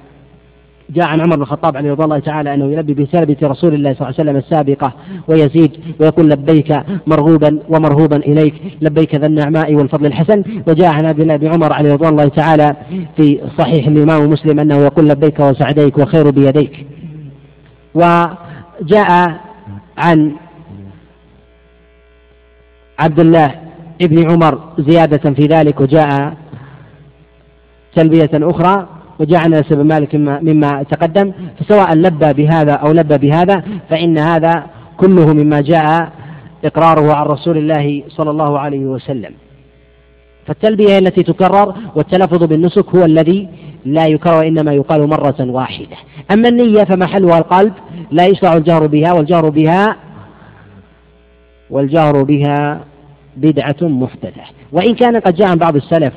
جاء 0.89 1.07
عن 1.07 1.22
عمر 1.22 1.36
بن 1.36 1.41
الخطاب 1.41 1.78
عليه 1.78 1.91
رضي 1.91 2.03
الله 2.03 2.19
تعالى 2.19 2.53
أنه 2.53 2.72
يلبي 2.72 2.93
بتلبية 2.93 3.38
رسول 3.43 3.74
الله 3.74 3.93
صلى 3.93 4.01
الله 4.01 4.15
عليه 4.19 4.30
وسلم 4.32 4.36
السابقة 4.36 4.93
ويزيد 5.28 5.72
ويقول 5.99 6.30
لبيك 6.30 6.84
مرغوبا 7.07 7.59
ومرهوبا 7.69 8.15
إليك 8.15 8.53
لبيك 8.82 9.15
ذا 9.15 9.26
النعماء 9.26 9.76
والفضل 9.76 10.05
الحسن. 10.05 10.43
وجاء 10.67 10.93
عن 10.93 11.05
عبد 11.05 11.19
الله 11.19 11.36
بن 11.36 11.47
عمر 11.47 11.74
عليه 11.74 11.93
رضي 11.93 12.07
الله 12.07 12.28
تعالى 12.28 12.76
في 13.17 13.39
صحيح 13.57 13.88
الإمام 13.88 14.30
مسلم 14.30 14.59
أنه 14.59 14.78
يقول 14.78 15.09
لبيك 15.09 15.39
وسعديك 15.39 15.97
وخير 15.97 16.30
بيديك. 16.30 16.86
وجاء 17.95 19.39
عن 19.97 20.32
عبد 22.99 23.19
الله 23.19 23.55
ابن 24.02 24.32
عمر 24.32 24.60
زيادة 24.80 25.34
في 25.34 25.45
ذلك 25.45 25.82
وجاء 25.82 26.34
تلبية 27.95 28.30
أخرى 28.34 28.88
وجاء 29.20 29.39
عن 29.39 29.54
أنس 29.54 29.74
بن 29.74 29.88
مالك 29.88 30.16
مما, 30.16 30.39
مما 30.39 30.84
تقدم 30.84 31.34
فسواء 31.60 31.93
لبى 31.93 32.34
بهذا 32.34 32.74
أو 32.74 32.91
لبى 32.91 33.18
بهذا 33.18 33.64
فإن 33.89 34.18
هذا 34.18 34.66
كله 34.97 35.34
مما 35.34 35.62
جاء 35.62 36.12
إقراره 36.66 37.14
عن 37.14 37.26
رسول 37.26 37.58
الله 37.58 38.04
صلى 38.10 38.30
الله 38.30 38.60
عليه 38.60 38.86
وسلم. 38.86 39.32
فالتلبية 40.47 40.97
التي 40.97 41.24
تكرر 41.24 41.76
والتلفظ 41.95 42.43
بالنسك 42.43 42.95
هو 42.95 43.06
الذي 43.06 43.49
لا 43.86 44.08
يكرر 44.08 44.38
وإنما 44.38 44.74
يقال 44.74 45.10
مرة 45.10 45.36
واحدة. 45.39 45.97
أما 46.32 46.49
النية 46.49 46.84
فمحلها 46.84 47.38
القلب 47.38 47.74
لا 48.12 48.26
يشرع 48.26 48.54
الجهر 48.54 48.88
بها 48.88 49.14
والجهر 49.14 49.49
بها 49.49 49.95
والجهر 51.70 52.24
بها 52.24 52.91
بدعة 53.38 53.76
محدثة 53.82 54.42
وإن 54.72 54.96
كان 54.96 55.20
قد 55.20 55.36
جاء 55.36 55.48
عن 55.48 55.58
بعض 55.58 55.76
السلف 55.76 56.14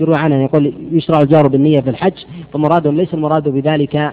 يروى 0.00 0.16
عنه 0.16 0.42
يقول 0.44 0.74
يشرع 0.92 1.20
الجار 1.20 1.46
بالنية 1.46 1.80
في 1.80 1.90
الحج 1.90 2.12
فمراد 2.52 2.86
ليس 2.86 3.14
المراد 3.14 3.48
بذلك 3.48 4.12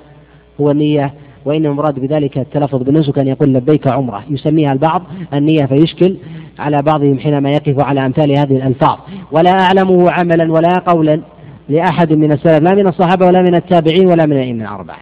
هو 0.61 0.71
النية 0.71 1.13
وإنما 1.45 1.69
المراد 1.69 1.99
بذلك 1.99 2.37
التلفظ 2.37 2.83
بالنسك 2.83 3.19
أن 3.19 3.27
يقول 3.27 3.53
لبيك 3.53 3.87
عمرة. 3.87 4.23
يسميها 4.29 4.73
البعض 4.73 5.01
النية 5.33 5.65
فيشكل 5.65 6.17
على 6.59 6.81
بعضهم 6.81 7.19
حينما 7.19 7.51
يقف 7.51 7.79
على 7.79 8.05
أمثال 8.05 8.31
هذه 8.31 8.57
الألفاظ. 8.57 8.97
ولا 9.31 9.51
أعلمه 9.51 10.11
عملا 10.11 10.51
ولا 10.51 10.79
قولا 10.87 11.21
لأحد 11.69 12.13
من 12.13 12.31
السلف 12.31 12.59
لا 12.59 12.75
من 12.75 12.87
الصحابة 12.87 13.25
ولا 13.25 13.41
من 13.41 13.55
التابعين 13.55 14.07
ولا 14.07 14.25
من 14.25 14.31
الأئمة 14.31 14.63
الأربعة. 14.63 14.99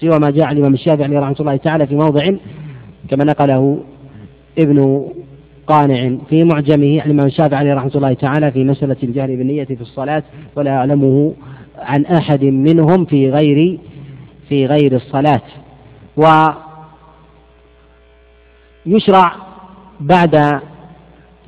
سوى 0.00 0.18
ما 0.18 0.30
جاء 0.30 0.52
الإمام 0.52 0.74
الشافعي 0.74 1.16
رحمة 1.16 1.36
الله 1.40 1.56
تعالى 1.56 1.86
في 1.86 1.94
موضع 1.94 2.30
كما 3.10 3.24
نقله 3.24 3.78
ابن 4.58 5.08
قانع 5.66 6.16
في 6.28 6.44
معجمه 6.44 7.02
الإمام 7.04 7.26
الشافعي 7.26 7.58
عليه 7.58 7.74
رحمة 7.74 7.90
الله 7.94 8.14
تعالى 8.14 8.50
في 8.50 8.64
مسألة 8.64 8.96
الجهر 9.02 9.26
بالنية 9.26 9.64
في 9.64 9.80
الصلاة 9.80 10.22
ولا 10.56 10.70
أعلمه 10.70 11.34
عن 11.78 12.06
أحد 12.06 12.44
منهم 12.44 13.04
في 13.04 13.30
غير 13.30 13.78
في 14.48 14.66
غير 14.66 14.96
الصلاة. 14.96 15.42
ويشرع 18.86 19.32
بعد 20.00 20.60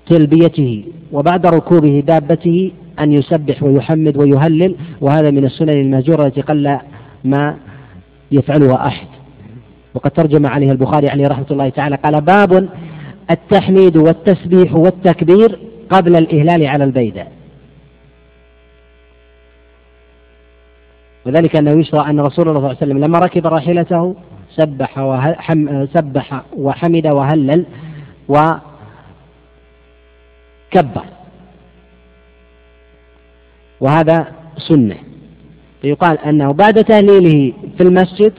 تلبيته 0.06 0.84
وبعد 1.12 1.46
ركوبه 1.46 2.02
دابته 2.06 2.72
أن 3.00 3.12
يسبح 3.12 3.62
ويحمد 3.62 4.16
ويهلل 4.16 4.74
وهذا 5.00 5.30
من 5.30 5.44
السنن 5.44 5.70
المهجورة 5.70 6.26
التي 6.26 6.40
قل 6.40 6.78
ما 7.24 7.56
يفعلها 8.32 8.86
أحد. 8.86 9.06
وقد 9.94 10.10
ترجم 10.10 10.46
عليها 10.46 10.72
البخاري 10.72 11.08
عليه 11.08 11.26
رحمة 11.28 11.46
الله 11.50 11.68
تعالى 11.68 11.96
قال 11.96 12.20
باب 12.20 12.68
التحميد 13.30 13.96
والتسبيح 13.96 14.74
والتكبير 14.74 15.58
قبل 15.90 16.16
الإهلال 16.16 16.66
على 16.66 16.84
البيداء 16.84 17.32
وذلك 21.26 21.56
أنه 21.56 21.80
يشرع 21.80 22.10
أن 22.10 22.20
رسول 22.20 22.48
الله 22.48 22.60
صلى 22.60 22.66
الله 22.66 22.68
عليه 22.68 22.76
وسلم 22.76 22.98
لما 22.98 23.18
ركب 23.18 23.46
راحلته 23.46 24.16
سبح 24.56 24.98
وحم 24.98 25.86
سبح 25.86 26.42
وحمد 26.56 27.06
وهلل 27.06 27.66
وكبر. 28.28 28.60
وهذا 33.80 34.26
سنة. 34.58 34.96
فيقال 35.82 36.18
أنه 36.18 36.52
بعد 36.52 36.84
تهليله 36.84 37.52
في 37.76 37.82
المسجد 37.82 38.32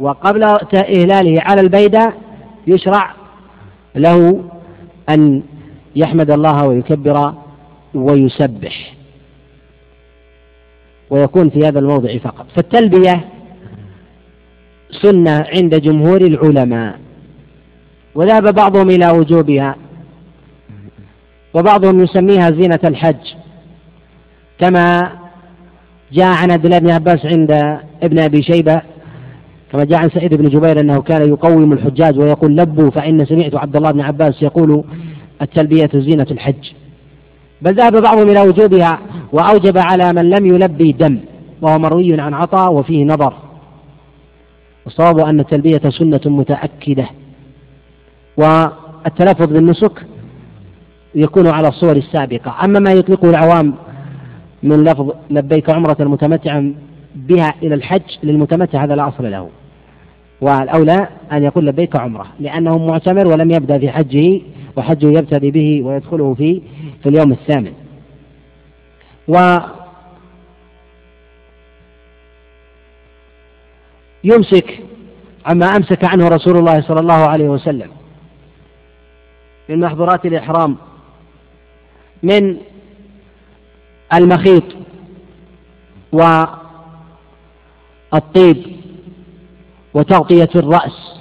وقبل 0.00 0.42
إهلاله 0.74 1.42
على 1.42 1.60
البيداء 1.60 2.14
يشرع 2.66 3.17
له 3.98 4.44
أن 5.08 5.42
يحمد 5.96 6.30
الله 6.30 6.66
ويكبر 6.66 7.34
ويسبح 7.94 8.94
ويكون 11.10 11.50
في 11.50 11.58
هذا 11.58 11.78
الموضع 11.78 12.18
فقط. 12.18 12.46
فالتلبية 12.56 13.24
سنة 15.02 15.46
عند 15.56 15.74
جمهور 15.74 16.20
العلماء 16.20 16.98
وذهب 18.14 18.54
بعضهم 18.54 18.90
إلى 18.90 19.10
وجوبها 19.10 19.76
وبعضهم 21.54 22.00
يسميها 22.04 22.50
زينة 22.50 22.80
الحج 22.84 23.34
كما 24.58 25.12
جاء 26.12 26.26
عن 26.26 26.50
عبد 26.50 26.64
الله 26.64 26.78
بن 26.78 26.90
عباس 26.90 27.26
عند 27.26 27.80
ابن 28.02 28.18
أبي 28.18 28.42
شيبة 28.42 28.82
كما 29.72 29.84
جاء 29.84 29.98
عن 29.98 30.10
سعيد 30.10 30.34
بن 30.34 30.48
جبير 30.48 30.80
أنه 30.80 31.02
كان 31.02 31.28
يقوم 31.28 31.72
الحجاج 31.72 32.18
ويقول 32.18 32.56
لبوا 32.56 32.90
فإن 32.90 33.26
سمعت 33.26 33.54
عبد 33.54 33.76
الله 33.76 33.90
بن 33.90 34.00
عباس 34.00 34.42
يقول 34.42 34.84
التلبية 35.42 35.90
زينة 35.94 36.26
الحج. 36.30 36.72
بل 37.62 37.74
ذهب 37.74 38.02
بعضهم 38.02 38.30
إلى 38.30 38.40
وجوبها 38.40 38.98
وأوجب 39.32 39.78
على 39.78 40.12
من 40.12 40.30
لم 40.30 40.46
يلبي 40.46 40.92
دم 40.92 41.18
وهو 41.62 41.78
مروي 41.78 42.20
عن 42.20 42.34
عطاء 42.34 42.72
وفيه 42.72 43.04
نظر. 43.04 43.34
والصواب 44.84 45.18
أن 45.18 45.40
التلبية 45.40 45.90
سنة 45.90 46.20
متأكدة. 46.26 47.08
والتلفظ 48.36 49.52
بالنسك 49.52 50.06
يكون 51.14 51.46
على 51.46 51.68
الصور 51.68 51.96
السابقة. 51.96 52.64
أما 52.64 52.78
ما 52.78 52.92
يطلقه 52.92 53.30
العوام 53.30 53.74
من 54.62 54.84
لفظ 54.84 55.10
لبيك 55.30 55.70
عمرة 55.70 55.96
متمتعا 56.00 56.74
بها 57.14 57.54
إلى 57.62 57.74
الحج 57.74 58.18
للمتمتع 58.22 58.84
هذا 58.84 58.96
لا 58.96 59.08
أصل 59.08 59.30
له. 59.30 59.50
والأولى 60.40 61.08
أن 61.32 61.42
يقول 61.42 61.66
لبيك 61.66 61.96
عمرة 61.96 62.26
لأنه 62.40 62.78
معتمر 62.78 63.26
ولم 63.26 63.50
يبدأ 63.50 63.78
في 63.78 63.90
حجه 63.90 64.40
وحجه 64.76 65.06
يبتدي 65.06 65.50
به 65.50 65.82
ويدخله 65.82 66.34
في 66.34 66.62
في 67.02 67.08
اليوم 67.08 67.32
الثامن. 67.32 67.72
و 69.28 69.58
يمسك 74.24 74.78
عما 75.46 75.66
أمسك 75.66 76.04
عنه 76.04 76.28
رسول 76.28 76.56
الله 76.56 76.80
صلى 76.80 77.00
الله 77.00 77.28
عليه 77.28 77.48
وسلم 77.48 77.90
من 79.68 79.80
محظورات 79.80 80.26
الإحرام 80.26 80.76
من 82.22 82.56
المخيط 84.14 84.64
والطيب 88.12 88.76
وتغطية 89.94 90.48
الرأس 90.56 91.20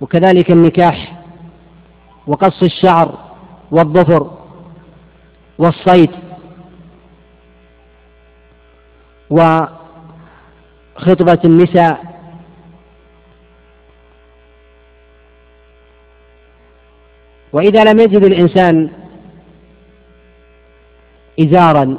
وكذلك 0.00 0.50
النكاح 0.50 1.22
وقص 2.26 2.62
الشعر 2.62 3.18
والظفر 3.70 4.38
والصيد 5.58 6.10
وخطبة 9.30 9.70
النساء 11.44 12.14
وإذا 17.52 17.84
لم 17.84 18.00
يجد 18.00 18.24
الإنسان 18.24 18.90
إزارا 21.40 21.98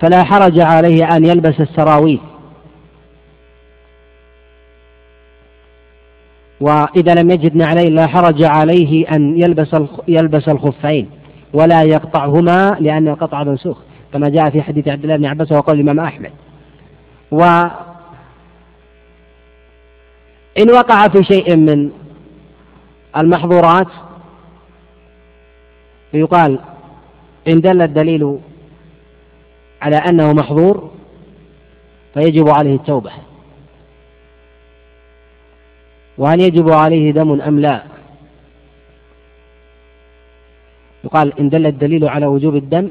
فلا 0.00 0.24
حرج 0.24 0.60
عليه 0.60 1.16
أن 1.16 1.24
يلبس 1.24 1.60
السراويل 1.60 2.20
وإذا 6.62 7.14
لم 7.14 7.30
يجد 7.30 7.56
نعلين 7.56 7.94
لا 7.94 8.06
حرج 8.06 8.42
عليه 8.42 9.08
أن 9.08 9.42
يلبس 9.42 9.76
يلبس 10.08 10.48
الخفين 10.48 11.10
ولا 11.52 11.82
يقطعهما 11.82 12.76
لأن 12.80 13.08
القطع 13.08 13.44
منسوخ 13.44 13.78
كما 14.12 14.28
جاء 14.28 14.50
في 14.50 14.62
حديث 14.62 14.88
عبد 14.88 15.02
الله 15.04 15.16
بن 15.16 15.26
عباس 15.26 15.52
وقال 15.52 15.80
الإمام 15.80 16.00
أحمد. 16.00 16.30
و 17.30 17.42
إن 20.58 20.70
وقع 20.70 21.08
في 21.08 21.24
شيء 21.24 21.56
من 21.56 21.90
المحظورات 23.16 23.88
فيقال 26.12 26.58
إن 27.48 27.60
دل 27.60 27.82
الدليل 27.82 28.38
على 29.82 29.96
أنه 29.96 30.32
محظور 30.32 30.90
فيجب 32.14 32.48
عليه 32.48 32.74
التوبة. 32.74 33.10
وهل 36.22 36.40
يجب 36.40 36.70
عليه 36.70 37.12
دم 37.12 37.40
أم 37.40 37.60
لا؟ 37.60 37.82
يقال 41.04 41.38
إن 41.40 41.48
دل 41.48 41.66
الدليل 41.66 42.08
على 42.08 42.26
وجوب 42.26 42.56
الدم 42.56 42.90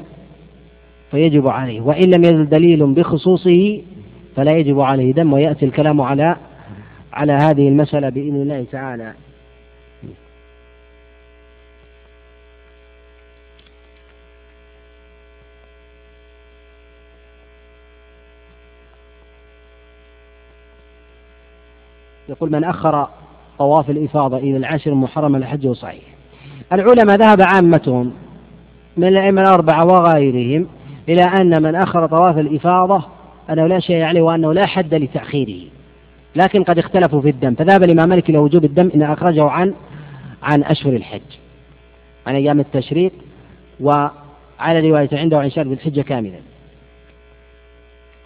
فيجب 1.10 1.48
عليه 1.48 1.80
وإن 1.80 2.10
لم 2.10 2.24
يدل 2.24 2.48
دليل 2.48 2.86
بخصوصه 2.86 3.82
فلا 4.36 4.52
يجب 4.52 4.80
عليه 4.80 5.12
دم 5.12 5.32
ويأتي 5.32 5.64
الكلام 5.64 6.00
على 6.00 6.36
على 7.12 7.32
هذه 7.32 7.68
المسألة 7.68 8.08
بإذن 8.08 8.42
الله 8.42 8.66
تعالى. 8.72 9.12
يقول 22.28 22.52
من 22.52 22.64
أخر 22.64 23.21
طواف 23.62 23.90
الإفاضة 23.90 24.36
إلى 24.36 24.56
العشر 24.56 24.90
المحرم 24.90 25.36
الحج 25.36 25.68
صحيح 25.68 26.02
العلماء 26.72 27.16
ذهب 27.16 27.42
عامتهم 27.42 28.12
من 28.96 29.08
الأئمة 29.08 29.42
الأربعة 29.42 29.84
وغيرهم 29.84 30.66
إلى 31.08 31.22
أن 31.22 31.62
من 31.62 31.74
أخر 31.74 32.06
طواف 32.06 32.38
الإفاضة 32.38 33.04
أنه 33.50 33.66
لا 33.66 33.80
شيء 33.80 34.02
عليه 34.02 34.22
وأنه 34.22 34.52
لا 34.52 34.66
حد 34.66 34.94
لتأخيره. 34.94 35.68
لكن 36.36 36.64
قد 36.64 36.78
اختلفوا 36.78 37.20
في 37.20 37.28
الدم. 37.28 37.54
فذهب 37.54 37.82
الإمام 37.82 38.08
مالك 38.08 38.30
إلى 38.30 38.38
وجوب 38.38 38.64
الدم 38.64 38.90
إن 38.94 39.02
أخرجه 39.02 39.44
عن 39.44 39.74
عن 40.42 40.62
أشهر 40.62 40.96
الحج. 40.96 41.20
عن 42.26 42.34
أيام 42.34 42.60
التشريق 42.60 43.12
وعلى 43.80 44.90
رواية 44.90 45.08
عنده 45.12 45.38
عن 45.38 45.50
شهر 45.50 45.66
الحجة 45.66 46.00
كاملا. 46.00 46.40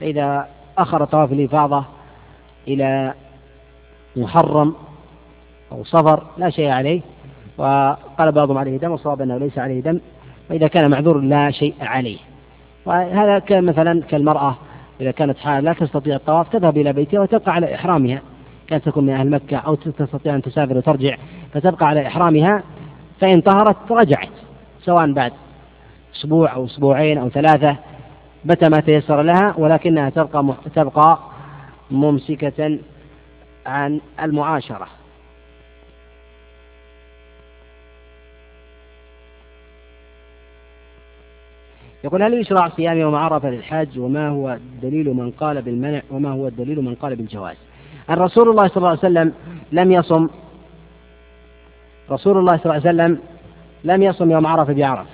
فإذا 0.00 0.48
أخر 0.78 1.04
طواف 1.04 1.32
الإفاضة 1.32 1.84
إلى 2.68 3.14
محرم 4.16 4.74
أو 5.72 5.84
صفر 5.84 6.22
لا 6.38 6.50
شيء 6.50 6.68
عليه. 6.68 7.00
وقال 7.58 8.32
بعضهم 8.32 8.58
عليه 8.58 8.76
دم 8.76 8.90
والصواب 8.90 9.22
أنه 9.22 9.38
ليس 9.38 9.58
عليه 9.58 9.80
دم. 9.80 10.00
وإذا 10.50 10.66
كان 10.68 10.90
معذور 10.90 11.20
لا 11.20 11.50
شيء 11.50 11.74
عليه. 11.80 12.18
وهذا 12.86 13.38
كان 13.38 13.64
مثلا 13.64 14.02
كالمرأة 14.02 14.56
إذا 15.00 15.10
كانت 15.10 15.38
حال 15.38 15.64
لا 15.64 15.72
تستطيع 15.72 16.16
الطواف 16.16 16.48
تذهب 16.48 16.76
إلى 16.76 16.92
بيتها 16.92 17.20
وتبقى 17.20 17.52
على 17.52 17.74
إحرامها. 17.74 18.20
كانت 18.66 18.84
تكون 18.84 19.06
من 19.06 19.12
أهل 19.12 19.30
مكة 19.30 19.56
أو 19.56 19.74
تستطيع 19.74 20.34
أن 20.34 20.42
تسافر 20.42 20.76
وترجع 20.76 21.16
فتبقى 21.52 21.86
على 21.86 22.06
إحرامها 22.06 22.62
فإن 23.20 23.40
طهرت 23.40 23.76
رجعت 23.90 24.28
سواء 24.80 25.12
بعد 25.12 25.32
أسبوع 26.14 26.54
أو 26.54 26.64
أسبوعين 26.64 27.18
أو 27.18 27.28
ثلاثة 27.28 27.76
متى 28.44 28.68
ما 28.68 28.80
تيسر 28.80 29.22
لها 29.22 29.54
ولكنها 29.58 30.10
تبقى 30.10 30.54
تبقى 30.74 31.18
ممسكة 31.90 32.78
عن 33.66 34.00
المعاشرة. 34.22 34.86
يقول 42.04 42.22
هل 42.22 42.34
يشرع 42.34 42.68
صيام 42.68 42.98
يوم 42.98 43.14
عرفة 43.14 43.50
للحاج 43.50 43.98
وما 43.98 44.28
هو 44.28 44.58
دليل 44.82 45.14
من 45.14 45.30
قال 45.30 45.62
بالمنع 45.62 46.02
وما 46.10 46.30
هو 46.30 46.46
الدليل 46.48 46.80
من 46.80 46.94
قال 46.94 47.16
بالجواز؟ 47.16 47.56
الرسول 48.10 48.48
الله 48.48 48.68
صلى 48.68 48.76
الله 48.76 48.88
عليه 48.88 48.98
وسلم 48.98 49.32
لم 49.72 49.92
يصم 49.92 50.28
رسول 52.10 52.38
الله 52.38 52.56
صلى 52.56 52.64
الله 52.64 52.88
عليه 52.88 52.88
وسلم 52.88 53.18
لم 53.84 54.02
يصم 54.02 54.30
يوم 54.30 54.46
عرفة 54.46 54.72
بعرفة 54.72 55.10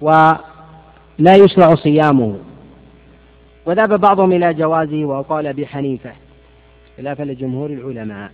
ولا 0.00 1.36
يشرع 1.36 1.74
صيامه. 1.74 2.36
وذهب 3.66 4.00
بعضهم 4.00 4.32
إلى 4.32 4.54
جوازه 4.54 5.04
وقال 5.04 5.52
بحنيفة 5.52 6.12
خلافا 6.96 7.22
لجمهور 7.22 7.70
العلماء. 7.70 8.30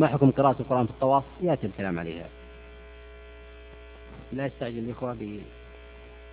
وما 0.00 0.08
حكم 0.08 0.30
قراءة 0.30 0.56
القرآن 0.60 0.86
في 0.86 0.92
الطواف؟ 0.92 1.24
يأتي 1.42 1.66
الكلام 1.66 1.98
عليها. 1.98 2.28
لا 4.32 4.46
يستعجل 4.46 4.78
الإخوة 4.78 5.16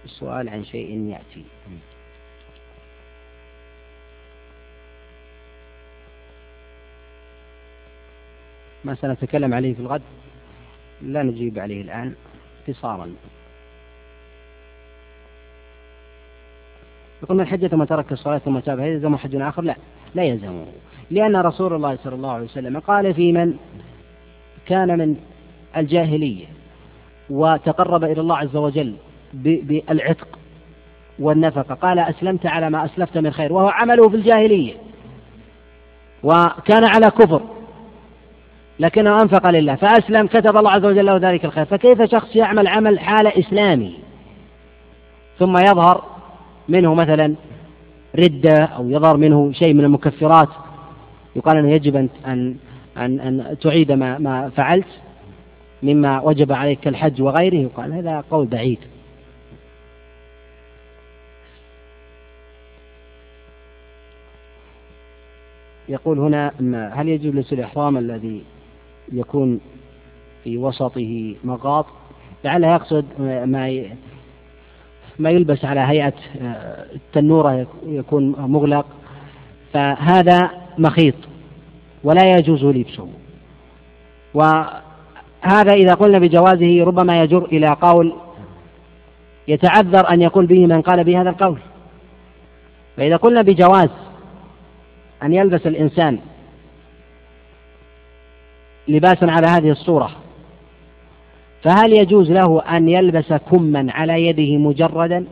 السؤال 0.06 0.50
عن 0.50 0.66
شيء 0.66 1.10
يأتي 1.10 1.46
ما 8.84 8.96
سنتكلم 8.96 9.54
عليه 9.54 9.74
في 9.74 9.80
الغد 9.80 10.02
لا 11.02 11.24
نجيب 11.24 11.60
عليه 11.60 11.82
الآن 11.82 12.16
اختصارا 12.62 13.16
يقول 17.24 17.38
من 17.38 17.48
حج 17.48 17.68
ثم 17.68 17.84
ترك 17.84 18.12
الصلاة 18.12 18.38
ثم 18.38 18.60
تاب 18.60 18.80
هل 18.80 18.88
يلزم 18.88 19.18
حج 19.18 19.36
آخر؟ 19.36 19.62
لا 19.62 19.76
لا 20.16 20.24
يلزمه 20.24 20.66
لأن 21.12 21.36
رسول 21.36 21.74
الله 21.74 21.98
صلى 22.04 22.16
الله 22.16 22.32
عليه 22.32 22.46
وسلم 22.46 22.80
قال 22.80 23.14
في 23.14 23.32
من 23.32 23.54
كان 24.66 24.98
من 25.00 25.16
الجاهلية 25.78 26.46
وتقرب 27.30 28.04
إلى 28.04 28.22
الله 28.22 28.38
عز 28.38 28.56
وجل 28.56 28.94
بالعتق 29.34 30.28
والنفقة. 31.20 31.76
قال 31.76 32.00
أسلمت 32.00 32.46
على 32.46 32.70
ما 32.70 32.86
أسلفت 32.86 33.18
من 33.18 33.32
خير 33.32 33.54
وهو 33.54 33.68
عمله 33.68 34.10
في 34.10 34.16
الجاهلية 34.16 34.74
وكان 36.24 36.84
على 36.84 37.12
كفر 37.12 37.42
لكنه 38.80 39.22
أنفق 39.22 39.50
لله 39.50 39.76
فأسلم 39.76 40.28
كتب 40.28 40.58
الله 40.58 40.72
عز 40.72 40.86
وجل 40.86 41.06
له 41.06 41.18
ذلك 41.18 41.46
الخير. 41.46 41.66
فكيف 41.66 42.02
شخص 42.02 42.36
يعمل 42.36 42.68
عمل 42.68 43.00
حال 43.00 43.28
إسلامي؟ 43.28 44.00
ثم 45.40 45.58
يظهر 45.58 46.04
منه 46.70 46.94
مثلا 46.94 47.36
ردة 48.16 48.64
أو 48.64 48.90
يظهر 48.90 49.18
منه 49.18 49.52
شيء 49.52 49.74
من 49.74 49.84
المكفرات 49.84 50.50
يقال 51.38 51.58
أنه 51.58 51.72
يجب 51.72 51.96
أن 51.96 52.10
أن 52.26 52.58
أن, 52.98 53.20
أن 53.20 53.58
تعيد 53.62 53.92
ما 53.92 54.18
ما 54.18 54.50
فعلت 54.50 54.88
مما 55.84 56.22
وجب 56.22 56.52
عليك 56.52 56.80
كالحج 56.80 57.22
وغيره. 57.22 57.56
يقال 57.56 57.94
هذا 57.94 58.24
قول 58.32 58.46
بعيد. 58.46 58.80
يقول 65.90 66.20
هنا 66.20 66.52
هل 66.94 67.10
يجوز 67.10 67.36
لبس 67.36 67.54
الإحرام 67.54 67.98
الذي 67.98 68.44
يكون 69.12 69.60
في 70.44 70.58
وسطه 70.58 71.36
مغاط؟ 71.44 71.86
لعله 72.44 72.68
يقصد 72.74 73.06
ما 73.20 73.84
ما 75.20 75.30
يلبس 75.30 75.66
على 75.66 75.80
هيئة 75.80 76.14
آه، 76.42 76.86
التنورة 76.96 77.68
يكون 77.86 78.32
مغلق. 78.32 78.86
فهذا 79.74 80.67
مخيط 80.78 81.16
ولا 82.04 82.38
يجوز 82.38 82.66
لبسه 82.66 83.08
وهذا 84.34 85.74
إذا 85.74 85.94
قلنا 85.94 86.20
بجوازه 86.20 86.84
ربما 86.84 87.22
يجر 87.22 87.46
إلى 87.46 87.68
قول 87.68 88.14
يتعذر 89.48 90.10
أن 90.10 90.22
يقول 90.22 90.46
به 90.46 90.66
من 90.66 90.82
قال 90.82 91.04
بهذا 91.04 91.30
القول. 91.30 91.60
فإذا 92.98 93.16
قلنا 93.16 93.42
بجواز 93.42 93.90
أن 95.24 95.34
يلبس 95.34 95.68
الإنسان 95.68 96.20
لباسا 98.88 99.26
على 99.26 99.48
هذه 99.48 99.72
الصورة 99.72 100.12
فهل 101.64 101.94
يجوز 101.94 102.32
له 102.32 102.62
أن 102.62 102.90
يلبس 102.90 103.34
كما 103.34 103.92
على 103.92 104.28
يده 104.28 104.58
مجردا 104.58 105.26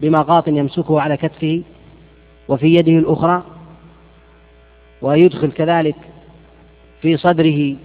بمغاط 0.00 0.48
يمسكه 0.48 1.00
على 1.00 1.16
كتفه 1.16 1.62
وفي 2.48 2.74
يده 2.74 2.92
الأخرى؟ 2.92 3.42
ويدخل 5.04 5.52
كذلك 5.52 5.96
في 7.02 7.16
صدره 7.16 7.76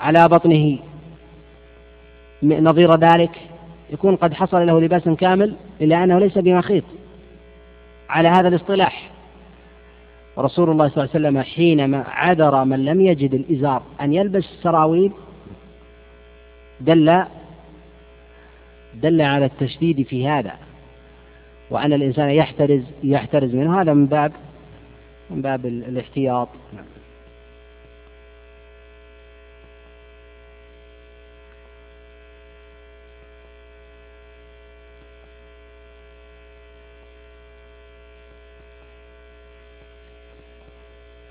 على 0.00 0.28
بطنه 0.28 0.78
نظير 2.42 2.96
ذلك 2.96 3.30
يكون 3.92 4.16
قد 4.16 4.34
حصل 4.34 4.66
له 4.66 4.80
لباس 4.80 5.08
كامل 5.08 5.54
إلا 5.80 6.04
أنه 6.04 6.18
ليس 6.18 6.38
بمخيط. 6.38 6.84
على 8.08 8.28
هذا 8.28 8.48
الاصطلاح 8.48 9.10
ورسول 10.36 10.70
الله 10.70 10.88
صلى 10.88 11.04
الله 11.04 11.10
عليه 11.14 11.28
وسلم 11.28 11.42
حينما 11.42 12.04
عذر 12.08 12.64
من 12.64 12.84
لم 12.84 13.00
يجد 13.00 13.34
الإزار 13.34 13.82
أن 14.00 14.14
يلبس 14.14 14.44
السراويل 14.44 15.12
دل 16.80 17.24
دل 18.94 19.22
على 19.22 19.44
التشديد 19.44 20.02
في 20.02 20.28
هذا 20.28 20.52
وأن 21.70 21.92
الإنسان 21.92 22.30
يحترز 22.30 22.82
يحترز 23.02 23.54
منه. 23.54 23.82
هذا 23.82 23.92
من 23.92 24.06
باب 24.06 24.32
من 25.30 25.42
باب 25.42 25.66
الاحتياط 25.66 26.48
نعم. 26.72 26.84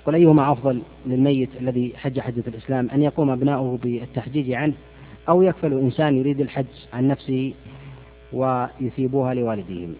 قل 0.05 0.15
أيهما 0.15 0.51
أفضل 0.51 0.81
للميت 1.05 1.49
الذي 1.61 1.93
حج 1.97 2.19
حجة 2.19 2.43
الإسلام 2.47 2.89
أن 2.89 3.01
يقوم 3.03 3.29
أبناؤه 3.29 3.77
بالتحجيج 3.77 4.51
عنه 4.51 4.73
أو 5.29 5.41
يكفل 5.41 5.73
إنسان 5.73 6.17
يريد 6.17 6.41
الحج 6.41 6.65
عن 6.93 7.07
نفسه 7.07 7.53
ويثيبوها 8.33 9.33
لوالديهم 9.33 9.95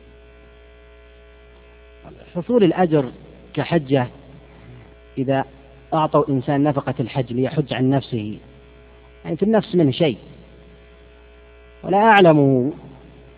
حصول 2.36 2.64
الأجر 2.64 3.12
كحجة 3.56 4.08
إذا 5.18 5.46
أعطوا 5.94 6.30
إنسان 6.30 6.64
نفقة 6.64 6.94
الحج 7.00 7.34
ليحج 7.34 7.74
عن 7.74 7.90
نفسه 7.90 8.38
يعني 9.26 9.38
في 9.38 9.44
النفس 9.44 9.76
منه 9.76 9.92
شيء. 9.92 10.18
ولا 11.84 11.98
أعلم 11.98 12.72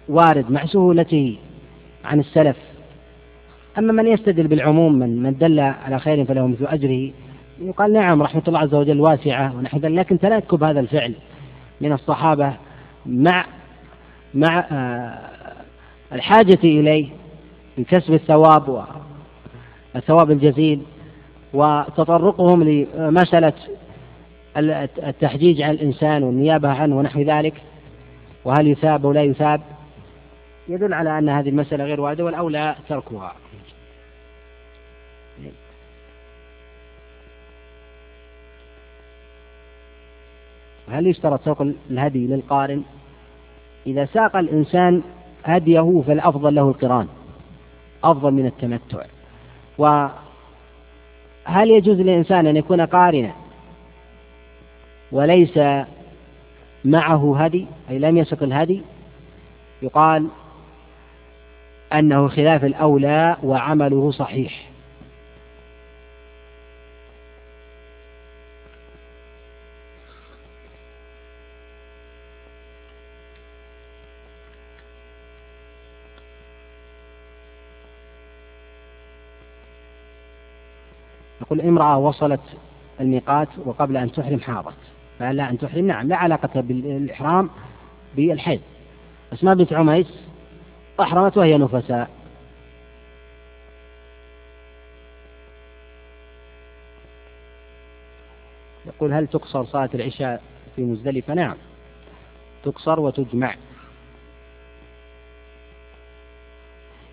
وارد 0.10 0.52
مع 0.52 0.66
سهولته 0.66 1.38
عن 2.06 2.20
السلف. 2.20 2.58
أما 3.78 3.94
من 3.94 4.08
يستدل 4.08 4.48
بالعموم 4.48 5.00
من 5.00 5.24
من 5.24 5.38
دل 5.38 5.60
على 5.60 6.00
خير 6.00 6.26
فله 6.26 6.48
مثل 6.48 6.66
أجره 6.66 7.12
يقال 7.62 7.94
نعم 7.94 8.22
رحمة 8.22 8.44
الله 8.48 8.60
عز 8.60 8.74
وجل 8.74 9.00
واسعة 9.00 9.56
ونحو 9.58 9.78
ذلك 9.78 9.96
لكن 9.96 10.20
تنكب 10.20 10.64
هذا 10.64 10.80
الفعل 10.80 11.14
من 11.82 11.94
الصحابة 11.94 12.54
مع 13.06 13.46
مع 14.34 14.66
آه، 14.72 15.20
الحاجة 16.14 16.60
إليه 16.64 17.08
لكسب 17.78 18.14
الثواب 18.14 18.86
والثواب 19.98 20.32
الجزيل 20.32 20.82
وتطرقهم 21.54 22.64
لمسألة 22.64 23.54
التحجيج 25.08 25.62
عن 25.62 25.72
الإنسان 25.72 26.24
والنيابة 26.24 26.70
عنه 26.70 26.98
ونحو 26.98 27.22
ذلك 27.22 27.54
وهل 28.46 28.68
يثاب 28.68 29.06
أو 29.06 29.12
لا 29.12 29.24
يثاب؟ 29.24 29.62
يدل 30.68 30.94
على 30.94 31.20
أن 31.20 31.30
هذه 31.30 31.50
المسألة 31.50 31.84
غير 31.84 32.02
واردة 32.02 32.24
والأولى 32.26 32.76
تركها. 32.90 33.34
هل 40.90 41.08
يشترط 41.08 41.46
سوق 41.46 41.62
الهدي 41.92 42.28
للقارن؟ 42.28 42.84
إذا 43.88 44.06
ساق 44.06 44.36
الإنسان 44.36 45.02
هديه 45.44 46.04
فالأفضل 46.08 46.56
له 46.56 46.68
القران 46.68 47.08
أفضل 48.04 48.32
من 48.32 48.46
التمتع. 48.46 49.17
وهل 49.78 50.12
يجوز 51.72 52.00
للإنسان 52.00 52.48
أن 52.48 52.58
يكون 52.58 52.82
قارنا 52.82 53.32
وليس 55.12 55.60
معه 56.86 57.44
هدي 57.44 57.66
أي 57.90 58.00
لم 58.00 58.18
يسق 58.18 58.44
الهدي؟ 58.44 58.82
يقال 59.82 60.28
أنه 61.94 62.28
خلاف 62.28 62.66
الأولى 62.66 63.38
وعمله 63.44 64.12
صحيح. 64.12 64.68
يقول 81.48 81.62
امرأة 81.62 81.98
وصلت 81.98 82.42
الميقات 83.00 83.48
وقبل 83.66 83.98
أن 83.98 84.12
تحرم 84.12 84.40
حاضت 84.40 84.78
فهل 85.20 85.38
لا 85.38 85.50
أن 85.50 85.58
تحرم. 85.58 85.88
نعم 85.88 86.08
لا 86.08 86.16
علاقة 86.16 86.62
بالإحرام 86.62 87.50
بالحيض. 88.16 88.62
أسماء 89.34 89.56
بنت 89.56 89.74
عميس 89.74 90.14
أحرمت 91.00 91.38
وهي 91.38 91.58
نفساء. 91.58 92.10
يقول 98.86 99.14
هل 99.14 99.28
تقصر 99.28 99.66
صلاة 99.66 99.90
العشاء 99.94 100.42
في 100.76 100.82
مزدلفة؟ 100.82 101.34
نعم 101.34 101.56
تقصر 102.64 103.00
وتجمع. 103.00 103.56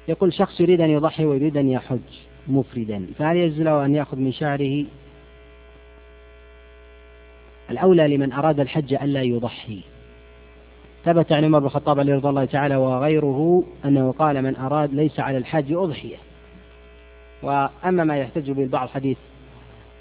يقول 0.09 0.33
شخص 0.35 0.61
يريد 0.61 0.81
أن 0.81 0.91
يضحي 0.91 1.25
ويريد 1.25 1.57
أن 1.57 1.69
يحج. 1.69 2.01
مفردا. 2.49 3.07
فهل 3.19 3.37
يجوز 3.37 3.61
له 3.61 3.85
أن 3.85 3.95
يأخذ 3.95 4.17
من 4.17 4.33
شعره؟ 4.33 4.85
الأولى 7.71 8.17
لمن 8.17 8.33
أراد 8.33 8.61
الحج 8.61 8.95
ألا 8.95 9.23
يضحي. 9.23 9.81
ثبت 11.05 11.33
عن 11.33 11.45
عمر 11.45 11.59
بن 11.59 11.67
الخطاب 11.67 11.99
عليه 12.01 12.15
رضي 12.15 12.29
الله 12.29 12.45
تعالى 12.45 12.77
وغيره 12.77 13.65
أنه 13.85 14.13
قال 14.13 14.43
من 14.43 14.57
أراد 14.57 14.95
ليس 14.95 15.21
على 15.21 15.39
الحج 15.39 15.73
أضحية. 15.73 16.17
وأما 17.43 18.05
ما 18.05 18.17
يحتج 18.17 18.51
به 18.51 18.63
البعض 18.63 18.89
حديث 18.89 19.17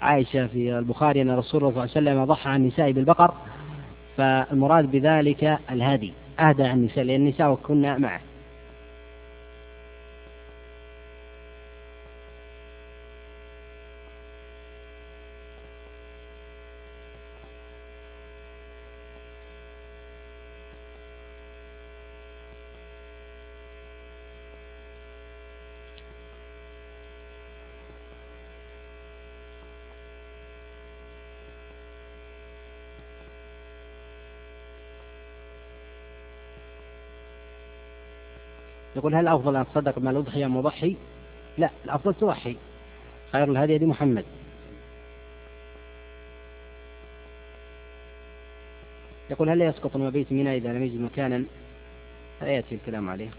عائشة 0.02 0.46
في 0.46 0.78
البخاري 0.78 1.22
أن 1.22 1.30
رسول 1.30 1.64
الله 1.64 1.86
صلى 1.86 1.98
الله 1.98 2.10
عليه 2.10 2.20
وسلم 2.20 2.24
ضحى 2.24 2.50
عن 2.50 2.60
النساء 2.60 2.92
بالبقر 2.92 3.34
فالمراد 4.16 4.90
بذلك 4.90 5.58
الهدي 5.70 6.12
أهدى 6.40 6.62
عن 6.64 6.78
النساء 6.78 7.04
لأن 7.04 7.20
النساء 7.20 7.54
كنا 7.54 7.98
معه. 7.98 8.20
يقول 39.04 39.14
هل 39.14 39.28
أفضل 39.28 39.56
أن 39.56 39.66
تصدق 39.66 39.98
مال 39.98 40.12
الأضحية 40.12 40.46
مضحي؟ 40.46 40.96
لا 41.58 41.70
الأفضل 41.84 42.14
تضحي 42.14 42.56
خير 43.32 43.44
الهدي 43.44 43.76
هدي 43.76 43.86
محمد 43.86 44.24
يقول 49.30 49.48
هل 49.48 49.62
يسقط 49.62 49.96
المبيت 49.96 50.32
منى 50.32 50.56
إذا 50.56 50.72
لم 50.72 50.82
يجد 50.82 51.00
مكانا 51.00 51.44
لا 52.40 52.48
يأتي 52.48 52.74
الكلام 52.74 53.10
عليه 53.10 53.30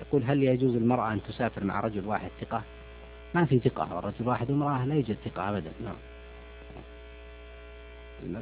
يقول 0.00 0.22
هل 0.22 0.42
يجوز 0.42 0.76
المرأة 0.76 1.12
أن 1.12 1.22
تسافر 1.22 1.64
مع 1.64 1.80
رجل 1.80 2.06
واحد 2.06 2.30
ثقة؟ 2.40 2.62
ما 3.34 3.44
في 3.44 3.58
ثقة 3.58 4.00
رجل 4.00 4.28
واحد 4.28 4.50
وامرأة 4.50 4.84
لا 4.84 4.94
يوجد 4.94 5.16
ثقة 5.24 5.48
أبدا 5.48 5.70
نعم. 5.84 5.94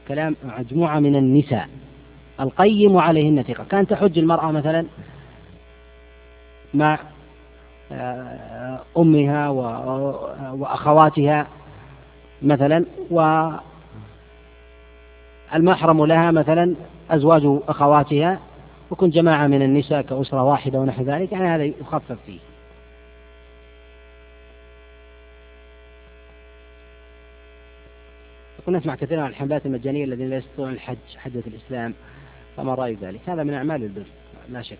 كلام 0.08 0.36
مجموعة 0.58 1.00
من 1.00 1.16
النساء 1.16 1.68
القيم 2.40 2.96
عليهن 2.96 3.42
ثقة. 3.42 3.64
كان 3.64 3.86
تحج 3.86 4.18
المرأة 4.18 4.50
مثلا 4.50 4.86
مع 6.74 6.98
آه، 7.92 8.80
أمها 8.96 9.48
وأخواتها 10.52 11.46
مثلا 12.42 12.84
والمحرم 15.50 16.06
لها 16.06 16.30
مثلا 16.30 16.74
أزواج 17.10 17.60
أخواتها 17.68 18.38
وكن 18.90 19.10
جماعة 19.10 19.46
من 19.46 19.62
النساء 19.62 20.02
كأسرة 20.02 20.42
واحدة 20.42 20.78
ونحو 20.80 21.02
ذلك 21.02 21.32
يعني 21.32 21.48
هذا 21.48 21.64
يخفف 21.64 22.16
فيه. 22.26 22.38
كنا 28.68 28.78
نسمع 28.78 28.94
كثيرا 28.94 29.22
عن 29.22 29.30
الحملات 29.30 29.66
المجانية 29.66 30.04
الذين 30.04 30.30
لا 30.30 30.36
يستطيعون 30.36 30.72
الحج 30.72 30.96
حجة 31.16 31.42
الإسلام 31.46 31.94
فما 32.56 32.74
رأي 32.74 32.94
ذلك؟ 32.94 33.20
هذا 33.26 33.42
من 33.42 33.54
أعمال 33.54 33.82
البر 33.82 34.06
لا 34.48 34.62
شك. 34.62 34.78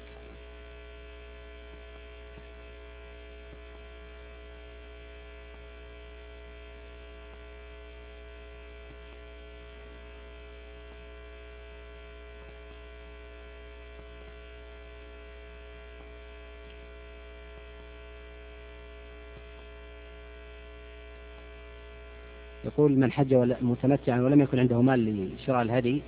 يقول 22.79 22.99
من 22.99 23.13
حج 23.13 23.35
متمتعا 23.61 24.21
ولم 24.21 24.41
يكن 24.41 24.59
عنده 24.59 24.83
مال 24.83 25.35
لشراء 25.35 25.63
الهدي 25.63 26.03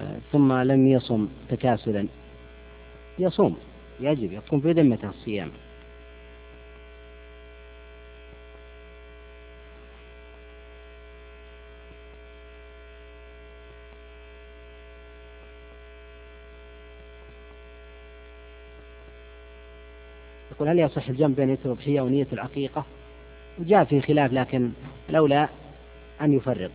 آه، 0.00 0.18
ثم 0.32 0.52
لم 0.52 0.86
يصم 0.86 1.28
تكاسلا 1.48 2.06
يصوم 3.18 3.56
يجب 4.00 4.32
يكون 4.32 4.60
في 4.60 4.72
الصيام 5.08 5.50
يقول 20.52 20.68
هل 20.68 20.78
يصح 20.78 21.08
الجمع 21.08 21.34
بين 21.34 21.48
نية 21.48 21.58
الأضحية 21.64 22.00
ونية 22.00 22.26
العقيقة؟ 22.32 22.84
وجاء 23.58 23.84
في 23.84 24.00
خلاف 24.00 24.32
لكن 24.32 24.70
الأولى 25.10 25.48
أن 26.22 26.32
يفرق. 26.32 26.70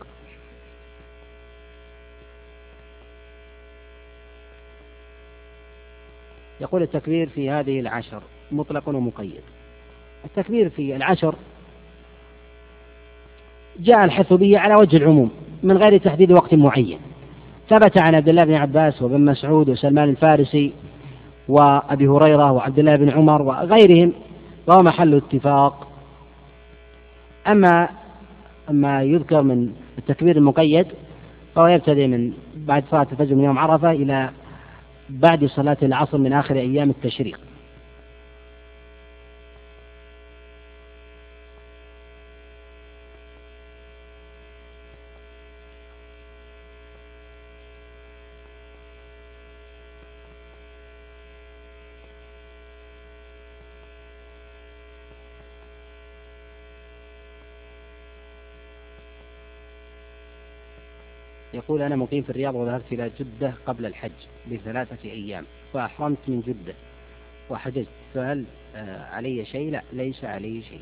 يقول 6.61 6.81
التكبير 6.81 7.29
في 7.29 7.49
هذه 7.49 7.79
العشر 7.79 8.21
مطلق 8.51 8.89
ومقيد. 8.89 9.41
التكبير 10.25 10.69
في 10.69 10.95
العشر 10.95 11.35
جاء 13.79 14.05
الحث 14.05 14.33
به 14.33 14.59
على 14.59 14.75
وجه 14.75 14.97
العموم 14.97 15.31
من 15.63 15.77
غير 15.77 15.97
تحديد 15.97 16.31
وقت 16.31 16.53
معين. 16.53 16.99
ثبت 17.69 17.97
عن 17.97 18.15
عبد 18.15 18.29
الله 18.29 18.43
بن 18.43 18.53
عباس 18.53 19.01
وابن 19.01 19.25
مسعود 19.25 19.69
وسلمان 19.69 20.09
الفارسي 20.09 20.73
وأبي 21.47 22.07
هريرة 22.07 22.51
وعبد 22.51 22.79
الله 22.79 22.95
بن 22.95 23.09
عمر 23.09 23.41
وغيرهم 23.41 24.13
وهو 24.67 24.83
محل 24.83 25.15
اتفاق. 25.15 25.87
أما 27.47 27.89
ما 28.69 29.03
يذكر 29.03 29.41
من 29.41 29.69
التكبير 29.97 30.37
المقيد 30.37 30.87
فهو 31.55 31.67
يبتدئ 31.67 32.07
من 32.07 32.33
بعد 32.55 32.83
صلاة 32.91 33.07
الفجر 33.11 33.35
من 33.35 33.43
يوم 33.43 33.59
عرفة 33.59 33.91
إلى 33.91 34.29
بعد 35.09 35.45
صلاة 35.45 35.77
العصر 35.83 36.17
من 36.17 36.33
آخر 36.33 36.55
أيام 36.55 36.89
التشريق. 36.89 37.39
يقول 61.55 61.81
أنا 61.81 61.95
مقيم 61.95 62.23
في 62.23 62.29
الرياض 62.29 62.55
وذهبت 62.55 62.83
إلى 62.91 63.11
جدة 63.19 63.53
قبل 63.65 63.85
الحج 63.85 64.11
بثلاثة 64.51 65.09
أيام 65.09 65.45
فأحرمت 65.73 66.17
من 66.27 66.41
جدة. 66.41 66.73
وحججت. 67.49 67.87
فهل 68.13 68.45
آه، 68.75 69.05
علي 69.05 69.45
شيء؟ 69.45 69.71
لا 69.71 69.81
ليس 69.93 70.23
علي 70.23 70.61
شيء. 70.61 70.81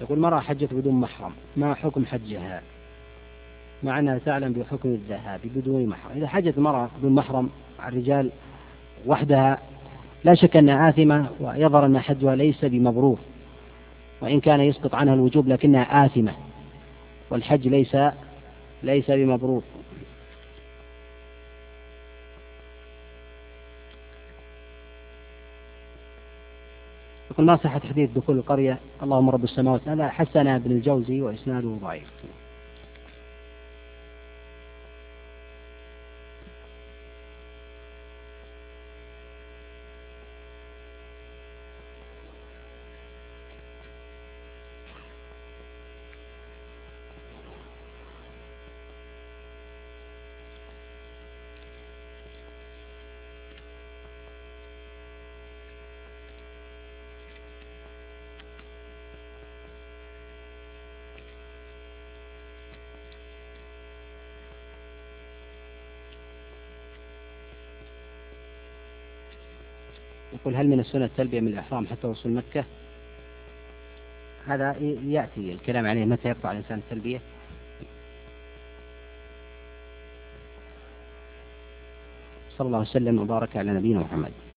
يقول 0.00 0.18
مرأة 0.18 0.40
حجت 0.40 0.74
بدون 0.74 0.94
محرم. 0.94 1.32
ما 1.56 1.74
حكم 1.74 2.06
حجها؟ 2.06 2.62
مع 3.82 3.98
أنها 3.98 4.18
تعلم 4.18 4.52
بحكم 4.52 4.88
الذهاب 4.88 5.40
بدون 5.44 5.86
محرم. 5.86 6.16
إذا 6.16 6.28
حجت 6.28 6.58
المرأة 6.58 6.90
بدون 6.98 7.14
محرم 7.14 7.50
الرجال 7.88 8.30
وحدها 9.06 9.58
لا 10.24 10.34
شك 10.34 10.56
أنها 10.56 10.88
آثمة 10.88 11.26
ويظهر 11.40 11.86
أن 11.86 11.98
حجها 11.98 12.36
ليس 12.36 12.64
بمبرور 12.64 13.18
وإن 14.20 14.40
كان 14.40 14.60
يسقط 14.60 14.94
عنها 14.94 15.14
الوجوب 15.14 15.48
لكنها 15.48 16.06
آثمة 16.06 16.32
والحج 17.30 17.68
ليس 17.68 17.96
ليس 18.82 19.10
بمبرور. 19.10 19.62
يقول 27.30 27.46
ما 27.46 27.56
صحة 27.56 27.80
حديث 27.80 28.10
دخول 28.10 28.38
القرية؟ 28.38 28.78
اللهم 29.02 29.30
رب 29.30 29.44
السماوات 29.44 29.86
لا 29.86 30.08
حسن 30.08 30.46
ابن 30.46 30.70
الجوزي 30.70 31.20
وإسناده 31.20 31.68
ضعيف 31.68 32.08
يقول 70.32 70.56
هل 70.56 70.59
من 70.70 70.80
السنة 70.80 71.04
التلبية 71.04 71.40
من 71.40 71.48
الإحرام 71.48 71.86
حتى 71.86 72.06
وصول 72.06 72.32
مكة. 72.32 72.64
هذا 74.46 74.76
يأتي 75.06 75.52
الكلام 75.52 75.86
عليه 75.86 76.04
متى 76.04 76.28
يقطع 76.28 76.52
الإنسان 76.52 76.78
التلبية. 76.78 77.20
صلى 82.58 82.66
الله 82.66 82.78
وسلم 82.80 83.18
وبارك 83.18 83.56
على 83.56 83.72
نبينا 83.72 84.00
محمد. 84.00 84.49